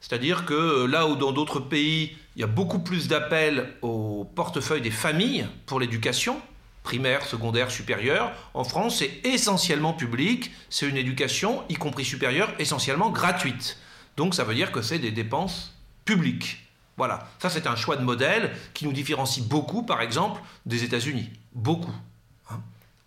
C'est-à-dire 0.00 0.44
que 0.46 0.54
euh, 0.54 0.86
là 0.86 1.08
où 1.08 1.16
dans 1.16 1.32
d'autres 1.32 1.60
pays, 1.60 2.16
il 2.36 2.40
y 2.40 2.44
a 2.44 2.48
beaucoup 2.48 2.78
plus 2.78 3.08
d'appels 3.08 3.72
au 3.82 4.24
portefeuille 4.36 4.80
des 4.80 4.90
familles 4.90 5.46
pour 5.66 5.80
l'éducation, 5.80 6.40
primaire, 6.84 7.24
secondaire, 7.24 7.70
supérieure, 7.70 8.32
en 8.54 8.64
France, 8.64 8.98
c'est 8.98 9.20
essentiellement 9.24 9.92
public, 9.92 10.52
c'est 10.70 10.88
une 10.88 10.96
éducation, 10.96 11.64
y 11.68 11.74
compris 11.74 12.04
supérieure, 12.04 12.54
essentiellement 12.58 13.10
gratuite. 13.10 13.78
Donc 14.16 14.34
ça 14.34 14.44
veut 14.44 14.54
dire 14.54 14.70
que 14.70 14.80
c'est 14.80 14.98
des 14.98 15.10
dépenses 15.10 15.74
publiques. 16.04 16.66
Voilà, 16.96 17.28
ça 17.38 17.50
c'est 17.50 17.66
un 17.66 17.76
choix 17.76 17.96
de 17.96 18.02
modèle 18.02 18.52
qui 18.74 18.86
nous 18.86 18.92
différencie 18.92 19.44
beaucoup, 19.44 19.82
par 19.82 20.02
exemple, 20.02 20.40
des 20.66 20.84
États-Unis. 20.84 21.30
Beaucoup. 21.52 21.94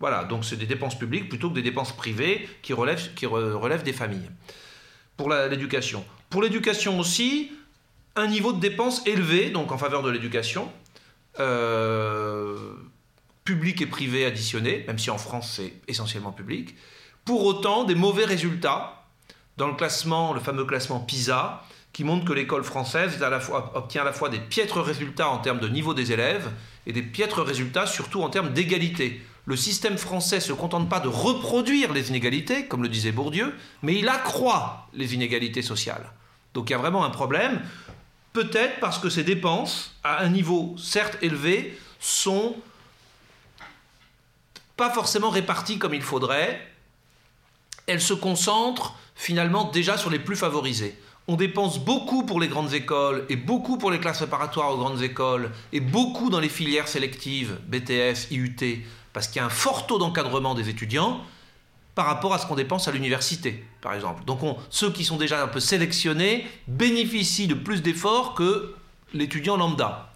Voilà, 0.04 0.24
donc 0.24 0.44
c'est 0.44 0.56
des 0.56 0.66
dépenses 0.66 0.98
publiques 0.98 1.30
plutôt 1.30 1.48
que 1.48 1.54
des 1.54 1.62
dépenses 1.62 1.96
privées 1.96 2.46
qui 2.60 2.74
relèvent, 2.74 3.14
qui 3.14 3.24
relèvent 3.24 3.84
des 3.84 3.94
familles. 3.94 4.28
Pour 5.16 5.30
l'éducation. 5.30 6.04
Pour 6.28 6.42
l'éducation 6.42 7.00
aussi, 7.00 7.50
un 8.14 8.26
niveau 8.26 8.52
de 8.52 8.60
dépenses 8.60 9.00
élevé, 9.06 9.48
donc 9.48 9.72
en 9.72 9.78
faveur 9.78 10.02
de 10.02 10.10
l'éducation, 10.10 10.70
euh, 11.40 12.74
public 13.44 13.80
et 13.80 13.86
privé 13.86 14.26
additionné, 14.26 14.84
même 14.86 14.98
si 14.98 15.08
en 15.08 15.16
France 15.16 15.54
c'est 15.56 15.72
essentiellement 15.88 16.32
public. 16.32 16.74
Pour 17.24 17.42
autant, 17.46 17.84
des 17.84 17.94
mauvais 17.94 18.26
résultats 18.26 19.06
dans 19.56 19.68
le 19.68 19.74
classement, 19.74 20.34
le 20.34 20.40
fameux 20.40 20.66
classement 20.66 21.00
PISA, 21.00 21.64
qui 21.94 22.04
montre 22.04 22.26
que 22.26 22.34
l'école 22.34 22.64
française 22.64 23.24
obtient 23.72 24.02
à 24.02 24.04
la 24.04 24.12
fois 24.12 24.28
des 24.28 24.40
piètres 24.40 24.82
résultats 24.82 25.30
en 25.30 25.38
termes 25.38 25.60
de 25.60 25.68
niveau 25.68 25.94
des 25.94 26.12
élèves 26.12 26.50
et 26.86 26.92
des 26.92 27.02
piètres 27.02 27.40
résultats 27.40 27.86
surtout 27.86 28.20
en 28.20 28.28
termes 28.28 28.52
d'égalité. 28.52 29.22
Le 29.46 29.56
système 29.56 29.98
français 29.98 30.36
ne 30.36 30.40
se 30.40 30.52
contente 30.52 30.88
pas 30.88 31.00
de 31.00 31.08
reproduire 31.08 31.92
les 31.92 32.08
inégalités, 32.08 32.66
comme 32.66 32.82
le 32.82 32.88
disait 32.88 33.12
Bourdieu, 33.12 33.54
mais 33.82 33.98
il 33.98 34.08
accroît 34.08 34.88
les 34.94 35.14
inégalités 35.14 35.62
sociales. 35.62 36.12
Donc 36.54 36.70
il 36.70 36.72
y 36.72 36.76
a 36.76 36.78
vraiment 36.78 37.04
un 37.04 37.10
problème. 37.10 37.60
Peut-être 38.32 38.80
parce 38.80 38.98
que 38.98 39.10
ces 39.10 39.22
dépenses, 39.22 39.94
à 40.02 40.22
un 40.22 40.28
niveau 40.28 40.74
certes 40.78 41.18
élevé, 41.20 41.78
sont 42.00 42.56
pas 44.76 44.90
forcément 44.90 45.30
réparties 45.30 45.78
comme 45.78 45.94
il 45.94 46.02
faudrait. 46.02 46.66
Elles 47.86 48.00
se 48.00 48.14
concentrent 48.14 48.96
finalement 49.14 49.70
déjà 49.70 49.98
sur 49.98 50.10
les 50.10 50.18
plus 50.18 50.36
favorisés. 50.36 50.98
On 51.28 51.36
dépense 51.36 51.78
beaucoup 51.78 52.24
pour 52.24 52.40
les 52.40 52.48
grandes 52.48 52.74
écoles 52.74 53.24
et 53.28 53.36
beaucoup 53.36 53.78
pour 53.78 53.90
les 53.90 53.98
classes 53.98 54.18
préparatoires 54.18 54.72
aux 54.72 54.78
grandes 54.78 55.02
écoles 55.02 55.52
et 55.72 55.80
beaucoup 55.80 56.28
dans 56.28 56.40
les 56.40 56.48
filières 56.48 56.88
sélectives, 56.88 57.58
BTS, 57.66 58.30
IUT, 58.30 58.84
parce 59.14 59.28
qu'il 59.28 59.36
y 59.36 59.42
a 59.42 59.46
un 59.46 59.50
fort 59.50 59.86
taux 59.86 59.98
d'encadrement 59.98 60.54
des 60.54 60.68
étudiants 60.68 61.22
par 61.94 62.06
rapport 62.06 62.34
à 62.34 62.38
ce 62.38 62.46
qu'on 62.46 62.56
dépense 62.56 62.88
à 62.88 62.92
l'université, 62.92 63.64
par 63.80 63.94
exemple. 63.94 64.24
Donc 64.24 64.40
ceux 64.68 64.90
qui 64.90 65.04
sont 65.04 65.16
déjà 65.16 65.42
un 65.42 65.46
peu 65.46 65.60
sélectionnés 65.60 66.46
bénéficient 66.66 67.46
de 67.46 67.54
plus 67.54 67.80
d'efforts 67.80 68.34
que 68.34 68.74
l'étudiant 69.14 69.56
lambda. 69.56 70.12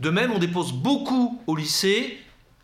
De 0.00 0.10
même, 0.10 0.32
on 0.32 0.38
dépose 0.38 0.72
beaucoup 0.72 1.40
au 1.46 1.54
lycée, 1.54 2.18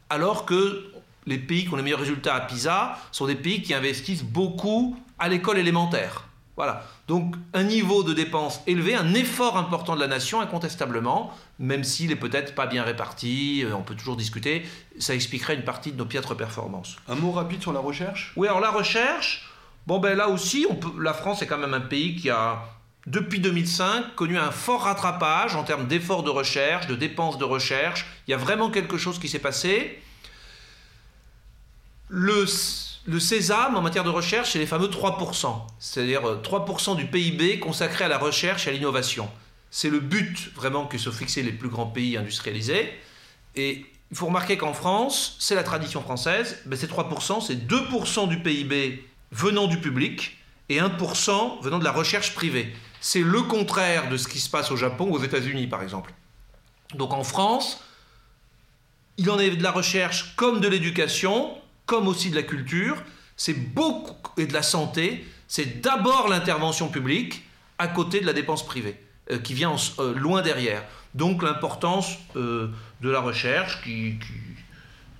alors 0.08 0.46
que 0.46 0.90
les 1.26 1.38
pays 1.38 1.64
qui 1.64 1.72
ont 1.72 1.76
les 1.76 1.82
meilleurs 1.82 2.00
résultats 2.00 2.34
à 2.34 2.40
PISA 2.40 2.98
sont 3.12 3.26
des 3.26 3.34
pays 3.34 3.62
qui 3.62 3.74
investissent 3.74 4.24
beaucoup 4.24 4.96
à 5.18 5.28
l'école 5.28 5.58
élémentaire. 5.58 6.28
Voilà. 6.56 6.86
Donc 7.06 7.36
un 7.52 7.64
niveau 7.64 8.02
de 8.02 8.14
dépenses 8.14 8.62
élevé, 8.66 8.94
un 8.94 9.12
effort 9.12 9.58
important 9.58 9.94
de 9.94 10.00
la 10.00 10.06
nation, 10.06 10.40
incontestablement, 10.40 11.32
même 11.58 11.84
s'il 11.84 12.10
est 12.10 12.16
peut-être 12.16 12.54
pas 12.54 12.66
bien 12.66 12.82
réparti, 12.82 13.62
euh, 13.62 13.74
on 13.74 13.82
peut 13.82 13.94
toujours 13.94 14.16
discuter, 14.16 14.64
ça 14.98 15.14
expliquerait 15.14 15.54
une 15.54 15.64
partie 15.64 15.92
de 15.92 15.98
nos 15.98 16.06
piètres 16.06 16.34
performances. 16.34 16.96
Un 17.08 17.16
mot 17.16 17.32
rapide 17.32 17.60
sur 17.60 17.74
la 17.74 17.80
recherche? 17.80 18.32
Oui, 18.36 18.48
alors 18.48 18.60
la 18.60 18.70
recherche, 18.70 19.50
bon 19.86 19.98
ben 19.98 20.16
là 20.16 20.28
aussi, 20.28 20.66
on 20.70 20.76
peut, 20.76 20.92
la 20.98 21.12
France 21.12 21.42
est 21.42 21.46
quand 21.46 21.58
même 21.58 21.74
un 21.74 21.80
pays 21.80 22.16
qui 22.16 22.30
a, 22.30 22.62
depuis 23.06 23.38
2005, 23.38 24.14
connu 24.14 24.38
un 24.38 24.50
fort 24.50 24.84
rattrapage 24.84 25.56
en 25.56 25.64
termes 25.64 25.86
d'efforts 25.86 26.22
de 26.22 26.30
recherche, 26.30 26.86
de 26.86 26.94
dépenses 26.94 27.36
de 27.36 27.44
recherche. 27.44 28.06
Il 28.26 28.30
y 28.30 28.34
a 28.34 28.38
vraiment 28.38 28.70
quelque 28.70 28.96
chose 28.96 29.18
qui 29.18 29.28
s'est 29.28 29.38
passé. 29.38 30.00
Le 32.08 32.46
le 33.06 33.20
sésame 33.20 33.76
en 33.76 33.82
matière 33.82 34.04
de 34.04 34.10
recherche, 34.10 34.52
c'est 34.52 34.58
les 34.58 34.66
fameux 34.66 34.88
3%, 34.88 35.54
c'est-à-dire 35.78 36.22
3% 36.42 36.92
euh, 36.92 36.94
du 36.94 37.06
PIB 37.06 37.58
consacré 37.58 38.04
à 38.04 38.08
la 38.08 38.18
recherche 38.18 38.66
et 38.66 38.70
à 38.70 38.72
l'innovation. 38.72 39.28
C'est 39.70 39.90
le 39.90 40.00
but 40.00 40.52
vraiment 40.54 40.86
que 40.86 40.96
se 40.96 41.10
fixaient 41.10 41.42
les 41.42 41.52
plus 41.52 41.68
grands 41.68 41.86
pays 41.86 42.16
industrialisés. 42.16 42.92
Et 43.56 43.84
il 44.10 44.16
faut 44.16 44.26
remarquer 44.26 44.56
qu'en 44.56 44.72
France, 44.72 45.36
c'est 45.38 45.54
la 45.54 45.64
tradition 45.64 46.00
française, 46.00 46.62
ben 46.66 46.78
c'est 46.78 46.90
3%, 46.90 47.44
c'est 47.44 47.68
2% 47.68 48.28
du 48.28 48.40
PIB 48.40 49.04
venant 49.32 49.66
du 49.66 49.78
public 49.78 50.38
et 50.68 50.78
1% 50.78 51.62
venant 51.62 51.78
de 51.78 51.84
la 51.84 51.92
recherche 51.92 52.34
privée. 52.34 52.72
C'est 53.00 53.20
le 53.20 53.42
contraire 53.42 54.08
de 54.08 54.16
ce 54.16 54.28
qui 54.28 54.40
se 54.40 54.48
passe 54.48 54.70
au 54.70 54.76
Japon 54.76 55.08
ou 55.08 55.16
aux 55.16 55.22
États-Unis, 55.22 55.66
par 55.66 55.82
exemple. 55.82 56.14
Donc 56.94 57.12
en 57.12 57.24
France, 57.24 57.84
il 59.18 59.30
en 59.30 59.38
est 59.38 59.50
de 59.50 59.62
la 59.62 59.72
recherche 59.72 60.34
comme 60.36 60.60
de 60.60 60.68
l'éducation, 60.68 61.50
comme 61.86 62.08
aussi 62.08 62.30
de 62.30 62.36
la 62.36 62.42
culture, 62.42 63.02
c'est 63.36 63.54
beaucoup 63.54 64.40
et 64.40 64.46
de 64.46 64.52
la 64.52 64.62
santé, 64.62 65.24
c'est 65.48 65.80
d'abord 65.80 66.28
l'intervention 66.28 66.88
publique 66.88 67.44
à 67.78 67.88
côté 67.88 68.20
de 68.20 68.26
la 68.26 68.32
dépense 68.32 68.64
privée, 68.64 68.96
euh, 69.30 69.38
qui 69.38 69.54
vient 69.54 69.76
euh, 69.98 70.14
loin 70.14 70.42
derrière. 70.42 70.84
Donc 71.14 71.42
l'importance 71.42 72.18
euh, 72.36 72.68
de 73.00 73.10
la 73.10 73.20
recherche 73.20 73.82
qui, 73.82 74.18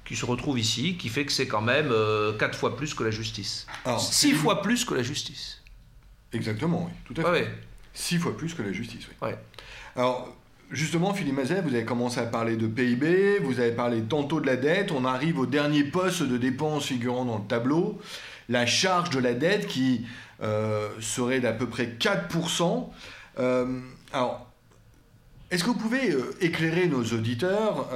qui, 0.04 0.16
se 0.16 0.24
retrouve 0.24 0.58
ici, 0.58 0.96
qui 0.96 1.08
fait 1.08 1.24
que 1.24 1.32
c'est 1.32 1.46
quand 1.46 1.62
même 1.62 1.92
4 2.38 2.58
fois 2.58 2.76
plus 2.76 2.94
que 2.94 3.04
la 3.04 3.10
justice. 3.10 3.66
6 3.98 4.32
fois 4.34 4.62
plus 4.62 4.84
que 4.84 4.94
la 4.94 5.02
justice. 5.02 5.62
Exactement, 6.32 6.88
oui, 6.88 7.14
tout 7.14 7.20
à 7.20 7.32
fait. 7.32 7.52
6 7.92 8.18
fois 8.18 8.36
plus 8.36 8.54
que 8.54 8.62
la 8.62 8.72
justice, 8.72 9.06
oui. 9.22 9.30
Alors, 9.96 10.36
Justement, 10.74 11.14
Philippe 11.14 11.36
Mazet, 11.36 11.60
vous 11.60 11.72
avez 11.72 11.84
commencé 11.84 12.18
à 12.18 12.24
parler 12.24 12.56
de 12.56 12.66
PIB, 12.66 13.38
vous 13.44 13.60
avez 13.60 13.70
parlé 13.70 14.02
tantôt 14.02 14.40
de 14.40 14.46
la 14.46 14.56
dette, 14.56 14.90
on 14.90 15.04
arrive 15.04 15.38
au 15.38 15.46
dernier 15.46 15.84
poste 15.84 16.24
de 16.24 16.36
dépenses 16.36 16.86
figurant 16.86 17.24
dans 17.24 17.38
le 17.38 17.44
tableau, 17.44 18.00
la 18.48 18.66
charge 18.66 19.10
de 19.10 19.20
la 19.20 19.34
dette 19.34 19.68
qui 19.68 20.04
euh, 20.42 20.88
serait 20.98 21.38
d'à 21.38 21.52
peu 21.52 21.68
près 21.68 21.94
4%. 22.00 22.88
Euh, 23.38 23.80
alors, 24.12 24.50
est-ce 25.52 25.62
que 25.62 25.68
vous 25.68 25.78
pouvez 25.78 26.10
euh, 26.10 26.34
éclairer 26.40 26.88
nos 26.88 27.04
auditeurs 27.04 27.86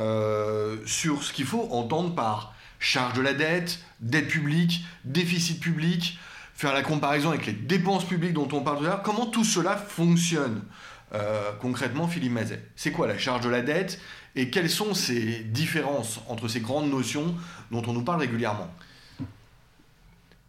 sur 0.87 1.25
ce 1.25 1.33
qu'il 1.33 1.47
faut 1.47 1.67
entendre 1.73 2.15
par 2.15 2.55
charge 2.79 3.15
de 3.15 3.23
la 3.23 3.35
dette, 3.35 3.81
dette 3.99 4.29
publique, 4.29 4.85
déficit 5.05 5.59
public, 5.59 6.17
faire 6.55 6.73
la 6.73 6.83
comparaison 6.83 7.31
avec 7.31 7.47
les 7.47 7.53
dépenses 7.55 8.05
publiques 8.05 8.35
dont 8.35 8.49
on 8.53 8.61
parle 8.61 8.79
tout 8.79 8.85
à 8.85 8.89
l'heure, 8.89 9.03
comment 9.03 9.27
tout 9.27 9.43
cela 9.43 9.77
fonctionne? 9.77 10.63
Euh, 11.15 11.53
concrètement, 11.61 12.07
Philippe 12.07 12.33
Mazet 12.33 12.63
C'est 12.77 12.93
quoi 12.93 13.07
la 13.07 13.19
charge 13.19 13.43
de 13.43 13.49
la 13.49 13.63
dette 13.63 14.01
et 14.37 14.51
quelles 14.51 14.71
sont 14.71 14.95
ces 14.95 15.41
différences 15.41 16.21
entre 16.29 16.49
ces 16.49 16.61
grandes 16.61 16.91
notions 16.91 17.35
dont 17.71 17.83
on 17.87 17.93
nous 17.93 18.05
parle 18.05 18.21
régulièrement? 18.21 18.69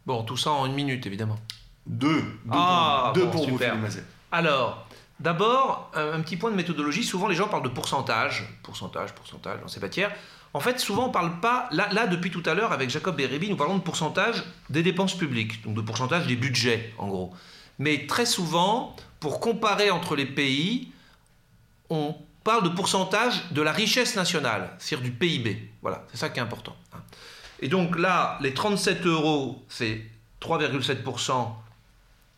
Bon, 0.05 0.23
tout 0.23 0.37
ça 0.37 0.51
en 0.51 0.65
une 0.65 0.73
minute, 0.73 1.05
évidemment. 1.05 1.37
Deux. 1.85 2.21
Deux 2.21 2.51
ah, 2.51 3.13
pour, 3.15 3.47
vous, 3.47 3.57
Philippe 3.57 3.81
Mazet. 3.81 4.03
Alors, 4.31 4.87
d'abord, 5.19 5.91
un, 5.95 6.19
petit 6.21 6.37
point 6.37 6.51
de 6.51 6.55
méthodologie. 6.55 7.03
Souvent, 7.03 7.27
les 7.27 7.35
gens 7.35 7.47
parlent 7.47 7.63
de 7.63 7.69
pourcentage. 7.69 8.47
Pourcentage, 8.63 9.13
pourcentage 9.13 9.61
dans 9.61 9.67
ces 9.67 9.79
matières. 9.79 10.11
En 10.53 10.59
fait, 10.59 10.79
souvent, 10.79 11.05
on 11.05 11.07
ne 11.07 11.13
parle 11.13 11.39
pas. 11.39 11.69
Là, 11.71 11.89
là, 11.93 12.07
depuis 12.07 12.31
tout 12.31 12.43
à 12.45 12.53
l'heure, 12.53 12.71
avec 12.71 12.89
Jacob 12.89 13.15
Bérébi, 13.15 13.49
nous 13.49 13.55
parlons 13.55 13.77
de 13.77 13.83
pourcentage 13.83 14.43
des 14.69 14.83
dépenses 14.83 15.15
publiques, 15.15 15.63
donc 15.63 15.75
de 15.75 15.81
pourcentage 15.81 16.27
des 16.27 16.35
budgets, 16.35 16.93
en 16.97 17.07
gros. 17.07 17.33
Mais 17.77 18.07
très 18.07 18.25
souvent, 18.25 18.95
pour 19.19 19.39
comparer 19.39 19.91
entre 19.91 20.15
les 20.15 20.25
pays, 20.25 20.91
on 21.89 22.15
parle 22.43 22.63
de 22.63 22.69
pourcentage 22.69 23.51
de 23.51 23.61
la 23.61 23.71
richesse 23.71 24.15
nationale, 24.15 24.75
c'est-à-dire 24.79 25.11
du 25.11 25.15
PIB. 25.15 25.69
Voilà, 25.81 26.05
c'est 26.11 26.17
ça 26.17 26.29
qui 26.29 26.39
est 26.39 26.43
important. 26.43 26.75
Hein. 26.93 27.01
Et 27.59 27.67
donc 27.67 27.97
là, 27.97 28.37
les 28.41 28.53
37 28.53 29.05
euros, 29.05 29.63
c'est 29.67 30.01
3,7% 30.41 31.47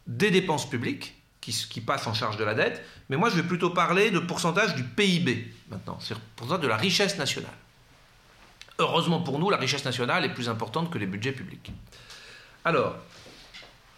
des 0.08 0.32
dépenses 0.32 0.70
publiques 0.70 1.16
qui, 1.40 1.82
passent 1.82 2.08
en 2.08 2.14
charge 2.14 2.38
de 2.38 2.44
la 2.44 2.54
dette. 2.54 2.84
Mais 3.10 3.18
moi, 3.18 3.30
je 3.30 3.36
vais 3.36 3.48
plutôt 3.48 3.72
parler 3.72 4.12
de 4.12 4.20
pourcentage 4.20 4.76
du 4.76 4.84
PIB 4.84 5.54
maintenant, 5.70 6.00
c'est-à-dire 6.00 6.24
pourcentage 6.36 6.64
de 6.64 6.68
la 6.68 6.78
richesse 6.78 7.18
nationale. 7.18 7.52
Heureusement 8.80 9.22
pour 9.22 9.40
nous, 9.40 9.50
la 9.50 9.58
richesse 9.58 9.86
nationale 9.86 10.26
est 10.26 10.34
plus 10.34 10.50
importante 10.50 10.92
que 10.92 10.98
les 10.98 11.06
budgets 11.06 11.32
publics. 11.32 11.72
Alors, 12.64 12.96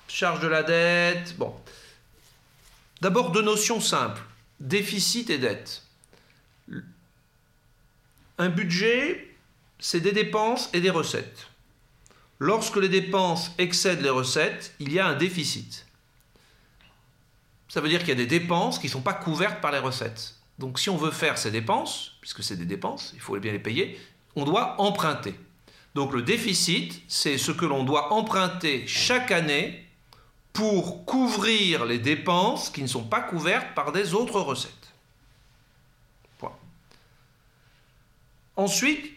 charge 0.08 0.40
de 0.40 0.48
la 0.48 0.64
dette, 0.64 1.38
bon. 1.38 1.54
D'abord, 3.04 3.32
deux 3.32 3.42
notions 3.42 3.82
simples, 3.82 4.22
déficit 4.62 5.30
et 5.30 5.38
dette. 5.38 5.84
Un 8.38 8.48
budget, 8.48 9.36
c'est 9.78 10.00
des 10.00 10.14
dépenses 10.14 10.70
et 10.72 10.80
des 10.80 10.90
recettes. 10.90 11.50
Lorsque 12.40 12.78
les 12.78 12.88
dépenses 12.88 13.52
excèdent 13.58 14.04
les 14.04 14.10
recettes, 14.10 14.74
il 14.80 14.94
y 14.94 15.02
a 15.02 15.06
un 15.06 15.16
déficit. 15.16 15.86
Ça 17.68 17.82
veut 17.82 17.90
dire 17.90 18.00
qu'il 18.00 18.08
y 18.08 18.14
a 18.14 18.16
des 18.16 18.26
dépenses 18.26 18.80
qui 18.80 18.88
ne 18.88 18.92
sont 18.94 19.02
pas 19.02 19.14
couvertes 19.14 19.60
par 19.60 19.74
les 19.74 19.80
recettes. 19.80 20.36
Donc 20.58 20.80
si 20.80 20.90
on 20.90 20.96
veut 20.96 21.12
faire 21.12 21.38
ces 21.38 21.52
dépenses, 21.52 22.14
puisque 22.22 22.42
c'est 22.42 22.56
des 22.56 22.66
dépenses, 22.66 23.12
il 23.16 23.20
faut 23.20 23.38
bien 23.38 23.52
les 23.52 23.60
payer, 23.60 24.00
on 24.38 24.46
doit 24.46 24.80
emprunter. 24.80 25.36
Donc 25.94 26.14
le 26.14 26.22
déficit, 26.22 27.02
c'est 27.10 27.38
ce 27.38 27.52
que 27.52 27.66
l'on 27.66 27.84
doit 27.84 28.14
emprunter 28.14 28.88
chaque 28.88 29.32
année 29.32 29.83
pour 30.54 31.06
couvrir 31.06 31.86
les 31.86 31.98
dépenses 31.98 32.70
qui 32.70 32.84
ne 32.84 32.88
sont 32.88 33.04
pas 33.04 33.22
couvertes 33.22 33.74
par 33.76 33.92
des 33.92 34.14
autres 34.14 34.40
recettes. 34.40 34.72
Ensuite, 38.56 39.12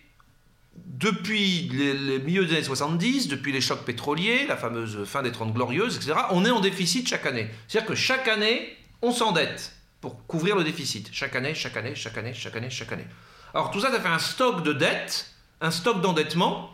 depuis 0.74 1.68
les, 1.72 2.18
milieux 2.20 2.46
des 2.46 2.54
années 2.54 2.62
70, 2.62 3.28
depuis 3.28 3.52
les 3.52 3.60
chocs 3.60 3.84
pétroliers, 3.84 4.46
la 4.46 4.56
fameuse 4.56 5.04
fin 5.04 5.22
des 5.22 5.32
30 5.32 5.52
glorieuses, 5.52 5.96
etc., 5.96 6.14
on 6.30 6.44
est 6.44 6.50
en 6.50 6.60
déficit 6.60 7.06
chaque 7.06 7.26
année. 7.26 7.48
C'est-à-dire 7.68 7.88
que 7.88 7.94
chaque 7.94 8.28
année, 8.28 8.76
on 9.02 9.12
s'endette 9.12 9.72
pour 10.00 10.26
couvrir 10.26 10.56
le 10.56 10.64
déficit. 10.64 11.10
Chaque 11.12 11.36
année, 11.36 11.54
chaque 11.54 11.76
année, 11.76 11.94
chaque 11.94 12.16
année, 12.16 12.32
chaque 12.32 12.56
année, 12.56 12.70
chaque 12.70 12.92
année. 12.92 13.06
Alors 13.52 13.70
tout 13.70 13.80
ça, 13.80 13.90
ça 13.90 14.00
fait 14.00 14.08
un 14.08 14.18
stock 14.18 14.62
de 14.62 14.72
dettes, 14.72 15.34
un 15.60 15.70
stock 15.70 16.00
d'endettement, 16.00 16.70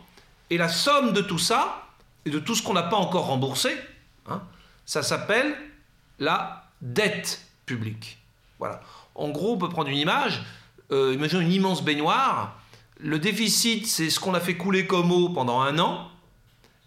et 0.49 0.57
la 0.57 0.69
somme 0.69 1.11
de 1.11 1.21
tout 1.21 1.39
ça, 1.39 1.87
et 2.25 2.29
de 2.29 2.39
tout 2.39 2.55
ce 2.55 2.63
qu'on 2.63 2.73
n'a 2.73 2.83
pas 2.83 2.95
encore 2.95 3.25
remboursé, 3.25 3.75
hein, 4.27 4.41
ça 4.85 5.03
s'appelle 5.03 5.55
la 6.19 6.69
dette 6.81 7.45
publique. 7.65 8.19
Voilà. 8.59 8.81
En 9.15 9.29
gros, 9.29 9.53
on 9.53 9.57
peut 9.57 9.69
prendre 9.69 9.89
une 9.89 9.97
image. 9.97 10.43
Euh, 10.91 11.13
imaginons 11.13 11.41
une 11.41 11.51
immense 11.51 11.83
baignoire. 11.83 12.59
Le 12.99 13.19
déficit, 13.19 13.87
c'est 13.87 14.09
ce 14.09 14.19
qu'on 14.19 14.33
a 14.33 14.39
fait 14.39 14.55
couler 14.55 14.87
comme 14.87 15.11
eau 15.11 15.29
pendant 15.29 15.61
un 15.61 15.79
an. 15.79 16.09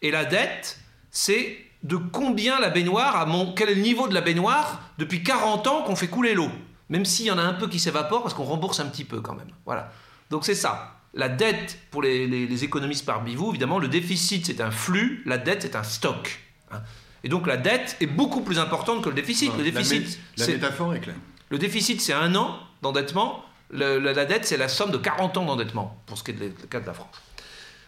Et 0.03 0.11
la 0.11 0.25
dette, 0.25 0.79
c'est 1.11 1.59
de 1.83 1.97
combien 1.97 2.59
la 2.61 2.71
baignoire 2.71 3.17
a 3.17 3.27
mon... 3.27 3.53
quel 3.53 3.71
est 3.71 3.75
le 3.75 3.83
niveau 3.83 4.09
de 4.09 4.15
la 4.15 4.21
baignoire 4.21 4.83
depuis 4.99 5.23
40 5.23 5.67
ans 5.67 5.83
qu'on 5.83 5.97
fait 5.97 6.09
couler 6.09 6.35
l'eau. 6.35 6.51
Même 6.89 7.05
s'il 7.05 7.27
y 7.27 7.31
en 7.31 7.39
a 7.39 7.43
un 7.43 7.55
peu 7.55 7.69
qui 7.69 7.79
s'évapore 7.79 8.23
parce 8.23 8.35
qu'on 8.35 8.45
rembourse 8.45 8.81
un 8.81 8.87
petit 8.87 9.05
peu 9.05 9.21
quand 9.21 9.35
même. 9.35 9.51
Voilà. 9.65 9.93
Donc 10.31 10.45
c'est 10.45 10.55
ça. 10.55 11.01
La 11.15 11.29
dette, 11.29 11.79
pour 11.91 12.03
les, 12.03 12.65
économistes 12.65 13.07
parmi 13.07 13.35
vous, 13.35 13.51
évidemment, 13.51 13.79
le 13.79 13.89
déficit 13.89 14.47
c'est 14.47 14.61
un 14.61 14.71
flux, 14.71 15.23
la 15.27 15.39
dette 15.39 15.63
c'est 15.63 15.77
un 15.77 15.83
stock. 15.83 16.41
Hein. 16.71 16.83
Et 17.27 17.29
donc 17.29 17.49
la 17.49 17.57
dette 17.57 17.97
est 18.01 18.07
beaucoup 18.07 18.41
plus 18.41 18.61
importante 18.61 19.03
que 19.03 19.09
le 19.09 19.17
déficit. 19.17 19.51
le 19.59 19.65
déficit, 19.65 20.21
la, 20.37 20.47
métaphore 20.47 20.95
est 20.95 21.01
claire. 21.01 21.17
Le 21.49 21.59
déficit, 21.59 22.01
c'est 22.01 22.13
un 22.13 22.37
an 22.37 22.57
d'endettement. 22.83 23.45
la 23.73 24.25
dette, 24.25 24.45
c'est 24.45 24.57
la 24.57 24.69
somme 24.69 24.93
de 24.93 24.97
40 24.97 25.37
ans 25.39 25.45
d'endettement, 25.45 26.01
pour 26.07 26.17
ce 26.17 26.23
qui 26.23 26.31
est 26.31 26.39
le 26.39 26.51
cas 26.71 26.79
de 26.79 26.87
la 26.87 26.95
France. 26.95 27.21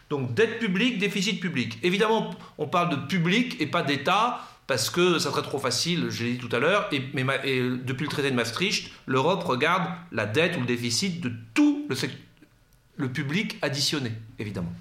Donc 0.09 0.33
dette 0.33 0.59
publique, 0.59 0.97
déficit 0.97 1.39
public. 1.39 1.79
Évidemment, 1.83 2.31
on 2.57 2.67
parle 2.67 2.89
de 2.89 2.97
public 2.97 3.55
et 3.61 3.65
pas 3.65 3.81
d'État, 3.81 4.45
parce 4.67 4.89
que 4.89 5.19
ça 5.19 5.31
serait 5.31 5.41
trop 5.41 5.57
facile, 5.57 6.09
je 6.09 6.25
l'ai 6.25 6.33
dit 6.33 6.37
tout 6.37 6.53
à 6.53 6.59
l'heure, 6.59 6.89
et, 6.91 6.99
depuis 6.99 8.03
le 8.03 8.09
traité 8.09 8.31
de 8.31 8.35
Maastricht, 8.35 8.91
l'Europe 9.05 9.45
regarde 9.45 9.89
la 10.11 10.25
dette 10.25 10.57
ou 10.57 10.59
le 10.59 10.65
déficit 10.65 11.21
de 11.21 11.31
tout 11.53 11.87
le, 11.89 11.95
le 12.97 13.09
public 13.09 13.57
additionné, 13.61 14.11
évidemment. 14.37 14.73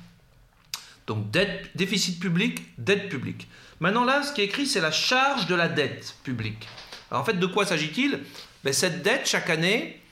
Donc 1.07 1.31
dette, 1.31 1.71
déficit 1.77 2.19
public, 2.19 2.63
dette 2.77 3.09
publique. 3.09 3.47
Maintenant 3.81 4.05
là, 4.05 4.23
ce 4.23 4.33
qui 4.33 4.41
est 4.41 4.45
écrit, 4.45 4.67
c'est 4.67 4.81
la 4.81 4.91
charge 4.91 5.47
de 5.47 5.55
la 5.55 5.69
dette 5.69 6.17
publique. 6.25 6.69
Alors, 7.11 7.23
en 7.23 7.25
fait, 7.25 7.35
de 7.39 7.47
quoi 7.47 7.65
s'agit-il? 7.65 8.21
Ben, 8.65 8.73
Cette 8.73 9.03
dette, 9.03 9.27
chaque 9.27 9.51
année, 9.51 10.03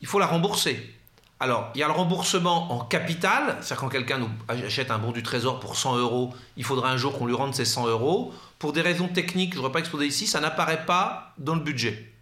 il 0.00 0.06
faut 0.06 0.18
la 0.18 0.26
rembourser. 0.26 0.94
Alors, 1.40 1.72
il 1.74 1.80
y 1.80 1.82
a 1.82 1.88
le 1.88 1.92
remboursement 1.92 2.70
en 2.72 2.84
capital, 2.84 3.56
c'est-à-dire 3.60 3.76
quand 3.80 3.88
quelqu'un 3.88 4.18
nous 4.18 4.30
achète 4.48 4.92
un 4.92 4.98
bon 4.98 5.10
du 5.10 5.24
trésor 5.24 5.58
pour 5.58 5.76
100 5.76 5.96
euros, 5.96 6.32
il 6.56 6.62
faudra 6.62 6.90
un 6.90 6.96
jour 6.96 7.18
qu'on 7.18 7.26
lui 7.26 7.34
rende 7.34 7.54
ses 7.54 7.64
100 7.64 7.88
euros. 7.88 8.32
Pour 8.60 8.72
des 8.72 8.80
raisons 8.80 9.08
techniques, 9.08 9.50
je 9.50 9.56
ne 9.56 9.62
voudrais 9.62 9.72
pas 9.72 9.80
exposer 9.80 10.06
ici, 10.06 10.28
ça 10.28 10.38
n'apparaît 10.38 10.86
pas 10.86 11.34
dans 11.38 11.56
le 11.56 11.60
budget. 11.60 12.12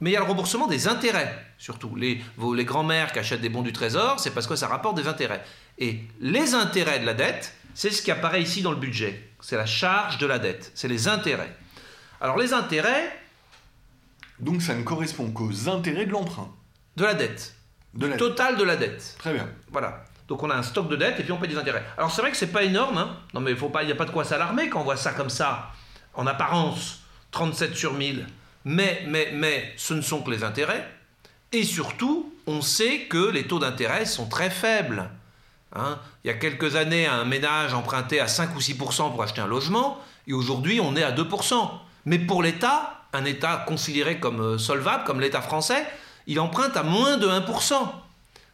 Mais 0.00 0.10
il 0.10 0.12
y 0.14 0.16
a 0.16 0.20
le 0.20 0.26
remboursement 0.26 0.66
des 0.66 0.88
intérêts, 0.88 1.46
surtout. 1.58 1.94
Les, 1.94 2.20
les 2.56 2.64
grands-mères 2.64 3.12
qui 3.12 3.20
achètent 3.20 3.40
des 3.40 3.50
bons 3.50 3.62
du 3.62 3.72
trésor, 3.72 4.18
c'est 4.18 4.32
parce 4.32 4.48
que 4.48 4.56
ça 4.56 4.66
rapporte 4.66 4.96
des 4.96 5.06
intérêts. 5.06 5.44
Et 5.78 6.00
les 6.20 6.54
intérêts 6.54 6.98
de 6.98 7.06
la 7.06 7.14
dette, 7.14 7.54
c'est 7.74 7.90
ce 7.90 8.02
qui 8.02 8.10
apparaît 8.10 8.42
ici 8.42 8.62
dans 8.62 8.72
le 8.72 8.78
budget. 8.78 9.29
C'est 9.40 9.56
la 9.56 9.66
charge 9.66 10.18
de 10.18 10.26
la 10.26 10.38
dette, 10.38 10.72
c'est 10.74 10.88
les 10.88 11.08
intérêts. 11.08 11.54
Alors 12.20 12.38
les 12.38 12.52
intérêts... 12.52 13.16
Donc 14.38 14.62
ça 14.62 14.74
ne 14.74 14.82
correspond 14.82 15.30
qu'aux 15.30 15.68
intérêts 15.68 16.06
de 16.06 16.12
l'emprunt. 16.12 16.50
De 16.96 17.04
la 17.04 17.14
dette. 17.14 17.54
De 17.94 18.06
la 18.06 18.16
total 18.16 18.56
de 18.56 18.64
la 18.64 18.76
dette. 18.76 19.16
Très 19.18 19.34
bien. 19.34 19.48
Voilà. 19.70 20.04
Donc 20.28 20.42
on 20.42 20.50
a 20.50 20.54
un 20.54 20.62
stock 20.62 20.88
de 20.88 20.96
dette 20.96 21.18
et 21.18 21.24
puis 21.24 21.32
on 21.32 21.38
paye 21.38 21.48
des 21.48 21.58
intérêts. 21.58 21.84
Alors 21.98 22.10
c'est 22.10 22.20
vrai 22.20 22.30
que 22.30 22.36
c'est 22.36 22.52
pas 22.52 22.62
énorme, 22.62 22.98
hein. 22.98 23.16
non 23.34 23.40
mais 23.40 23.52
il 23.52 23.86
n'y 23.86 23.92
a 23.92 23.96
pas 23.96 24.04
de 24.04 24.10
quoi 24.10 24.24
s'alarmer 24.24 24.68
quand 24.68 24.80
on 24.80 24.84
voit 24.84 24.96
ça 24.96 25.12
comme 25.12 25.28
ça, 25.28 25.72
en 26.14 26.26
apparence, 26.26 27.00
37 27.32 27.74
sur 27.74 27.94
1000. 27.94 28.26
Mais, 28.64 29.04
mais, 29.08 29.30
mais 29.32 29.72
ce 29.76 29.94
ne 29.94 30.02
sont 30.02 30.22
que 30.22 30.30
les 30.30 30.44
intérêts. 30.44 30.88
Et 31.52 31.64
surtout, 31.64 32.32
on 32.46 32.62
sait 32.62 33.06
que 33.08 33.30
les 33.30 33.46
taux 33.46 33.58
d'intérêt 33.58 34.04
sont 34.04 34.28
très 34.28 34.50
faibles. 34.50 35.10
Hein. 35.74 35.98
Il 36.24 36.28
y 36.28 36.30
a 36.30 36.34
quelques 36.34 36.76
années, 36.76 37.06
un 37.06 37.24
ménage 37.24 37.74
empruntait 37.74 38.20
à 38.20 38.28
5 38.28 38.54
ou 38.56 38.60
6% 38.60 39.12
pour 39.12 39.22
acheter 39.22 39.40
un 39.40 39.46
logement, 39.46 39.98
et 40.26 40.32
aujourd'hui, 40.32 40.80
on 40.80 40.96
est 40.96 41.02
à 41.02 41.12
2 41.12 41.26
Mais 42.06 42.18
pour 42.18 42.42
l'État, 42.42 43.04
un 43.12 43.24
État 43.24 43.64
considéré 43.66 44.18
comme 44.20 44.40
euh, 44.40 44.58
solvable, 44.58 45.04
comme 45.04 45.20
l'État 45.20 45.42
français, 45.42 45.84
il 46.26 46.38
emprunte 46.40 46.76
à 46.76 46.82
moins 46.82 47.16
de 47.16 47.26
1% 47.26 47.74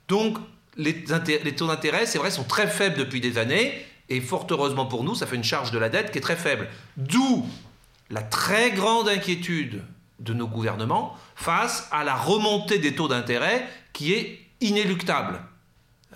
Donc, 0.08 0.38
les, 0.76 1.04
les 1.42 1.54
taux 1.54 1.66
d'intérêt, 1.66 2.06
c'est 2.06 2.18
vrai, 2.18 2.30
sont 2.30 2.44
très 2.44 2.66
faibles 2.66 2.98
depuis 2.98 3.20
des 3.20 3.38
années, 3.38 3.86
et 4.08 4.20
fort 4.20 4.46
heureusement 4.50 4.86
pour 4.86 5.04
nous, 5.04 5.14
ça 5.14 5.26
fait 5.26 5.36
une 5.36 5.44
charge 5.44 5.70
de 5.70 5.78
la 5.78 5.88
dette 5.88 6.12
qui 6.12 6.18
est 6.18 6.22
très 6.22 6.36
faible. 6.36 6.68
D'où 6.96 7.46
la 8.10 8.22
très 8.22 8.70
grande 8.70 9.08
inquiétude 9.08 9.82
de 10.20 10.32
nos 10.32 10.46
gouvernements 10.46 11.16
face 11.34 11.88
à 11.92 12.04
la 12.04 12.14
remontée 12.14 12.78
des 12.78 12.94
taux 12.94 13.08
d'intérêt 13.08 13.66
qui 13.92 14.12
est 14.12 14.40
inéluctable. 14.60 15.40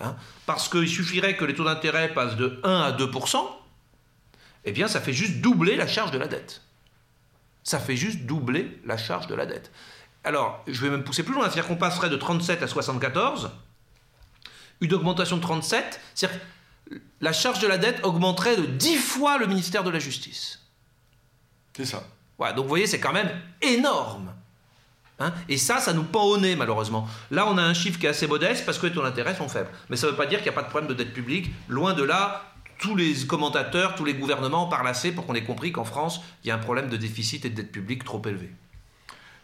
Hein. 0.03 0.15
Parce 0.45 0.69
qu'il 0.69 0.87
suffirait 0.87 1.37
que 1.37 1.45
les 1.45 1.53
taux 1.53 1.63
d'intérêt 1.63 2.13
passent 2.13 2.35
de 2.35 2.59
1 2.63 2.81
à 2.81 2.91
2% 2.91 3.37
eh 4.63 4.71
bien 4.71 4.87
ça 4.87 5.01
fait 5.01 5.13
juste 5.13 5.41
doubler 5.41 5.75
la 5.75 5.87
charge 5.87 6.11
de 6.11 6.17
la 6.17 6.27
dette. 6.27 6.61
Ça 7.63 7.79
fait 7.79 7.95
juste 7.95 8.25
doubler 8.25 8.79
la 8.85 8.97
charge 8.97 9.27
de 9.27 9.35
la 9.35 9.45
dette. 9.45 9.71
Alors, 10.23 10.63
je 10.67 10.79
vais 10.81 10.89
même 10.89 11.03
pousser 11.03 11.23
plus 11.23 11.33
loin, 11.33 11.45
c'est-à-dire 11.45 11.67
qu'on 11.67 11.77
passerait 11.77 12.09
de 12.09 12.15
37 12.15 12.61
à 12.61 12.67
74, 12.67 13.51
une 14.81 14.93
augmentation 14.93 15.37
de 15.37 15.41
37, 15.41 15.99
c'est-à-dire 16.13 16.39
la 17.21 17.33
charge 17.33 17.59
de 17.59 17.67
la 17.67 17.77
dette 17.77 18.03
augmenterait 18.03 18.55
de 18.55 18.65
10 18.65 18.97
fois 18.97 19.37
le 19.37 19.47
ministère 19.47 19.83
de 19.83 19.89
la 19.89 19.99
Justice. 19.99 20.59
C'est 21.75 21.85
ça. 21.85 22.03
Ouais, 22.37 22.53
donc 22.53 22.63
vous 22.63 22.69
voyez, 22.69 22.87
c'est 22.87 22.99
quand 22.99 23.13
même 23.13 23.31
énorme. 23.61 24.33
Hein 25.21 25.33
et 25.47 25.57
ça, 25.57 25.79
ça 25.79 25.93
nous 25.93 26.03
pend 26.03 26.23
au 26.23 26.37
nez, 26.37 26.55
malheureusement. 26.55 27.07
Là, 27.29 27.45
on 27.47 27.57
a 27.57 27.61
un 27.61 27.73
chiffre 27.73 27.99
qui 27.99 28.05
est 28.05 28.09
assez 28.09 28.27
modeste 28.27 28.65
parce 28.65 28.79
que 28.79 28.87
les 28.87 28.93
taux 28.93 29.03
d'intérêt 29.03 29.35
sont 29.35 29.47
faibles. 29.47 29.69
Mais 29.89 29.95
ça 29.95 30.07
ne 30.07 30.11
veut 30.11 30.17
pas 30.17 30.25
dire 30.25 30.39
qu'il 30.39 30.51
n'y 30.51 30.57
a 30.57 30.59
pas 30.59 30.63
de 30.63 30.69
problème 30.69 30.89
de 30.89 30.95
dette 30.95 31.13
publique. 31.13 31.51
Loin 31.67 31.93
de 31.93 32.03
là, 32.03 32.51
tous 32.79 32.95
les 32.95 33.13
commentateurs, 33.27 33.95
tous 33.95 34.05
les 34.05 34.15
gouvernements 34.15 34.67
parlent 34.67 34.87
assez 34.87 35.11
pour 35.11 35.25
qu'on 35.25 35.35
ait 35.35 35.43
compris 35.43 35.71
qu'en 35.71 35.85
France, 35.85 36.21
il 36.43 36.47
y 36.47 36.51
a 36.51 36.55
un 36.55 36.59
problème 36.59 36.89
de 36.89 36.97
déficit 36.97 37.45
et 37.45 37.49
de 37.49 37.55
dette 37.55 37.71
publique 37.71 38.03
trop 38.03 38.21
élevé. 38.25 38.49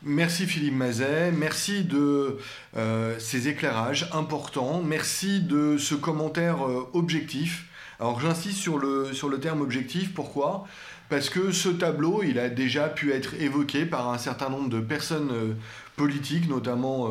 Merci 0.03 0.45
Philippe 0.45 0.75
Mazet, 0.75 1.31
merci 1.31 1.83
de 1.83 2.37
euh, 2.75 3.17
ces 3.17 3.47
éclairages 3.47 4.07
importants, 4.13 4.83
merci 4.83 5.41
de 5.41 5.77
ce 5.77 5.95
commentaire 5.95 6.67
euh, 6.67 6.87
objectif. 6.93 7.65
Alors 7.99 8.19
j'insiste 8.19 8.59
sur 8.59 8.77
le, 8.77 9.11
sur 9.13 9.27
le 9.27 9.39
terme 9.39 9.61
objectif, 9.61 10.13
pourquoi? 10.13 10.67
Parce 11.09 11.29
que 11.29 11.51
ce 11.51 11.69
tableau, 11.69 12.21
il 12.23 12.37
a 12.37 12.49
déjà 12.49 12.89
pu 12.89 13.11
être 13.11 13.33
évoqué 13.39 13.85
par 13.85 14.09
un 14.09 14.17
certain 14.17 14.49
nombre 14.49 14.69
de 14.69 14.79
personnes 14.79 15.31
euh, 15.31 15.53
politiques, 15.95 16.47
notamment 16.47 17.09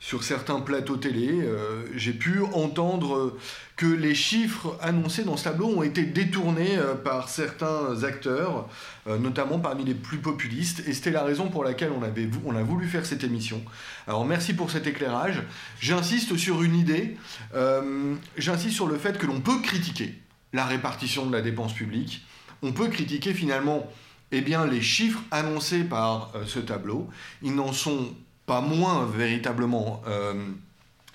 sur 0.00 0.24
certains 0.24 0.60
plateaux 0.60 0.96
télé. 0.96 1.46
J'ai 1.94 2.14
pu 2.14 2.40
entendre 2.54 3.36
que 3.82 3.86
les 3.86 4.14
chiffres 4.14 4.78
annoncés 4.80 5.24
dans 5.24 5.36
ce 5.36 5.42
tableau 5.42 5.66
ont 5.66 5.82
été 5.82 6.04
détournés 6.04 6.76
euh, 6.76 6.94
par 6.94 7.28
certains 7.28 8.04
acteurs, 8.04 8.68
euh, 9.08 9.18
notamment 9.18 9.58
parmi 9.58 9.84
les 9.84 9.94
plus 9.94 10.18
populistes, 10.18 10.84
et 10.86 10.92
c'était 10.92 11.10
la 11.10 11.24
raison 11.24 11.48
pour 11.48 11.64
laquelle 11.64 11.90
on, 11.90 12.04
avait, 12.04 12.28
on 12.44 12.54
a 12.54 12.62
voulu 12.62 12.86
faire 12.86 13.04
cette 13.04 13.24
émission. 13.24 13.60
Alors 14.06 14.24
merci 14.24 14.54
pour 14.54 14.70
cet 14.70 14.86
éclairage. 14.86 15.42
J'insiste 15.80 16.36
sur 16.36 16.62
une 16.62 16.76
idée, 16.76 17.16
euh, 17.56 18.14
j'insiste 18.36 18.76
sur 18.76 18.86
le 18.86 18.98
fait 18.98 19.18
que 19.18 19.26
l'on 19.26 19.40
peut 19.40 19.60
critiquer 19.62 20.14
la 20.52 20.64
répartition 20.64 21.26
de 21.26 21.32
la 21.32 21.42
dépense 21.42 21.72
publique, 21.72 22.24
on 22.62 22.72
peut 22.72 22.88
critiquer 22.88 23.34
finalement 23.34 23.90
eh 24.30 24.40
bien, 24.40 24.66
les 24.66 24.80
chiffres 24.80 25.20
annoncés 25.30 25.84
par 25.84 26.32
ce 26.46 26.58
tableau, 26.58 27.08
ils 27.42 27.54
n'en 27.54 27.72
sont 27.72 28.14
pas 28.46 28.60
moins 28.60 29.04
véritablement 29.04 30.02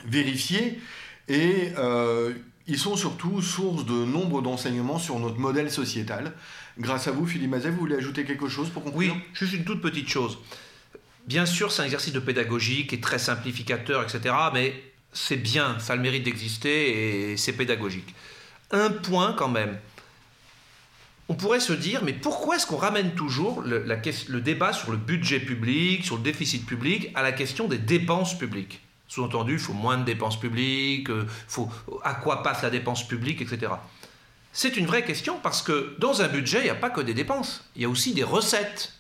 vérifiés, 0.06 0.80
et 1.28 1.72
ils 2.68 2.78
sont 2.78 2.96
surtout 2.96 3.42
source 3.42 3.86
de 3.86 4.06
nombre 4.06 4.42
d'enseignements 4.42 5.00
sur 5.00 5.18
notre 5.20 5.40
modèle 5.40 5.72
sociétal. 5.72 6.34
Grâce 6.78 7.08
à 7.08 7.12
vous, 7.12 7.26
Philippe 7.26 7.50
Mazet, 7.50 7.72
vous 7.72 7.80
voulez 7.80 7.96
ajouter 7.96 8.24
quelque 8.24 8.48
chose 8.48 8.70
pour 8.70 8.84
conclure? 8.84 9.16
Oui, 9.16 9.22
juste 9.34 9.54
une 9.54 9.64
toute 9.64 9.82
petite 9.82 10.10
chose. 10.10 10.38
Bien 11.26 11.48
sûr, 11.48 11.72
c'est 11.72 11.82
un 11.82 11.86
exercice 11.86 12.14
de 12.14 12.20
pédagogie 12.20 12.86
qui 12.86 12.96
est 12.96 13.04
très 13.04 13.18
simplificateur, 13.18 14.04
etc. 14.04 14.36
Mais 14.54 14.76
c'est 15.12 15.38
bien, 15.38 15.80
ça 15.80 15.94
a 15.94 15.96
le 15.96 16.04
mérite 16.04 16.24
d'exister 16.24 17.32
et 17.32 17.38
c'est 17.38 17.54
pédagogique. 17.54 18.14
Un 18.70 18.92
point 18.92 19.34
quand 19.34 19.50
même. 19.50 19.80
On 21.30 21.34
pourrait 21.34 21.60
se 21.60 21.74
dire, 21.74 22.04
mais 22.04 22.14
pourquoi 22.14 22.56
est-ce 22.56 22.66
qu'on 22.66 22.78
ramène 22.78 23.14
toujours 23.14 23.62
le, 23.62 24.40
débat 24.40 24.72
sur 24.72 24.92
le 24.92 24.98
budget 24.98 25.40
public, 25.40 26.06
sur 26.06 26.16
le 26.16 26.24
déficit 26.24 26.66
public, 26.66 27.12
à 27.16 27.22
la 27.22 27.34
question 27.34 27.68
des 27.68 27.78
dépenses 27.78 28.38
publiques? 28.38 28.82
Sous-entendu, 29.10 29.54
il 29.54 29.60
faut 29.60 29.74
moins 29.74 29.98
de 29.98 30.04
dépenses 30.04 30.40
publiques, 30.40 31.10
euh, 31.10 31.26
faut, 31.48 31.70
à 32.04 32.14
quoi 32.14 32.44
passe 32.44 32.62
la 32.62 32.70
dépense 32.70 33.08
publique, 33.08 33.42
etc. 33.42 33.74
C'est 34.54 34.76
une 34.78 34.86
vraie 34.86 35.04
question 35.04 35.40
parce 35.42 35.62
que 35.62 35.96
dans 36.00 36.22
un 36.22 36.28
budget, 36.28 36.60
il 36.60 36.64
n'y 36.64 36.70
a 36.70 36.76
pas 36.76 36.90
que 36.90 37.02
des 37.02 37.14
dépenses, 37.14 37.64
il 37.76 37.82
y 37.82 37.86
a 37.86 37.90
aussi 37.90 38.14
des 38.14 38.24
recettes. 38.24 38.94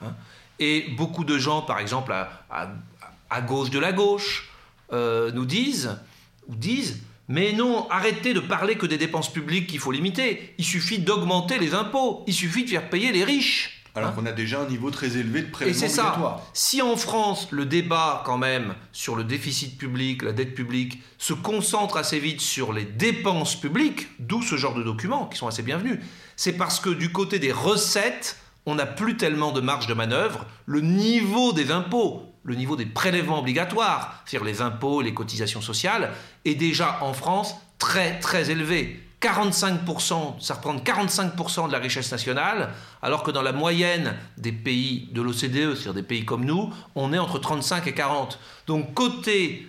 Hein. 0.00 0.14
Et 0.58 0.90
beaucoup 0.96 1.24
de 1.24 1.38
gens, 1.38 1.62
par 1.62 1.78
exemple, 1.78 2.12
à, 2.12 3.40
gauche 3.40 3.70
de 3.70 3.78
la 3.78 3.92
gauche, 3.92 4.50
euh, 4.92 5.32
nous 5.32 5.46
disent, 5.46 5.98
ou 6.46 6.54
disent, 6.54 7.00
mais 7.28 7.52
non, 7.52 7.88
arrêtez 7.90 8.34
de 8.34 8.40
parler 8.40 8.76
que 8.76 8.86
des 8.86 8.98
dépenses 8.98 9.32
publiques 9.32 9.68
qu'il 9.68 9.78
faut 9.78 9.92
limiter. 9.92 10.54
Il 10.58 10.64
suffit 10.64 10.98
d'augmenter 10.98 11.58
les 11.58 11.74
impôts, 11.74 12.24
il 12.26 12.34
suffit 12.34 12.64
de 12.64 12.70
faire 12.70 12.90
payer 12.90 13.12
les 13.12 13.24
riches. 13.24 13.82
Alors 13.94 14.10
hein 14.10 14.12
qu'on 14.16 14.26
a 14.26 14.32
déjà 14.32 14.60
un 14.60 14.68
niveau 14.68 14.90
très 14.90 15.18
élevé 15.18 15.42
de 15.42 15.50
prélèvement 15.50 15.86
obligatoire. 15.86 16.38
Ça. 16.38 16.50
Si 16.54 16.80
en 16.80 16.96
France, 16.96 17.48
le 17.50 17.66
débat 17.66 18.22
quand 18.24 18.38
même 18.38 18.74
sur 18.92 19.16
le 19.16 19.24
déficit 19.24 19.76
public, 19.76 20.22
la 20.22 20.32
dette 20.32 20.54
publique, 20.54 21.02
se 21.18 21.34
concentre 21.34 21.98
assez 21.98 22.18
vite 22.18 22.40
sur 22.40 22.72
les 22.72 22.84
dépenses 22.84 23.54
publiques, 23.54 24.08
d'où 24.18 24.42
ce 24.42 24.56
genre 24.56 24.74
de 24.74 24.82
documents 24.82 25.26
qui 25.26 25.36
sont 25.36 25.46
assez 25.46 25.62
bienvenus, 25.62 25.98
c'est 26.36 26.54
parce 26.54 26.80
que 26.80 26.90
du 26.90 27.12
côté 27.12 27.38
des 27.38 27.52
recettes, 27.52 28.38
on 28.64 28.76
n'a 28.76 28.86
plus 28.86 29.16
tellement 29.16 29.52
de 29.52 29.60
marge 29.60 29.86
de 29.86 29.94
manœuvre. 29.94 30.46
Le 30.64 30.80
niveau 30.80 31.52
des 31.52 31.70
impôts, 31.70 32.31
le 32.44 32.54
niveau 32.54 32.76
des 32.76 32.86
prélèvements 32.86 33.38
obligatoires, 33.38 34.22
c'est-à-dire 34.24 34.46
les 34.46 34.60
impôts, 34.60 35.00
les 35.00 35.14
cotisations 35.14 35.60
sociales, 35.60 36.12
est 36.44 36.54
déjà 36.54 36.98
en 37.02 37.12
France 37.12 37.54
très 37.78 38.18
très 38.18 38.50
élevé. 38.50 39.00
45%, 39.20 40.40
ça 40.40 40.54
représente 40.54 40.84
45% 40.84 41.68
de 41.68 41.72
la 41.72 41.78
richesse 41.78 42.10
nationale, 42.10 42.70
alors 43.02 43.22
que 43.22 43.30
dans 43.30 43.42
la 43.42 43.52
moyenne 43.52 44.16
des 44.36 44.50
pays 44.50 45.08
de 45.12 45.22
l'OCDE, 45.22 45.74
c'est-à-dire 45.74 45.94
des 45.94 46.02
pays 46.02 46.24
comme 46.24 46.44
nous, 46.44 46.72
on 46.96 47.12
est 47.12 47.18
entre 47.18 47.38
35 47.38 47.86
et 47.86 47.94
40. 47.94 48.40
Donc 48.66 48.94
côté 48.94 49.68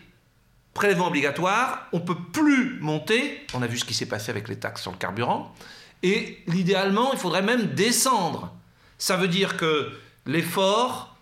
prélèvement 0.74 1.08
obligatoire, 1.08 1.88
on 1.94 2.00
ne 2.00 2.04
peut 2.04 2.18
plus 2.34 2.80
monter, 2.80 3.46
on 3.54 3.62
a 3.62 3.68
vu 3.68 3.78
ce 3.78 3.86
qui 3.86 3.94
s'est 3.94 4.08
passé 4.08 4.32
avec 4.32 4.50
les 4.50 4.58
taxes 4.58 4.82
sur 4.82 4.92
le 4.92 4.98
carburant, 4.98 5.54
et 6.02 6.40
l'idéalement, 6.48 7.14
il 7.14 7.20
faudrait 7.20 7.44
même 7.44 7.76
descendre. 7.76 8.52
Ça 8.98 9.18
veut 9.18 9.28
dire 9.28 9.56
que 9.56 9.92
l'effort, 10.26 11.13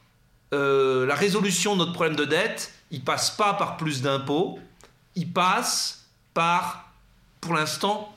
euh, 0.53 1.05
la 1.05 1.15
résolution 1.15 1.73
de 1.73 1.79
notre 1.79 1.93
problème 1.93 2.15
de 2.15 2.25
dette, 2.25 2.73
il 2.91 3.01
passe 3.01 3.31
pas 3.31 3.53
par 3.53 3.77
plus 3.77 4.01
d'impôts, 4.01 4.59
il 5.15 5.31
passe 5.31 6.05
par, 6.33 6.91
pour 7.39 7.53
l'instant, 7.53 8.13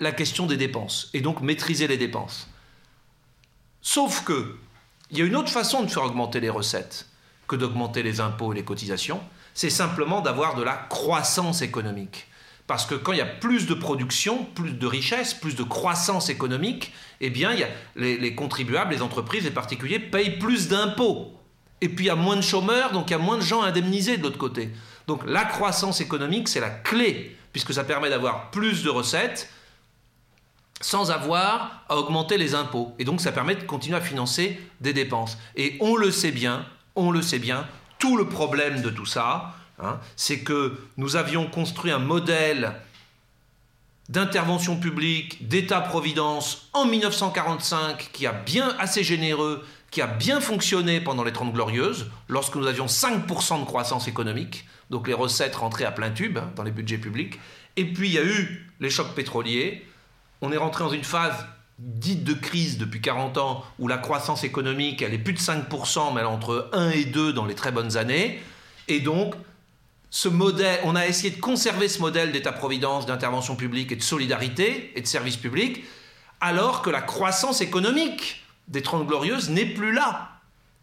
la 0.00 0.12
question 0.12 0.46
des 0.46 0.56
dépenses 0.56 1.10
et 1.14 1.20
donc 1.20 1.40
maîtriser 1.40 1.86
les 1.86 1.96
dépenses. 1.96 2.48
Sauf 3.82 4.24
que 4.24 4.56
il 5.10 5.18
y 5.18 5.22
a 5.22 5.24
une 5.24 5.36
autre 5.36 5.50
façon 5.50 5.82
de 5.82 5.88
faire 5.88 6.02
augmenter 6.02 6.40
les 6.40 6.50
recettes 6.50 7.06
que 7.46 7.54
d'augmenter 7.54 8.02
les 8.02 8.20
impôts 8.20 8.52
et 8.52 8.56
les 8.56 8.64
cotisations, 8.64 9.20
c'est 9.54 9.70
simplement 9.70 10.20
d'avoir 10.20 10.56
de 10.56 10.62
la 10.62 10.74
croissance 10.74 11.62
économique. 11.62 12.26
Parce 12.66 12.84
que 12.84 12.96
quand 12.96 13.12
il 13.12 13.18
y 13.18 13.22
a 13.22 13.26
plus 13.26 13.66
de 13.66 13.74
production, 13.74 14.44
plus 14.44 14.72
de 14.72 14.86
richesse, 14.86 15.32
plus 15.32 15.54
de 15.54 15.62
croissance 15.62 16.28
économique, 16.28 16.92
eh 17.20 17.30
bien, 17.30 17.52
il 17.52 17.60
y 17.60 17.62
a 17.62 17.68
les, 17.94 18.18
les 18.18 18.34
contribuables, 18.34 18.92
les 18.92 19.02
entreprises, 19.02 19.44
les 19.44 19.52
particuliers 19.52 20.00
payent 20.00 20.38
plus 20.38 20.66
d'impôts. 20.66 21.35
Et 21.80 21.88
puis 21.88 22.06
il 22.06 22.08
y 22.08 22.10
a 22.10 22.16
moins 22.16 22.36
de 22.36 22.42
chômeurs, 22.42 22.92
donc 22.92 23.10
il 23.10 23.12
y 23.12 23.14
a 23.14 23.18
moins 23.18 23.36
de 23.36 23.42
gens 23.42 23.62
indemnisés 23.62 24.16
de 24.16 24.22
l'autre 24.22 24.38
côté. 24.38 24.70
Donc 25.06 25.22
la 25.26 25.44
croissance 25.44 26.00
économique, 26.00 26.48
c'est 26.48 26.60
la 26.60 26.70
clé, 26.70 27.36
puisque 27.52 27.74
ça 27.74 27.84
permet 27.84 28.10
d'avoir 28.10 28.50
plus 28.50 28.82
de 28.82 28.90
recettes 28.90 29.50
sans 30.80 31.10
avoir 31.10 31.84
à 31.88 31.96
augmenter 31.96 32.38
les 32.38 32.54
impôts. 32.54 32.94
Et 32.98 33.04
donc 33.04 33.20
ça 33.20 33.32
permet 33.32 33.54
de 33.54 33.62
continuer 33.62 33.96
à 33.96 34.00
financer 34.00 34.60
des 34.80 34.92
dépenses. 34.92 35.38
Et 35.54 35.76
on 35.80 35.96
le 35.96 36.10
sait 36.10 36.32
bien, 36.32 36.66
on 36.94 37.10
le 37.10 37.22
sait 37.22 37.38
bien, 37.38 37.66
tout 37.98 38.16
le 38.16 38.28
problème 38.28 38.82
de 38.82 38.90
tout 38.90 39.06
ça, 39.06 39.54
hein, 39.82 39.98
c'est 40.16 40.40
que 40.40 40.78
nous 40.96 41.16
avions 41.16 41.46
construit 41.46 41.90
un 41.90 41.98
modèle 41.98 42.74
d'intervention 44.08 44.76
publique, 44.76 45.48
d'État-providence 45.48 46.68
en 46.72 46.84
1945 46.84 48.10
qui 48.12 48.26
a 48.26 48.32
bien 48.32 48.76
assez 48.78 49.02
généreux, 49.02 49.64
qui 49.96 50.02
a 50.02 50.06
bien 50.06 50.42
fonctionné 50.42 51.00
pendant 51.00 51.24
les 51.24 51.32
Trente 51.32 51.54
Glorieuses, 51.54 52.10
lorsque 52.28 52.54
nous 52.56 52.66
avions 52.66 52.84
5% 52.84 53.60
de 53.60 53.64
croissance 53.64 54.08
économique, 54.08 54.66
donc 54.90 55.08
les 55.08 55.14
recettes 55.14 55.56
rentraient 55.56 55.86
à 55.86 55.90
plein 55.90 56.10
tube 56.10 56.36
hein, 56.36 56.52
dans 56.54 56.64
les 56.64 56.70
budgets 56.70 56.98
publics. 56.98 57.40
Et 57.76 57.86
puis 57.86 58.08
il 58.08 58.12
y 58.12 58.18
a 58.18 58.22
eu 58.22 58.70
les 58.78 58.90
chocs 58.90 59.14
pétroliers, 59.14 59.86
on 60.42 60.52
est 60.52 60.58
rentré 60.58 60.84
dans 60.84 60.90
une 60.90 61.02
phase 61.02 61.46
dite 61.78 62.24
de 62.24 62.34
crise 62.34 62.76
depuis 62.76 63.00
40 63.00 63.38
ans, 63.38 63.64
où 63.78 63.88
la 63.88 63.96
croissance 63.96 64.44
économique, 64.44 65.00
elle 65.00 65.14
est 65.14 65.18
plus 65.18 65.32
de 65.32 65.38
5%, 65.38 66.12
mais 66.12 66.20
elle 66.20 66.26
est 66.26 66.28
entre 66.28 66.68
1 66.74 66.90
et 66.90 67.06
2 67.06 67.32
dans 67.32 67.46
les 67.46 67.54
très 67.54 67.72
bonnes 67.72 67.96
années. 67.96 68.38
Et 68.88 69.00
donc, 69.00 69.34
ce 70.10 70.28
modèle, 70.28 70.78
on 70.84 70.94
a 70.94 71.06
essayé 71.06 71.30
de 71.30 71.40
conserver 71.40 71.88
ce 71.88 72.00
modèle 72.00 72.32
d'État-providence, 72.32 73.06
d'intervention 73.06 73.56
publique 73.56 73.92
et 73.92 73.96
de 73.96 74.02
solidarité 74.02 74.92
et 74.94 75.00
de 75.00 75.06
service 75.06 75.38
public, 75.38 75.84
alors 76.42 76.82
que 76.82 76.90
la 76.90 77.00
croissance 77.00 77.62
économique 77.62 78.42
des 78.68 78.82
Trente 78.82 79.06
Glorieuses 79.06 79.50
n'est 79.50 79.66
plus 79.66 79.92
là. 79.92 80.30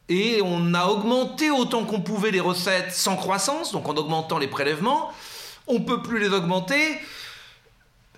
Et 0.09 0.41
on 0.43 0.73
a 0.73 0.87
augmenté 0.87 1.49
autant 1.49 1.85
qu'on 1.85 2.01
pouvait 2.01 2.31
les 2.31 2.39
recettes 2.39 2.91
sans 2.91 3.15
croissance, 3.15 3.71
donc 3.71 3.87
en 3.87 3.95
augmentant 3.95 4.37
les 4.37 4.47
prélèvements. 4.47 5.11
On 5.67 5.75
ne 5.75 5.85
peut 5.85 6.01
plus 6.01 6.19
les 6.19 6.29
augmenter. 6.29 6.99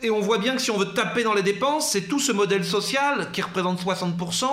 Et 0.02 0.10
on 0.10 0.20
voit 0.20 0.40
bien 0.40 0.56
que 0.56 0.62
si 0.62 0.72
on 0.72 0.78
veut 0.78 0.94
taper 0.94 1.24
dans 1.24 1.34
les 1.34 1.44
dépenses, 1.44 1.92
c'est 1.92 2.08
tout 2.08 2.20
ce 2.20 2.32
modèle 2.32 2.66
social 2.66 3.32
qui 3.32 3.42
représente 3.42 3.82
60%, 3.82 4.46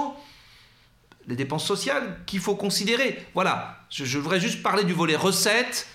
les 1.26 1.36
dépenses 1.36 1.66
sociales, 1.66 2.20
qu'il 2.26 2.40
faut 2.40 2.54
considérer. 2.54 3.26
Voilà, 3.34 3.78
je, 3.90 4.04
je 4.04 4.18
voudrais 4.18 4.40
juste 4.40 4.62
parler 4.62 4.84
du 4.84 4.92
volet 4.92 5.16
recettes, 5.16 5.88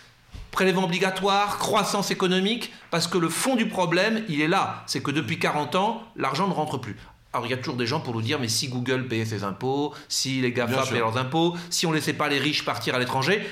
prélèvement 0.51 0.86
obligatoire, 0.86 1.59
croissance 1.59 2.11
économique, 2.11 2.74
parce 2.89 3.07
que 3.07 3.18
le 3.18 3.30
fond 3.30 3.55
du 3.55 3.68
problème, 3.68 4.26
il 4.28 4.41
est 4.41 4.47
là. 4.47 4.84
C'est 4.88 5.01
que 5.01 5.11
depuis 5.11 5.39
40 5.39 5.76
ans, 5.76 6.03
l'argent 6.15 6.47
ne 6.47 6.53
rentre 6.53 6.78
plus. 6.78 6.97
Alors 7.38 7.45
il 7.45 7.51
y 7.51 7.53
a 7.53 7.57
toujours 7.57 7.75
des 7.75 7.85
gens 7.85 7.99
pour 7.99 8.15
nous 8.15 8.23
dire, 8.23 8.39
mais 8.39 8.47
si 8.47 8.67
Google 8.67 9.07
payait 9.07 9.23
ses 9.23 9.43
impôts, 9.43 9.93
si 10.09 10.41
les 10.41 10.51
GAFA 10.51 10.88
payaient 10.88 11.01
leurs 11.01 11.19
impôts, 11.19 11.55
si 11.69 11.85
on 11.85 11.91
ne 11.91 11.95
laissait 11.95 12.13
pas 12.13 12.29
les 12.29 12.39
riches 12.39 12.65
partir 12.65 12.95
à 12.95 12.99
l'étranger, 12.99 13.47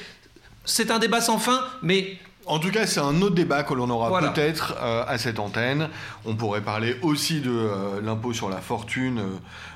c'est 0.64 0.90
un 0.90 0.98
débat 0.98 1.22
sans 1.22 1.38
fin, 1.38 1.64
mais 1.84 2.18
en 2.48 2.58
tout 2.58 2.72
cas, 2.72 2.88
c'est 2.88 3.00
un 3.00 3.22
autre 3.22 3.36
débat 3.36 3.62
que 3.62 3.76
l'on 3.76 3.90
aura 3.92 4.20
peut-être 4.20 4.76
euh, 4.82 5.04
à 5.08 5.20
cette 5.20 5.38
antenne. 5.38 5.90
On 6.26 6.36
pourrait 6.36 6.62
parler 6.62 6.96
aussi 7.04 7.42
de 7.42 7.52
euh, 7.52 8.02
l'impôt 8.02 8.34
sur 8.34 8.50
la 8.50 8.58
fortune, 8.58 9.22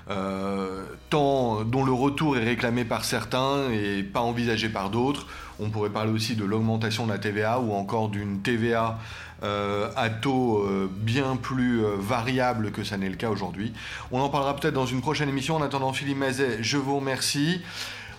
euh, 0.10 0.84
tant, 1.12 1.64
dont 1.64 1.84
le 1.84 1.92
retour 1.92 2.36
est 2.38 2.44
réclamé 2.44 2.86
par 2.86 3.06
certains 3.06 3.70
et 3.72 4.02
pas 4.02 4.22
envisagé 4.22 4.70
par 4.70 4.90
d'autres. 4.90 5.28
On 5.60 5.70
pourrait 5.70 5.90
parler 5.90 6.12
aussi 6.12 6.36
de 6.36 6.46
l'augmentation 6.46 7.06
de 7.06 7.12
la 7.12 7.20
TVA 7.20 7.60
ou 7.60 7.74
encore 7.74 8.10
d'une 8.10 8.42
TVA 8.42 8.98
à 9.42 10.10
taux 10.10 10.68
bien 10.90 11.36
plus 11.36 11.82
variable 11.98 12.72
que 12.72 12.84
ça 12.84 12.98
n'est 12.98 13.10
le 13.10 13.16
cas 13.16 13.30
aujourd'hui. 13.30 13.74
On 14.12 14.20
en 14.20 14.30
parlera 14.30 14.56
peut-être 14.56 14.74
dans 14.74 14.86
une 14.86 15.02
prochaine 15.02 15.30
émission. 15.30 15.56
En 15.56 15.62
attendant, 15.62 15.94
Philippe 15.94 16.18
Mazet, 16.18 16.58
je 16.62 16.78
vous 16.78 16.98
remercie. 16.98 17.62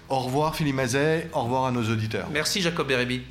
Au 0.08 0.18
revoir 0.18 0.56
Philippe 0.56 0.74
Mazet, 0.74 1.30
au 1.32 1.42
revoir 1.42 1.66
à 1.66 1.70
nos 1.70 1.84
auditeurs. 1.84 2.26
Merci 2.32 2.60
Jacob 2.60 2.88
Bérébi. 2.88 3.22